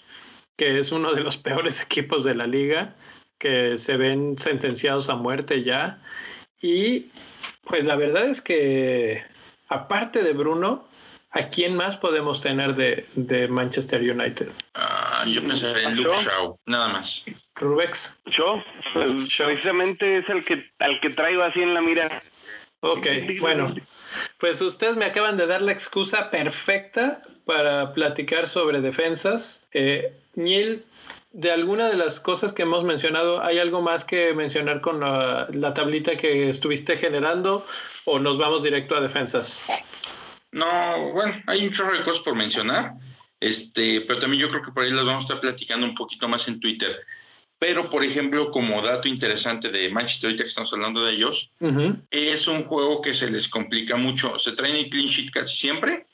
que 0.55 0.77
es 0.77 0.91
uno 0.91 1.13
de 1.13 1.21
los 1.21 1.37
peores 1.39 1.81
equipos 1.81 2.23
de 2.23 2.35
la 2.35 2.45
liga, 2.45 2.95
que 3.39 3.77
se 3.79 3.97
ven 3.97 4.37
sentenciados 4.37 5.09
a 5.09 5.15
muerte 5.15 5.63
ya. 5.63 5.99
Y 6.61 7.07
pues 7.63 7.85
la 7.85 7.95
verdad 7.95 8.25
es 8.25 8.39
que 8.39 9.23
aparte 9.67 10.21
de 10.21 10.33
Bruno, 10.33 10.85
¿a 11.31 11.47
quién 11.49 11.75
más 11.75 11.97
podemos 11.97 12.41
tener 12.41 12.75
de, 12.75 13.47
Manchester 13.47 14.01
United? 14.01 14.49
Ah, 14.73 15.23
yo 15.27 15.41
pensé 15.41 15.71
en 15.83 15.95
Luke 15.95 16.15
Shaw, 16.23 16.57
nada 16.65 16.89
más. 16.89 17.25
Rubex. 17.55 18.17
Yo, 18.25 18.63
precisamente 18.93 20.19
es 20.19 20.29
el 20.29 20.43
que 20.45 20.71
al 20.79 20.99
que 20.99 21.09
traigo 21.09 21.43
así 21.43 21.61
en 21.61 21.73
la 21.73 21.81
mira. 21.81 22.21
Ok, 22.81 23.05
bueno, 23.39 23.75
pues 24.39 24.59
ustedes 24.59 24.95
me 24.95 25.05
acaban 25.05 25.37
de 25.37 25.45
dar 25.45 25.61
la 25.61 25.71
excusa 25.71 26.31
perfecta 26.31 27.21
para 27.45 27.93
platicar 27.93 28.47
sobre 28.47 28.81
defensas. 28.81 29.67
Eh, 29.71 30.13
Neil, 30.33 30.83
de 31.31 31.51
alguna 31.51 31.89
de 31.89 31.95
las 31.95 32.19
cosas 32.19 32.51
que 32.51 32.63
hemos 32.63 32.83
mencionado, 32.83 33.43
¿hay 33.43 33.59
algo 33.59 33.83
más 33.83 34.03
que 34.03 34.33
mencionar 34.33 34.81
con 34.81 34.99
la, 34.99 35.47
la 35.53 35.75
tablita 35.75 36.17
que 36.17 36.49
estuviste 36.49 36.97
generando 36.97 37.67
o 38.05 38.17
nos 38.17 38.39
vamos 38.39 38.63
directo 38.63 38.95
a 38.95 39.01
defensas? 39.01 39.63
No, 40.51 41.11
bueno, 41.13 41.41
hay 41.47 41.65
un 41.65 41.71
chorro 41.71 41.97
de 41.97 42.03
cosas 42.03 42.21
por 42.23 42.35
mencionar, 42.35 42.95
este, 43.39 44.01
pero 44.01 44.19
también 44.19 44.41
yo 44.41 44.49
creo 44.49 44.61
que 44.61 44.71
por 44.71 44.83
ahí 44.83 44.91
las 44.91 45.05
vamos 45.05 45.23
a 45.23 45.27
estar 45.27 45.41
platicando 45.41 45.85
un 45.85 45.95
poquito 45.95 46.27
más 46.27 46.47
en 46.47 46.59
Twitter. 46.59 46.99
Pero, 47.57 47.89
por 47.89 48.03
ejemplo, 48.03 48.49
como 48.49 48.81
dato 48.81 49.07
interesante 49.07 49.69
de 49.69 49.89
Manchester 49.89 50.29
ahorita 50.29 50.43
que 50.43 50.49
estamos 50.49 50.73
hablando 50.73 51.05
de 51.05 51.13
ellos, 51.13 51.51
es 52.09 52.47
un 52.47 52.63
juego 52.63 53.01
que 53.01 53.13
se 53.13 53.29
les 53.29 53.47
complica 53.47 53.95
mucho. 53.95 54.39
Se 54.39 54.53
traen 54.53 54.75
el 54.75 54.89
clean 54.89 55.07
sheet 55.07 55.31
casi 55.31 55.55
siempre, 55.55 56.07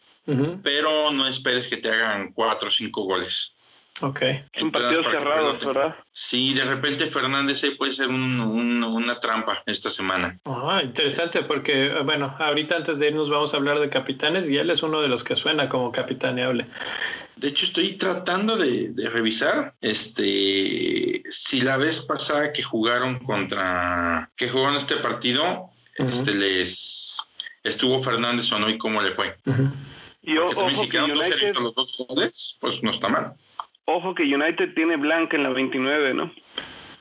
pero 0.61 1.11
no 1.11 1.25
esperes 1.25 1.67
que 1.67 1.77
te 1.77 1.89
hagan 1.89 2.33
cuatro 2.33 2.67
o 2.67 2.71
cinco 2.71 3.03
goles. 3.03 3.55
Ok. 4.01 4.21
Un 4.61 4.71
partido 4.71 5.03
cerrado, 5.03 5.57
¿verdad? 5.57 5.95
Sí, 6.11 6.53
de 6.53 6.65
repente 6.65 7.07
Fernández 7.07 7.63
puede 7.77 7.91
ser 7.91 8.09
una 8.09 9.19
trampa 9.19 9.63
esta 9.65 9.89
semana. 9.89 10.37
Ah, 10.45 10.81
interesante, 10.83 11.43
porque, 11.43 11.89
bueno, 12.03 12.35
ahorita 12.37 12.75
antes 12.75 12.99
de 12.99 13.07
irnos 13.07 13.29
vamos 13.29 13.53
a 13.53 13.57
hablar 13.57 13.79
de 13.79 13.89
capitanes 13.89 14.49
y 14.49 14.57
él 14.57 14.69
es 14.69 14.83
uno 14.83 15.01
de 15.01 15.07
los 15.07 15.23
que 15.23 15.35
suena 15.35 15.67
como 15.69 15.91
capitaneable. 15.91 16.67
De 17.35 17.49
hecho, 17.49 17.65
estoy 17.65 17.93
tratando 17.93 18.57
de, 18.57 18.91
revisar 19.09 19.75
este 19.81 21.23
si 21.29 21.61
la 21.61 21.77
vez 21.77 22.01
pasada 22.01 22.51
que 22.51 22.63
jugaron 22.63 23.19
contra 23.19 24.31
que 24.35 24.49
jugaron 24.49 24.75
este 24.75 24.97
partido, 24.97 25.69
este 25.95 26.33
les 26.33 27.19
estuvo 27.63 28.01
Fernández 28.01 28.51
o 28.51 28.59
no 28.59 28.69
y 28.69 28.77
cómo 28.77 29.01
le 29.01 29.11
fue. 29.11 29.37
Y 30.23 30.35
también 30.55 30.77
si 30.77 30.89
quedan 30.89 31.13
dos 31.13 31.61
los 31.61 31.75
dos 31.75 32.07
goles, 32.09 32.57
pues 32.59 32.81
no 32.81 32.91
está 32.91 33.07
mal. 33.07 33.33
Ojo 33.89 34.13
que 34.13 34.23
United 34.23 34.73
tiene 34.75 34.97
blanca 34.97 35.37
en 35.37 35.43
la 35.43 35.49
29, 35.49 36.13
¿no? 36.13 36.33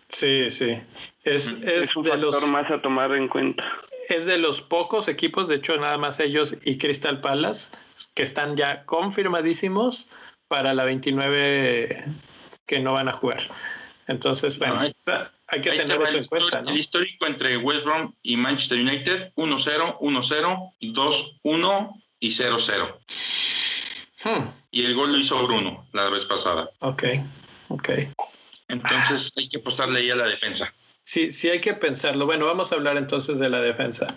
Sí, 0.08 0.50
sí. 0.50 0.78
Es, 1.24 1.50
es, 1.64 1.96
un 1.96 2.04
de 2.04 2.10
factor 2.10 2.42
los, 2.42 2.48
más 2.48 2.70
a 2.70 2.80
tomar 2.80 3.12
en 3.12 3.26
cuenta. 3.26 3.64
Es 4.08 4.24
de 4.24 4.38
los 4.38 4.62
pocos 4.62 5.08
equipos, 5.08 5.48
de 5.48 5.56
hecho, 5.56 5.76
nada 5.78 5.98
más 5.98 6.20
ellos 6.20 6.56
y 6.64 6.78
Crystal 6.78 7.20
Palace, 7.20 7.72
que 8.14 8.22
están 8.22 8.56
ya 8.56 8.84
confirmadísimos 8.84 10.08
para 10.46 10.74
la 10.74 10.84
29 10.84 12.04
que 12.66 12.78
no 12.78 12.92
van 12.92 13.08
a 13.08 13.12
jugar. 13.12 13.42
Entonces, 14.06 14.56
bueno, 14.56 14.80
hay, 14.80 15.60
que 15.60 15.70
tener 15.70 16.00
eso 16.02 16.18
en 16.18 16.24
cuenta. 16.26 16.62
¿no? 16.62 16.70
El 16.70 16.78
histórico 16.78 17.26
entre 17.26 17.56
West 17.56 17.84
Brom 17.84 18.12
y 18.22 18.36
Manchester 18.36 18.78
United: 18.78 19.32
1-0, 19.34 19.98
1-0, 19.98 20.72
2-1 21.42 22.02
y 22.20 22.28
0-0. 22.28 22.94
Hmm. 24.26 24.48
Y 24.72 24.84
el 24.84 24.96
gol 24.96 25.12
lo 25.12 25.18
hizo 25.18 25.40
Bruno 25.46 25.86
la 25.92 26.10
vez 26.10 26.24
pasada. 26.24 26.68
Ok, 26.80 27.04
ok. 27.68 27.90
Entonces 28.66 29.32
hay 29.36 29.48
que 29.48 29.58
apostarle 29.58 30.00
ahí 30.00 30.10
a 30.10 30.16
la 30.16 30.26
defensa. 30.26 30.74
Sí, 31.04 31.30
sí 31.30 31.48
hay 31.48 31.60
que 31.60 31.74
pensarlo. 31.74 32.26
Bueno, 32.26 32.44
vamos 32.46 32.72
a 32.72 32.74
hablar 32.74 32.96
entonces 32.96 33.38
de 33.38 33.48
la 33.48 33.60
defensa. 33.60 34.08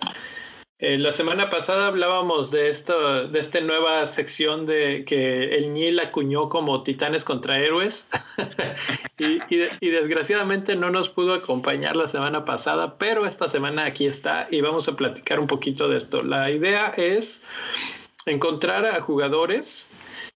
Eh, 0.80 0.98
la 0.98 1.12
semana 1.12 1.52
pasada 1.52 1.88
hablábamos 1.88 2.50
de 2.50 2.70
esto, 2.70 3.28
de 3.28 3.38
esta 3.38 3.60
nueva 3.60 4.08
sección 4.08 4.66
de 4.66 5.04
que 5.06 5.58
el 5.58 5.74
Nil 5.74 6.00
acuñó 6.00 6.50
como 6.50 6.82
titanes 6.82 7.24
contra 7.24 7.60
héroes 7.60 8.08
y, 9.20 9.40
y, 9.54 9.90
desgraciadamente 9.90 10.78
no 10.78 10.90
nos 10.90 11.10
pudo 11.10 11.34
acompañar 11.34 11.98
la 11.98 12.08
semana 12.08 12.46
pasada, 12.46 12.98
pero 12.98 13.28
esta 13.28 13.50
semana 13.50 13.84
aquí 13.84 14.08
está 14.08 14.48
y 14.50 14.62
vamos 14.62 14.88
a 14.88 14.96
platicar 14.96 15.40
un 15.40 15.48
poquito 15.48 15.90
de 15.90 15.98
esto. 15.98 16.24
La 16.24 16.50
idea 16.50 16.94
es 16.96 17.42
encontrar 18.26 18.86
a 18.86 19.02
jugadores 19.02 19.90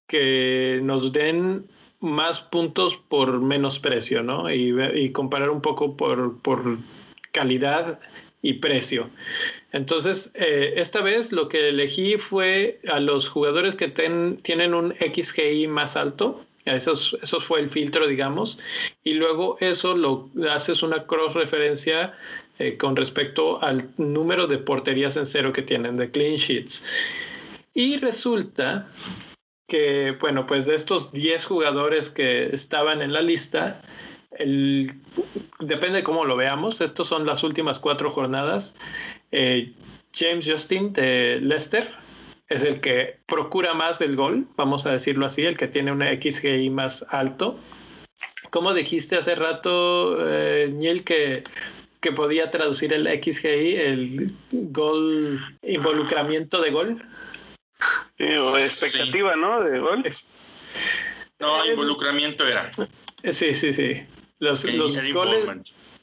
que 0.08 0.80
nos 0.84 1.12
den 1.14 1.66
más 2.00 2.42
puntos 2.42 2.98
por 2.98 3.40
menos 3.40 3.80
precio, 3.80 4.24
¿no? 4.24 4.54
Y, 4.54 5.12
comparar 5.12 5.50
un 5.50 5.62
poco 5.62 5.96
por, 5.96 6.38
por, 6.40 6.78
calidad 7.32 8.00
y 8.42 8.54
precio. 8.54 9.10
Entonces, 9.72 10.32
eh, 10.36 10.74
esta 10.78 11.02
vez 11.02 11.32
lo 11.32 11.50
que 11.50 11.70
elegí 11.70 12.18
fue 12.18 12.80
a 12.88 13.00
los 13.00 13.28
jugadores 13.28 13.76
que 13.76 13.88
tienen 13.88 14.74
un 14.74 14.94
XGI 14.94 15.68
más 15.68 15.98
alto. 15.98 16.46
Eso, 16.66 16.96
fue 17.42 17.60
el 17.60 17.70
filtro, 17.70 18.08
digamos. 18.08 18.60
Y 19.04 19.14
luego 19.14 19.58
eso 19.60 19.98
lo 19.98 20.30
haces 20.50 20.84
una 20.84 21.06
cross 21.08 21.34
referencia 21.34 22.14
eh, 22.60 22.78
con 22.78 22.96
respecto 22.96 23.62
al 23.62 23.90
número 23.98 24.48
de 24.48 24.60
porterías 24.60 25.18
en 25.18 25.26
cero 25.26 25.52
que 25.52 25.64
tienen, 25.64 25.98
de 25.98 26.12
clean 26.12 26.36
sheets. 26.36 26.84
Y 27.74 27.98
resulta 27.98 28.88
que, 29.68 30.16
bueno, 30.20 30.46
pues 30.46 30.66
de 30.66 30.76
estos 30.76 31.12
10 31.12 31.46
jugadores 31.46 32.10
que 32.10 32.54
estaban 32.54 33.02
en 33.02 33.14
la 33.14 33.22
lista, 33.22 33.82
el, 34.32 34.94
depende 35.60 35.98
de 35.98 36.04
cómo 36.04 36.26
lo 36.26 36.36
veamos, 36.36 36.82
estos 36.82 37.08
son 37.08 37.26
las 37.26 37.44
últimas 37.44 37.80
cuatro 37.80 38.10
jornadas. 38.12 38.76
Eh, 39.32 39.72
James 40.14 40.48
Justin 40.50 40.94
de 40.94 41.40
Leicester 41.42 41.90
es 42.50 42.64
el 42.64 42.82
que 42.82 43.18
procura 43.26 43.74
más 43.74 44.02
el 44.02 44.16
gol, 44.16 44.46
vamos 44.56 44.86
a 44.86 44.92
decirlo 44.92 45.26
así, 45.26 45.44
el 45.44 45.58
que 45.58 45.68
tiene 45.68 45.92
una 45.92 46.14
XGI 46.14 46.70
más 46.70 47.06
alto. 47.10 47.58
¿Cómo 48.52 48.74
dijiste 48.74 49.16
hace 49.16 49.34
rato, 49.34 50.18
eh, 50.20 50.70
Niel, 50.72 51.04
que, 51.04 51.44
que 52.00 52.12
podía 52.12 52.52
traducir 52.52 52.94
el 52.94 53.08
XGI, 53.08 53.76
el 53.76 54.34
gol, 54.52 55.58
involucramiento 55.64 56.62
de 56.62 56.70
gol? 56.70 57.04
O 58.38 58.58
expectativa, 58.58 59.36
¿no? 59.36 59.62
De 59.62 59.80
gol. 59.80 60.04
No, 61.40 61.66
involucramiento 61.66 62.48
era. 62.48 62.70
Sí, 63.32 63.54
sí, 63.54 63.74
sí. 63.74 64.04
Los, 64.40 64.66
goles. 65.14 65.46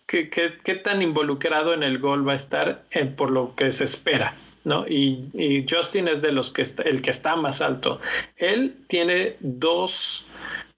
¿qué, 0.06 0.30
qué, 0.30 0.74
tan 0.76 1.02
involucrado 1.02 1.74
en 1.74 1.82
el 1.82 1.98
gol 1.98 2.26
va 2.26 2.32
a 2.32 2.36
estar 2.36 2.84
por 3.16 3.30
lo 3.30 3.54
que 3.54 3.72
se 3.72 3.84
espera? 3.84 4.36
¿no? 4.64 4.86
Y, 4.86 5.66
Justin 5.68 6.08
es 6.08 6.22
de 6.22 6.32
los 6.32 6.50
que 6.50 6.62
está, 6.62 6.82
el 6.82 7.02
que 7.02 7.10
está 7.10 7.36
más 7.36 7.60
alto. 7.60 8.00
Él 8.36 8.74
tiene 8.86 9.36
dos 9.40 10.26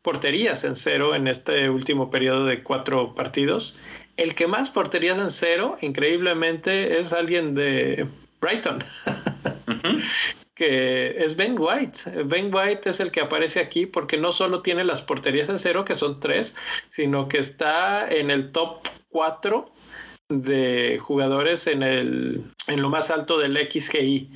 porterías 0.02 0.64
en 0.64 0.74
cero 0.74 1.14
en 1.14 1.28
este 1.28 1.70
último 1.70 2.10
periodo 2.10 2.46
de 2.46 2.62
cuatro 2.62 3.14
partidos. 3.14 3.76
El 4.16 4.34
que 4.34 4.46
más 4.46 4.70
porterías 4.70 5.18
en 5.18 5.30
cero, 5.30 5.78
increíblemente, 5.80 6.98
es 6.98 7.12
alguien 7.12 7.54
de 7.54 8.06
Brighton. 8.40 8.84
que 10.54 11.22
es 11.22 11.36
Ben 11.36 11.56
White. 11.58 12.24
Ben 12.24 12.54
White 12.54 12.90
es 12.90 13.00
el 13.00 13.10
que 13.10 13.20
aparece 13.20 13.60
aquí 13.60 13.86
porque 13.86 14.18
no 14.18 14.32
solo 14.32 14.62
tiene 14.62 14.84
las 14.84 15.02
porterías 15.02 15.48
en 15.48 15.58
cero, 15.58 15.84
que 15.84 15.96
son 15.96 16.20
tres, 16.20 16.54
sino 16.88 17.28
que 17.28 17.38
está 17.38 18.08
en 18.08 18.30
el 18.30 18.52
top 18.52 18.88
4 19.10 19.70
de 20.28 20.98
jugadores 21.00 21.66
en, 21.66 21.82
el, 21.82 22.44
en 22.66 22.82
lo 22.82 22.88
más 22.88 23.10
alto 23.10 23.38
del 23.38 23.56
XGI. 23.56 24.30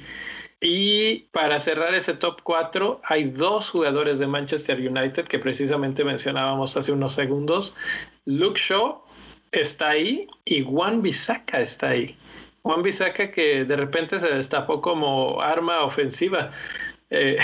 Y 0.61 1.29
para 1.33 1.61
cerrar 1.61 1.95
ese 1.95 2.15
top 2.15 2.41
4, 2.43 3.03
hay 3.05 3.25
dos 3.25 3.69
jugadores 3.69 4.19
de 4.19 4.27
Manchester 4.27 4.79
United 4.79 5.25
que 5.25 5.39
precisamente 5.39 6.03
mencionábamos 6.03 6.77
hace 6.77 6.93
unos 6.93 7.13
segundos. 7.13 7.75
Luke 8.25 8.59
Shaw 8.59 9.03
está 9.53 9.91
ahí 9.91 10.27
y 10.45 10.65
Juan 10.65 11.03
Bisaca 11.03 11.61
está 11.61 11.91
ahí. 11.91 12.17
Juan 12.67 12.83
Bisaca 12.83 13.31
que 13.31 13.65
de 13.65 13.77
repente 13.77 14.19
se 14.19 14.35
destapó 14.35 14.81
como 14.81 15.41
arma 15.41 15.83
ofensiva. 15.83 16.51
Eh, 17.11 17.39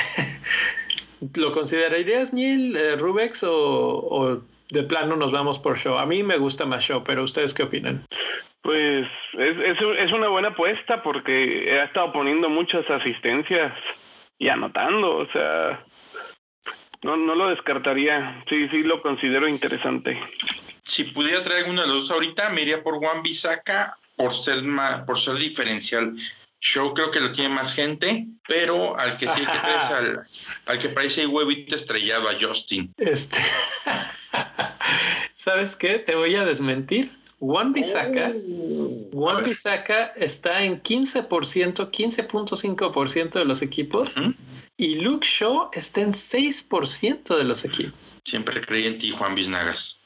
¿Lo 1.36 1.52
considerarías, 1.52 2.32
Neil, 2.32 2.76
eh, 2.76 2.96
Rubex, 2.96 3.44
o, 3.44 4.42
de 4.70 4.82
plano 4.82 5.14
nos 5.14 5.30
vamos 5.30 5.60
por 5.60 5.78
show? 5.78 5.96
A 5.96 6.06
mí 6.06 6.24
me 6.24 6.38
gusta 6.38 6.66
más 6.66 6.82
show, 6.82 7.04
pero 7.04 7.22
¿ustedes 7.22 7.54
qué 7.54 7.62
opinan? 7.62 8.04
Pues 8.62 9.06
es, 9.34 9.56
es, 9.58 9.78
es 10.00 10.12
una 10.12 10.26
buena 10.26 10.48
apuesta 10.48 11.04
porque 11.04 11.70
ha 11.80 11.84
estado 11.84 12.12
poniendo 12.12 12.48
muchas 12.48 12.88
asistencias 12.90 13.72
y 14.40 14.48
anotando, 14.48 15.18
o 15.18 15.26
sea, 15.30 15.84
no, 17.04 17.16
no 17.16 17.36
lo 17.36 17.50
descartaría. 17.50 18.42
Sí, 18.48 18.68
sí 18.70 18.82
lo 18.82 19.00
considero 19.00 19.46
interesante. 19.46 20.20
Si 20.82 21.04
pudiera 21.04 21.42
traer 21.42 21.60
alguno 21.60 21.82
de 21.82 21.86
los 21.86 22.08
dos 22.08 22.10
ahorita, 22.10 22.50
me 22.50 22.62
iría 22.62 22.82
por 22.82 22.96
Juan 22.98 23.22
Bisaca 23.22 23.96
por 24.22 24.34
ser 24.34 24.62
por 25.04 25.18
ser 25.18 25.34
diferencial. 25.34 26.14
Show 26.60 26.94
creo 26.94 27.10
que 27.10 27.18
lo 27.18 27.32
tiene 27.32 27.52
más 27.52 27.74
gente, 27.74 28.28
pero 28.46 28.96
al 28.96 29.18
que 29.18 29.26
sí 29.26 29.40
que 29.40 29.46
traes 29.46 29.86
al, 29.86 30.22
al 30.66 30.78
que 30.78 30.88
parece 30.90 31.26
huevito 31.26 31.74
estrellado 31.74 32.28
a 32.28 32.36
Justin. 32.40 32.94
Este. 32.98 33.40
¿Sabes 35.32 35.74
qué? 35.74 35.98
Te 35.98 36.14
voy 36.14 36.36
a 36.36 36.44
desmentir. 36.44 37.10
Juan 37.40 37.72
Bisaca, 37.72 38.30
Juan 39.12 39.42
Bisaca 39.42 40.12
está 40.14 40.62
en 40.62 40.80
15%, 40.80 41.26
15.5% 41.26 43.32
de 43.32 43.44
los 43.44 43.62
equipos 43.62 44.14
y 44.76 45.00
Luke 45.00 45.26
Shaw 45.28 45.70
está 45.72 46.02
en 46.02 46.12
6% 46.12 47.36
de 47.36 47.42
los 47.42 47.64
equipos. 47.64 48.18
Siempre 48.24 48.60
creí 48.60 48.86
en 48.86 48.98
ti, 48.98 49.10
Juan 49.10 49.34
Biznagas. 49.34 49.98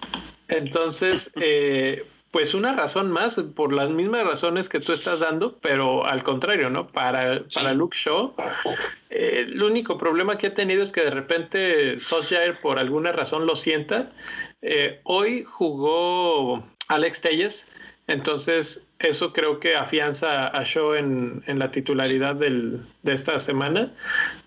Entonces, 0.48 1.30
eh, 1.34 2.06
pues 2.30 2.54
una 2.54 2.72
razón 2.72 3.10
más, 3.10 3.36
por 3.54 3.72
las 3.72 3.90
mismas 3.90 4.24
razones 4.24 4.68
que 4.68 4.80
tú 4.80 4.92
estás 4.92 5.20
dando, 5.20 5.56
pero 5.60 6.06
al 6.06 6.22
contrario, 6.22 6.68
¿no? 6.70 6.88
Para, 6.88 7.42
para 7.54 7.72
Luke 7.72 7.96
Shaw, 7.98 8.34
eh, 9.10 9.44
el 9.46 9.62
único 9.62 9.96
problema 9.96 10.36
que 10.36 10.48
ha 10.48 10.54
tenido 10.54 10.82
es 10.82 10.92
que 10.92 11.02
de 11.02 11.10
repente 11.10 11.98
Solskjaer 11.98 12.56
por 12.60 12.78
alguna 12.78 13.12
razón 13.12 13.46
lo 13.46 13.56
sienta. 13.56 14.10
Eh, 14.60 15.00
hoy 15.04 15.44
jugó 15.44 16.62
Alex 16.88 17.20
Telles, 17.22 17.68
entonces 18.06 18.86
eso 18.98 19.32
creo 19.32 19.58
que 19.60 19.76
afianza 19.76 20.48
a 20.48 20.62
Shaw 20.64 20.94
en, 20.94 21.42
en 21.46 21.58
la 21.58 21.70
titularidad 21.70 22.34
del, 22.34 22.82
de 23.02 23.12
esta 23.12 23.38
semana, 23.38 23.92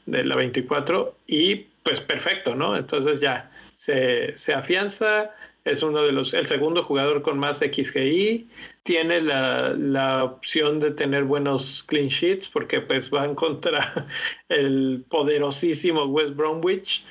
de 0.06 0.24
la 0.24 0.36
24, 0.36 1.16
y 1.28 1.56
pues 1.84 2.02
perfecto, 2.02 2.56
¿no? 2.56 2.76
Entonces 2.76 3.20
ya 3.22 3.52
se, 3.74 4.36
se 4.38 4.54
afianza 4.54 5.32
es 5.70 5.84
uno 5.84 6.02
de 6.02 6.12
los, 6.12 6.34
el 6.34 6.46
segundo 6.46 6.84
jugador 6.84 7.22
con 7.22 7.38
más 7.38 7.60
XGI, 7.60 8.48
tiene 8.84 9.22
la, 9.22 9.70
la, 9.78 10.24
opción 10.24 10.80
de 10.80 10.92
tener 10.92 11.24
buenos 11.24 11.84
clean 11.88 12.08
sheets 12.08 12.48
porque 12.48 12.82
pues 12.82 13.10
van 13.10 13.36
contra 13.36 14.08
el 14.50 15.04
poderosísimo 15.10 16.06
West 16.06 16.36
Bromwich. 16.36 17.04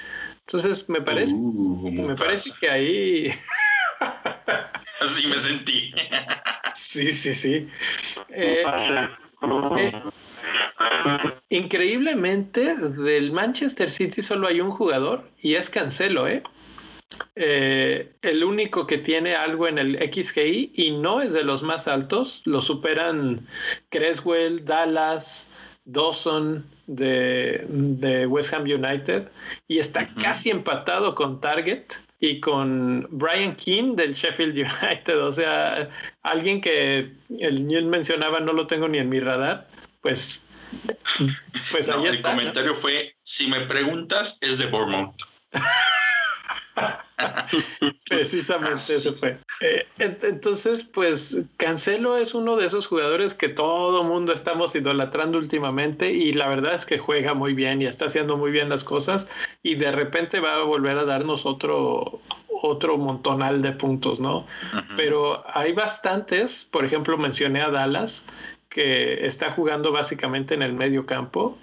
Entonces 0.46 0.88
me 0.88 1.00
parece, 1.00 1.34
uh, 1.34 1.90
me 1.90 2.16
parece 2.16 2.50
que 2.58 2.68
ahí... 2.68 3.32
Así 5.00 5.26
me 5.28 5.38
sentí. 5.38 5.92
sí, 6.74 7.12
sí, 7.12 7.34
sí. 7.34 7.68
Eh, 8.30 8.64
eh, 9.76 9.92
increíblemente, 11.50 12.74
del 12.76 13.30
Manchester 13.30 13.90
City 13.90 14.22
solo 14.22 14.48
hay 14.48 14.60
un 14.60 14.70
jugador 14.70 15.30
y 15.40 15.54
es 15.54 15.70
Cancelo, 15.70 16.26
¿eh? 16.26 16.42
Eh, 17.36 18.12
el 18.22 18.44
único 18.44 18.86
que 18.86 18.98
tiene 18.98 19.34
algo 19.34 19.66
en 19.66 19.78
el 19.78 19.96
XGI 19.96 20.72
y 20.74 20.90
no 20.90 21.20
es 21.20 21.32
de 21.32 21.42
los 21.42 21.62
más 21.62 21.88
altos, 21.88 22.42
lo 22.44 22.60
superan 22.60 23.46
Creswell, 23.88 24.64
Dallas, 24.64 25.48
Dawson 25.84 26.66
de, 26.86 28.26
West 28.28 28.52
Ham 28.52 28.64
United 28.64 29.30
y 29.68 29.78
está 29.78 30.12
casi 30.14 30.50
empatado 30.50 31.14
con 31.14 31.40
Target 31.40 31.84
y 32.20 32.40
con 32.40 33.06
Brian 33.10 33.56
King 33.56 33.94
del 33.94 34.14
Sheffield 34.14 34.58
United, 34.82 35.18
o 35.18 35.32
sea, 35.32 35.88
alguien 36.22 36.60
que 36.60 37.12
el 37.38 37.66
Neil 37.66 37.86
mencionaba 37.86 38.40
no 38.40 38.52
lo 38.52 38.66
tengo 38.66 38.88
ni 38.88 38.98
en 38.98 39.08
mi 39.08 39.20
radar, 39.20 39.68
pues, 40.02 40.44
pues 41.70 41.88
ahí 41.88 42.06
está. 42.06 42.32
El 42.32 42.36
comentario 42.36 42.74
fue, 42.74 43.14
si 43.22 43.46
me 43.46 43.60
preguntas, 43.60 44.36
es 44.40 44.58
de 44.58 44.66
Bournemouth. 44.66 45.14
Precisamente 48.08 48.74
eso 48.94 49.12
fue. 49.12 49.38
Eh, 49.60 49.86
entonces, 49.98 50.84
pues 50.84 51.44
Cancelo 51.56 52.16
es 52.16 52.34
uno 52.34 52.56
de 52.56 52.66
esos 52.66 52.86
jugadores 52.86 53.34
que 53.34 53.48
todo 53.48 54.04
mundo 54.04 54.32
estamos 54.32 54.74
idolatrando 54.74 55.38
últimamente 55.38 56.12
y 56.12 56.32
la 56.32 56.48
verdad 56.48 56.74
es 56.74 56.86
que 56.86 56.98
juega 56.98 57.34
muy 57.34 57.54
bien 57.54 57.82
y 57.82 57.86
está 57.86 58.06
haciendo 58.06 58.36
muy 58.36 58.50
bien 58.50 58.68
las 58.68 58.84
cosas 58.84 59.28
y 59.62 59.74
de 59.74 59.92
repente 59.92 60.40
va 60.40 60.54
a 60.54 60.62
volver 60.62 60.98
a 60.98 61.04
darnos 61.04 61.46
otro 61.46 62.20
otro 62.60 62.98
montonal 62.98 63.62
de 63.62 63.72
puntos, 63.72 64.18
¿no? 64.18 64.44
Pero 64.96 65.44
hay 65.46 65.72
bastantes, 65.72 66.64
por 66.64 66.84
ejemplo, 66.84 67.16
mencioné 67.16 67.60
a 67.60 67.70
Dallas 67.70 68.24
que 68.68 69.26
está 69.26 69.52
jugando 69.52 69.92
básicamente 69.92 70.54
en 70.54 70.62
el 70.62 70.72
medio 70.72 71.06
campo 71.06 71.56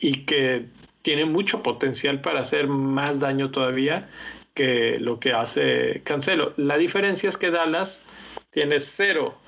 y 0.00 0.24
que 0.24 0.66
tiene 1.02 1.24
mucho 1.24 1.62
potencial 1.62 2.20
para 2.20 2.40
hacer 2.40 2.66
más 2.68 3.20
daño 3.20 3.50
todavía 3.50 4.08
que 4.54 4.98
lo 4.98 5.18
que 5.18 5.32
hace 5.32 6.02
Cancelo. 6.04 6.52
La 6.56 6.76
diferencia 6.76 7.28
es 7.28 7.36
que 7.36 7.50
Dallas 7.50 8.02
tiene 8.50 8.80
cero 8.80 9.38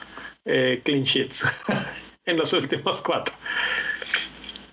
eh, 0.44 0.80
clean 0.84 1.04
sheets 1.04 1.44
en 2.26 2.36
los 2.36 2.52
últimos 2.52 3.02
cuatro. 3.02 3.34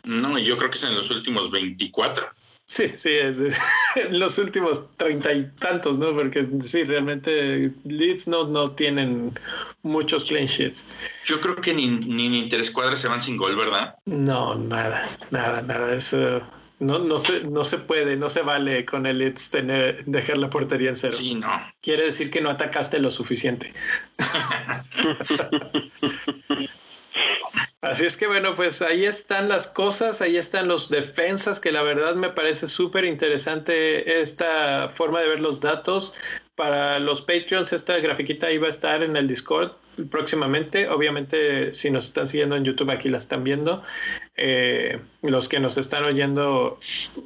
No, 0.04 0.38
yo 0.40 0.58
creo 0.58 0.70
que 0.70 0.78
es 0.78 0.84
en 0.84 0.96
los 0.96 1.12
últimos 1.12 1.52
24. 1.52 2.28
Sí, 2.66 2.88
sí, 2.88 3.10
en 3.96 4.18
los 4.18 4.38
últimos 4.38 4.82
treinta 4.96 5.34
y 5.34 5.46
tantos, 5.60 5.98
¿no? 5.98 6.16
Porque 6.16 6.48
sí, 6.62 6.86
realmente 6.86 7.72
Leeds 7.84 8.30
no, 8.30 8.48
no 8.48 8.72
tienen 8.72 9.38
muchos 9.84 10.24
clean 10.24 10.48
sheets. 10.48 10.86
Yo 11.26 11.42
creo 11.42 11.58
que 11.58 11.74
ni, 11.74 11.88
ni, 11.88 12.30
ni 12.30 12.40
interescuadras 12.40 13.02
se 13.02 13.10
van 13.10 13.22
sin 13.22 13.36
gol, 13.36 13.58
¿verdad? 13.58 13.96
No, 14.06 14.56
nada, 14.56 15.10
nada, 15.32 15.62
nada. 15.62 15.94
Eso 15.94 16.42
no, 16.82 16.98
no, 16.98 17.20
se, 17.20 17.44
no 17.44 17.64
se 17.64 17.78
puede, 17.78 18.16
no 18.16 18.28
se 18.28 18.42
vale 18.42 18.86
con 18.86 19.06
el 19.06 19.20
Leeds 19.20 19.52
tener, 19.52 20.04
dejar 20.06 20.40
la 20.40 20.50
portería 20.50 20.90
en 20.90 20.96
cero. 20.96 21.14
Sí, 21.16 21.36
no. 21.36 21.48
Quiere 21.80 22.06
decir 22.06 22.32
que 22.32 22.42
no 22.42 22.50
atacaste 22.50 23.00
lo 23.00 23.12
suficiente. 23.12 23.72
Así 27.82 28.06
es 28.06 28.18
que 28.18 28.26
bueno, 28.26 28.56
pues 28.56 28.82
ahí 28.82 29.06
están 29.06 29.48
las 29.48 29.68
cosas, 29.68 30.22
ahí 30.22 30.38
están 30.38 30.68
los 30.68 30.90
defensas, 30.90 31.60
que 31.60 31.72
la 31.72 31.84
verdad 31.84 32.16
me 32.16 32.30
parece 32.30 32.66
súper 32.68 33.06
interesante 33.06 34.22
esta 34.22 34.90
forma 34.90 35.22
de 35.22 35.28
ver 35.28 35.40
los 35.40 35.62
datos. 35.62 36.14
Para 36.56 36.98
los 37.00 37.22
Patreons, 37.22 37.74
esta 37.74 37.98
grafiquita 38.00 38.52
iba 38.52 38.66
a 38.68 38.72
estar 38.72 39.04
en 39.04 39.16
el 39.16 39.28
Discord 39.28 39.72
próximamente. 40.10 40.88
Obviamente, 40.90 41.74
si 41.74 41.90
nos 41.90 42.06
están 42.06 42.28
siguiendo 42.28 42.56
en 42.56 42.64
YouTube, 42.64 42.92
aquí 42.92 43.10
la 43.10 43.18
están 43.18 43.44
viendo. 43.44 43.84
Eh, 44.36 45.00
los 45.22 45.50
que 45.50 45.60
nos 45.60 45.78
están 45.78 46.04
oyendo 46.04 46.80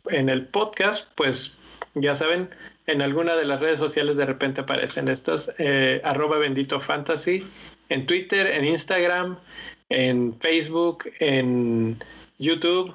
en 0.10 0.30
el 0.30 0.46
podcast, 0.46 1.08
pues 1.16 1.56
ya 1.94 2.16
saben, 2.16 2.50
en 2.88 3.02
alguna 3.02 3.36
de 3.36 3.46
las 3.46 3.62
redes 3.62 3.80
sociales 3.80 4.18
de 4.18 4.26
repente 4.26 4.62
aparecen 4.62 5.08
estas, 5.08 5.52
eh, 5.58 6.02
arroba 6.04 6.38
bendito 6.38 6.80
fantasy, 6.82 7.46
en 7.90 8.06
Twitter, 8.06 8.48
en 8.48 8.66
Instagram, 8.66 9.38
en 9.90 10.38
Facebook, 10.40 11.06
en 11.20 11.98
YouTube, 12.38 12.94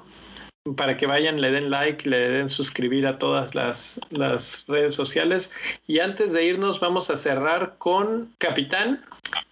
para 0.75 0.95
que 0.95 1.07
vayan, 1.07 1.41
le 1.41 1.51
den 1.51 1.71
like, 1.71 2.07
le 2.07 2.29
den 2.29 2.49
suscribir 2.49 3.07
a 3.07 3.17
todas 3.17 3.55
las, 3.55 3.99
las 4.11 4.65
redes 4.67 4.93
sociales. 4.93 5.49
Y 5.87 5.99
antes 5.99 6.33
de 6.33 6.45
irnos, 6.45 6.79
vamos 6.79 7.09
a 7.09 7.17
cerrar 7.17 7.75
con 7.77 8.33
Capitán 8.37 9.03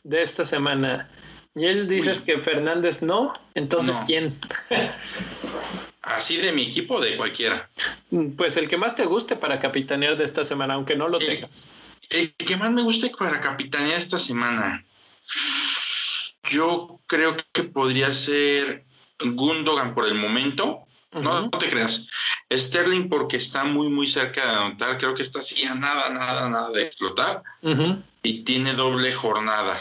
de 0.04 0.22
esta 0.22 0.46
semana. 0.46 1.10
Y 1.56 1.66
él 1.66 1.88
dices 1.88 2.22
que 2.22 2.38
Fernández 2.42 3.02
no, 3.02 3.34
entonces 3.56 3.98
¿quién? 4.06 4.38
Así 6.04 6.38
de 6.38 6.52
mi 6.52 6.64
equipo 6.64 7.02
de 7.02 7.18
cualquiera. 7.18 7.70
Pues 8.38 8.56
el 8.58 8.68
que 8.68 8.78
más 8.78 8.96
te 8.96 9.06
guste 9.06 9.36
para 9.36 9.60
capitanear 9.60 10.16
de 10.16 10.26
esta 10.26 10.44
semana, 10.44 10.76
aunque 10.76 10.96
no 10.96 11.08
lo 11.08 11.18
tengas. 11.18 11.72
El 12.10 12.34
que 12.34 12.56
más 12.56 12.72
me 12.72 12.84
guste 12.84 13.12
para 13.18 13.40
capitanear 13.40 13.98
esta 13.98 14.18
semana. 14.18 14.84
Yo 16.44 17.00
creo 17.08 17.36
que 17.52 17.64
podría 17.64 18.14
ser 18.14 18.86
Gundogan 19.20 19.94
por 19.94 20.08
el 20.08 20.16
momento. 20.16 20.88
No, 21.12 21.42
no 21.42 21.50
te 21.50 21.70
creas. 21.70 22.08
Sterling 22.52 23.10
porque 23.10 23.38
está 23.38 23.64
muy, 23.64 23.90
muy 23.90 24.08
cerca 24.08 24.46
de 24.46 24.52
anotar. 24.52 24.98
Creo 24.98 25.16
que 25.16 25.24
está 25.24 25.40
así 25.40 25.66
a 25.66 25.76
nada, 25.76 26.10
nada, 26.10 26.50
nada 26.50 26.70
de 26.70 26.84
explotar. 26.84 27.42
Y 28.22 28.44
tiene 28.44 28.74
doble 28.74 29.12
jornada. 29.14 29.80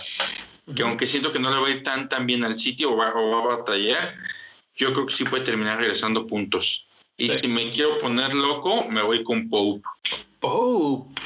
Que 0.75 0.83
aunque 0.83 1.07
siento 1.07 1.33
que 1.33 1.39
no 1.39 1.51
le 1.51 1.61
va 1.61 1.67
a 1.67 1.71
ir 1.71 1.83
tan, 1.83 2.09
tan 2.09 2.27
bien 2.27 2.45
al 2.45 2.59
sitio 2.59 2.93
o 2.93 2.97
va, 2.97 3.13
o 3.15 3.31
va 3.31 3.55
a 3.55 3.57
batallar, 3.57 4.15
yo 4.75 4.93
creo 4.93 5.07
que 5.07 5.15
sí 5.15 5.25
puede 5.25 5.45
terminar 5.45 5.79
regresando 5.79 6.27
puntos. 6.27 6.87
Y 7.17 7.31
si 7.31 7.49
me 7.49 7.69
quiero 7.71 7.99
poner 7.99 8.33
loco, 8.33 8.87
me 8.89 9.03
voy 9.03 9.25
con 9.25 9.49
Pope. 9.49 9.83
Pope. 10.41 11.21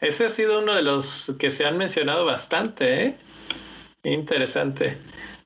Ese 0.00 0.26
ha 0.26 0.30
sido 0.30 0.60
uno 0.60 0.74
de 0.74 0.82
los 0.82 1.34
que 1.38 1.50
se 1.50 1.66
han 1.66 1.78
mencionado 1.78 2.24
bastante, 2.24 3.04
¿eh? 3.04 3.16
Interesante. 4.02 4.98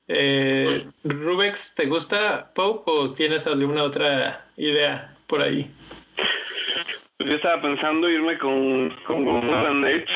Eh, 0.07 0.85
Rubex, 1.03 1.73
¿te 1.73 1.85
gusta 1.87 2.51
Pope 2.53 2.91
o 2.91 3.13
tienes 3.13 3.47
alguna 3.47 3.83
otra 3.83 4.45
idea 4.57 5.13
por 5.27 5.41
ahí? 5.41 5.69
Pues 7.17 7.29
yo 7.29 7.35
estaba 7.35 7.61
pensando 7.61 8.09
irme 8.09 8.37
con, 8.37 8.89
con 9.07 9.25
Gundogan, 9.25 9.81
de 9.81 9.95
hecho. 9.97 10.13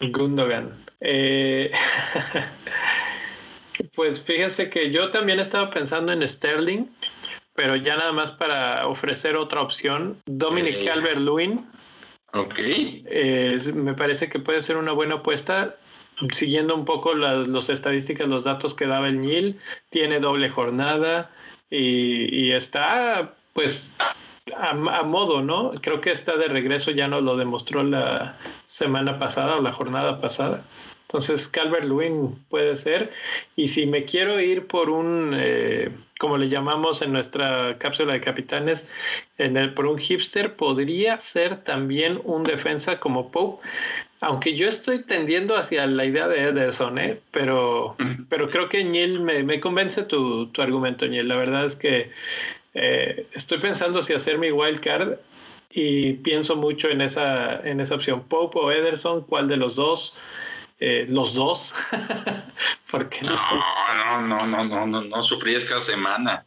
Gundogan. 0.00 0.84
Eh, 1.00 1.70
pues 3.94 4.22
fíjense 4.22 4.68
que 4.68 4.90
yo 4.90 5.10
también 5.10 5.40
estaba 5.40 5.70
pensando 5.70 6.12
en 6.12 6.26
Sterling, 6.26 6.86
pero 7.54 7.76
ya 7.76 7.96
nada 7.96 8.12
más 8.12 8.32
para 8.32 8.86
ofrecer 8.86 9.36
otra 9.36 9.62
opción. 9.62 10.18
Dominic 10.26 10.74
Eh. 10.76 10.84
Calvert-Lewin. 10.86 11.66
Ok. 12.32 12.58
Eh, 12.58 13.58
me 13.74 13.94
parece 13.94 14.28
que 14.28 14.38
puede 14.38 14.62
ser 14.62 14.76
una 14.76 14.92
buena 14.92 15.16
apuesta. 15.16 15.76
Siguiendo 16.32 16.74
un 16.74 16.84
poco 16.84 17.14
las 17.14 17.48
los 17.48 17.70
estadísticas, 17.70 18.28
los 18.28 18.44
datos 18.44 18.74
que 18.74 18.86
daba 18.86 19.08
el 19.08 19.20
Nil, 19.20 19.58
tiene 19.90 20.20
doble 20.20 20.48
jornada 20.48 21.30
y, 21.70 22.50
está 22.52 23.34
pues 23.52 23.90
a, 24.56 24.70
a, 24.70 25.02
modo, 25.02 25.42
¿no? 25.42 25.72
Creo 25.80 26.00
que 26.00 26.10
está 26.10 26.36
de 26.36 26.48
regreso, 26.48 26.90
ya 26.90 27.08
nos 27.08 27.22
lo 27.22 27.36
demostró 27.36 27.82
la 27.82 28.36
semana 28.66 29.18
pasada 29.18 29.56
o 29.56 29.62
la 29.62 29.72
jornada 29.72 30.20
pasada. 30.20 30.64
Entonces, 31.10 31.48
Calvert 31.48 31.84
Lewin 31.84 32.36
puede 32.48 32.76
ser. 32.76 33.10
Y 33.56 33.66
si 33.66 33.86
me 33.86 34.04
quiero 34.04 34.40
ir 34.40 34.68
por 34.68 34.90
un, 34.90 35.34
eh, 35.36 35.90
como 36.20 36.36
le 36.36 36.50
llamamos 36.50 37.00
en 37.00 37.14
nuestra 37.14 37.78
cápsula 37.78 38.12
de 38.12 38.20
capitanes, 38.20 38.86
en 39.38 39.56
el, 39.56 39.72
por 39.72 39.86
un 39.86 39.98
hipster, 39.98 40.54
podría 40.54 41.18
ser 41.18 41.64
también 41.64 42.20
un 42.24 42.44
defensa 42.44 43.00
como 43.00 43.32
Pope. 43.32 43.66
Aunque 44.20 44.54
yo 44.54 44.68
estoy 44.68 45.02
tendiendo 45.02 45.56
hacia 45.56 45.86
la 45.86 46.04
idea 46.04 46.28
de 46.28 46.42
Ederson, 46.42 46.98
¿eh? 46.98 47.20
pero, 47.30 47.96
pero 48.28 48.50
creo 48.50 48.68
que 48.68 48.84
Ñil 48.84 49.20
me, 49.20 49.42
me 49.44 49.60
convence 49.60 50.02
tu, 50.02 50.48
tu, 50.48 50.60
argumento, 50.60 51.06
Ñil. 51.06 51.26
La 51.26 51.36
verdad 51.36 51.64
es 51.64 51.74
que 51.74 52.10
eh, 52.74 53.26
estoy 53.32 53.58
pensando 53.58 54.02
si 54.02 54.12
hacer 54.12 54.36
mi 54.36 54.52
wild 54.52 54.80
card 54.80 55.14
y 55.70 56.12
pienso 56.14 56.54
mucho 56.54 56.90
en 56.90 57.00
esa, 57.00 57.66
en 57.66 57.80
esa 57.80 57.94
opción. 57.94 58.24
Pope 58.24 58.58
o 58.58 58.70
Ederson, 58.70 59.22
¿cuál 59.22 59.48
de 59.48 59.56
los 59.56 59.74
dos? 59.74 60.14
Eh, 60.80 61.06
los 61.08 61.34
dos. 61.34 61.74
Porque 62.90 63.20
no, 63.22 63.36
no, 63.36 64.26
no, 64.26 64.46
no, 64.46 64.64
no, 64.64 64.86
no, 64.86 65.02
no 65.02 65.22
sufrías 65.22 65.64
cada 65.64 65.80
semana. 65.80 66.46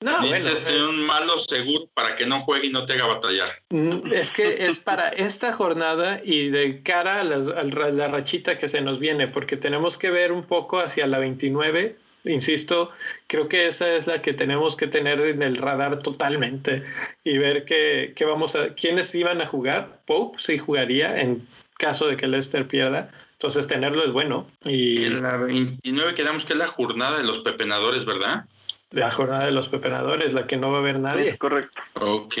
No, 0.00 0.20
Necesitas 0.20 0.60
bueno, 0.60 0.66
tener 0.66 0.82
un 0.82 1.06
malo 1.06 1.38
seguro 1.38 1.84
para 1.94 2.16
que 2.16 2.26
no 2.26 2.40
juegue 2.40 2.66
y 2.66 2.72
no 2.72 2.84
te 2.84 2.94
haga 2.94 3.06
batallar. 3.06 3.62
Mm, 3.70 4.12
Es 4.12 4.32
que 4.32 4.66
es 4.66 4.80
para 4.80 5.08
esta 5.10 5.52
jornada 5.52 6.20
y 6.24 6.48
de 6.48 6.82
cara 6.82 7.20
a 7.20 7.24
la, 7.24 7.36
a 7.36 7.62
la 7.62 8.08
rachita 8.08 8.58
que 8.58 8.66
se 8.66 8.80
nos 8.80 8.98
viene, 8.98 9.28
porque 9.28 9.56
tenemos 9.56 9.96
que 9.96 10.10
ver 10.10 10.32
un 10.32 10.42
poco 10.42 10.80
hacia 10.80 11.06
la 11.06 11.18
29. 11.18 11.96
Insisto, 12.24 12.90
creo 13.28 13.48
que 13.48 13.66
esa 13.68 13.94
es 13.94 14.06
la 14.06 14.20
que 14.20 14.32
tenemos 14.32 14.76
que 14.76 14.88
tener 14.88 15.20
en 15.20 15.42
el 15.42 15.56
radar 15.56 16.02
totalmente 16.02 16.84
y 17.24 17.38
ver 17.38 17.64
que, 17.64 18.12
que 18.14 18.24
vamos 18.24 18.54
a 18.56 18.74
quiénes 18.74 19.14
iban 19.14 19.40
a 19.40 19.46
jugar. 19.46 20.00
Pope 20.04 20.38
sí 20.40 20.58
jugaría 20.58 21.20
en 21.20 21.46
caso 21.78 22.06
de 22.06 22.16
que 22.16 22.26
Leicester 22.28 22.66
pierda. 22.66 23.10
Entonces 23.42 23.66
tenerlo 23.66 24.04
es 24.04 24.12
bueno. 24.12 24.46
Y 24.64 25.04
en 25.04 25.20
la 25.20 25.36
29 25.36 26.14
quedamos 26.14 26.44
que 26.44 26.52
es 26.52 26.58
la 26.60 26.68
jornada 26.68 27.18
de 27.18 27.24
los 27.24 27.40
pepenadores, 27.40 28.04
¿verdad? 28.04 28.44
La 28.92 29.10
jornada 29.10 29.46
de 29.46 29.50
los 29.50 29.68
pepenadores, 29.68 30.32
la 30.34 30.46
que 30.46 30.56
no 30.56 30.70
va 30.70 30.76
a 30.76 30.80
haber 30.80 31.00
nadie. 31.00 31.30
Es 31.30 31.38
correcto. 31.38 31.82
Ok. 31.94 32.36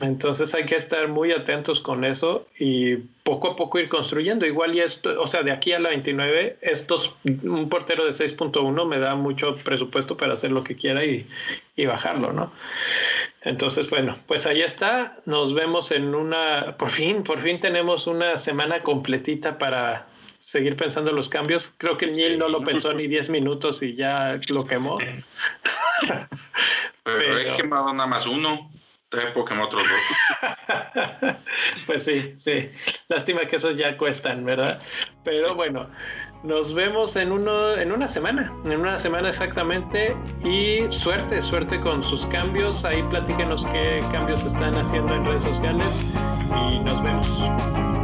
Entonces 0.00 0.54
hay 0.54 0.64
que 0.64 0.76
estar 0.76 1.08
muy 1.08 1.32
atentos 1.32 1.80
con 1.80 2.04
eso 2.04 2.46
y 2.56 2.98
poco 3.24 3.48
a 3.48 3.56
poco 3.56 3.80
ir 3.80 3.88
construyendo. 3.88 4.46
Igual 4.46 4.76
y 4.76 4.80
esto, 4.80 5.20
o 5.20 5.26
sea, 5.26 5.42
de 5.42 5.50
aquí 5.50 5.72
a 5.72 5.80
la 5.80 5.88
29, 5.88 6.58
estos, 6.60 7.16
un 7.24 7.68
portero 7.68 8.04
de 8.04 8.12
6.1 8.12 8.86
me 8.86 9.00
da 9.00 9.16
mucho 9.16 9.56
presupuesto 9.56 10.16
para 10.16 10.34
hacer 10.34 10.52
lo 10.52 10.62
que 10.62 10.76
quiera 10.76 11.04
y, 11.04 11.26
y 11.74 11.86
bajarlo, 11.86 12.32
¿no? 12.32 12.52
Entonces, 13.40 13.90
bueno, 13.90 14.16
pues 14.28 14.46
ahí 14.46 14.62
está. 14.62 15.18
Nos 15.26 15.52
vemos 15.52 15.90
en 15.90 16.14
una, 16.14 16.76
por 16.78 16.90
fin, 16.90 17.24
por 17.24 17.40
fin 17.40 17.58
tenemos 17.58 18.06
una 18.06 18.36
semana 18.36 18.84
completita 18.84 19.58
para 19.58 20.11
seguir 20.42 20.76
pensando 20.76 21.12
los 21.12 21.28
cambios. 21.28 21.72
Creo 21.78 21.96
que 21.96 22.06
el 22.06 22.14
Nil 22.14 22.38
no 22.38 22.48
lo 22.48 22.62
pensó 22.64 22.92
ni 22.92 23.06
10 23.06 23.30
minutos 23.30 23.80
y 23.82 23.94
ya 23.94 24.38
lo 24.50 24.64
quemó. 24.64 24.98
Pero, 24.98 25.22
Pero... 27.04 27.38
he 27.38 27.52
quemado 27.52 27.92
nada 27.94 28.08
más 28.08 28.26
uno. 28.26 28.70
Te 29.08 29.18
puedo 29.28 29.44
quemar 29.44 29.64
otros 29.66 29.82
dos. 29.82 31.36
pues 31.86 32.02
sí, 32.02 32.34
sí. 32.38 32.70
Lástima 33.08 33.42
que 33.42 33.56
esos 33.56 33.76
ya 33.76 33.98
cuestan, 33.98 34.42
¿verdad? 34.44 34.82
Pero 35.22 35.48
sí. 35.48 35.54
bueno, 35.54 35.90
nos 36.42 36.72
vemos 36.72 37.14
en, 37.16 37.30
uno, 37.30 37.74
en 37.74 37.92
una 37.92 38.08
semana, 38.08 38.50
en 38.64 38.80
una 38.80 38.98
semana 38.98 39.28
exactamente. 39.28 40.16
Y 40.44 40.90
suerte, 40.90 41.42
suerte 41.42 41.78
con 41.78 42.02
sus 42.02 42.26
cambios. 42.26 42.86
Ahí 42.86 43.02
platíquenos 43.02 43.66
qué 43.66 44.00
cambios 44.10 44.44
están 44.44 44.74
haciendo 44.74 45.14
en 45.14 45.26
redes 45.26 45.42
sociales 45.42 46.14
y 46.70 46.78
nos 46.78 47.02
vemos. 47.02 48.01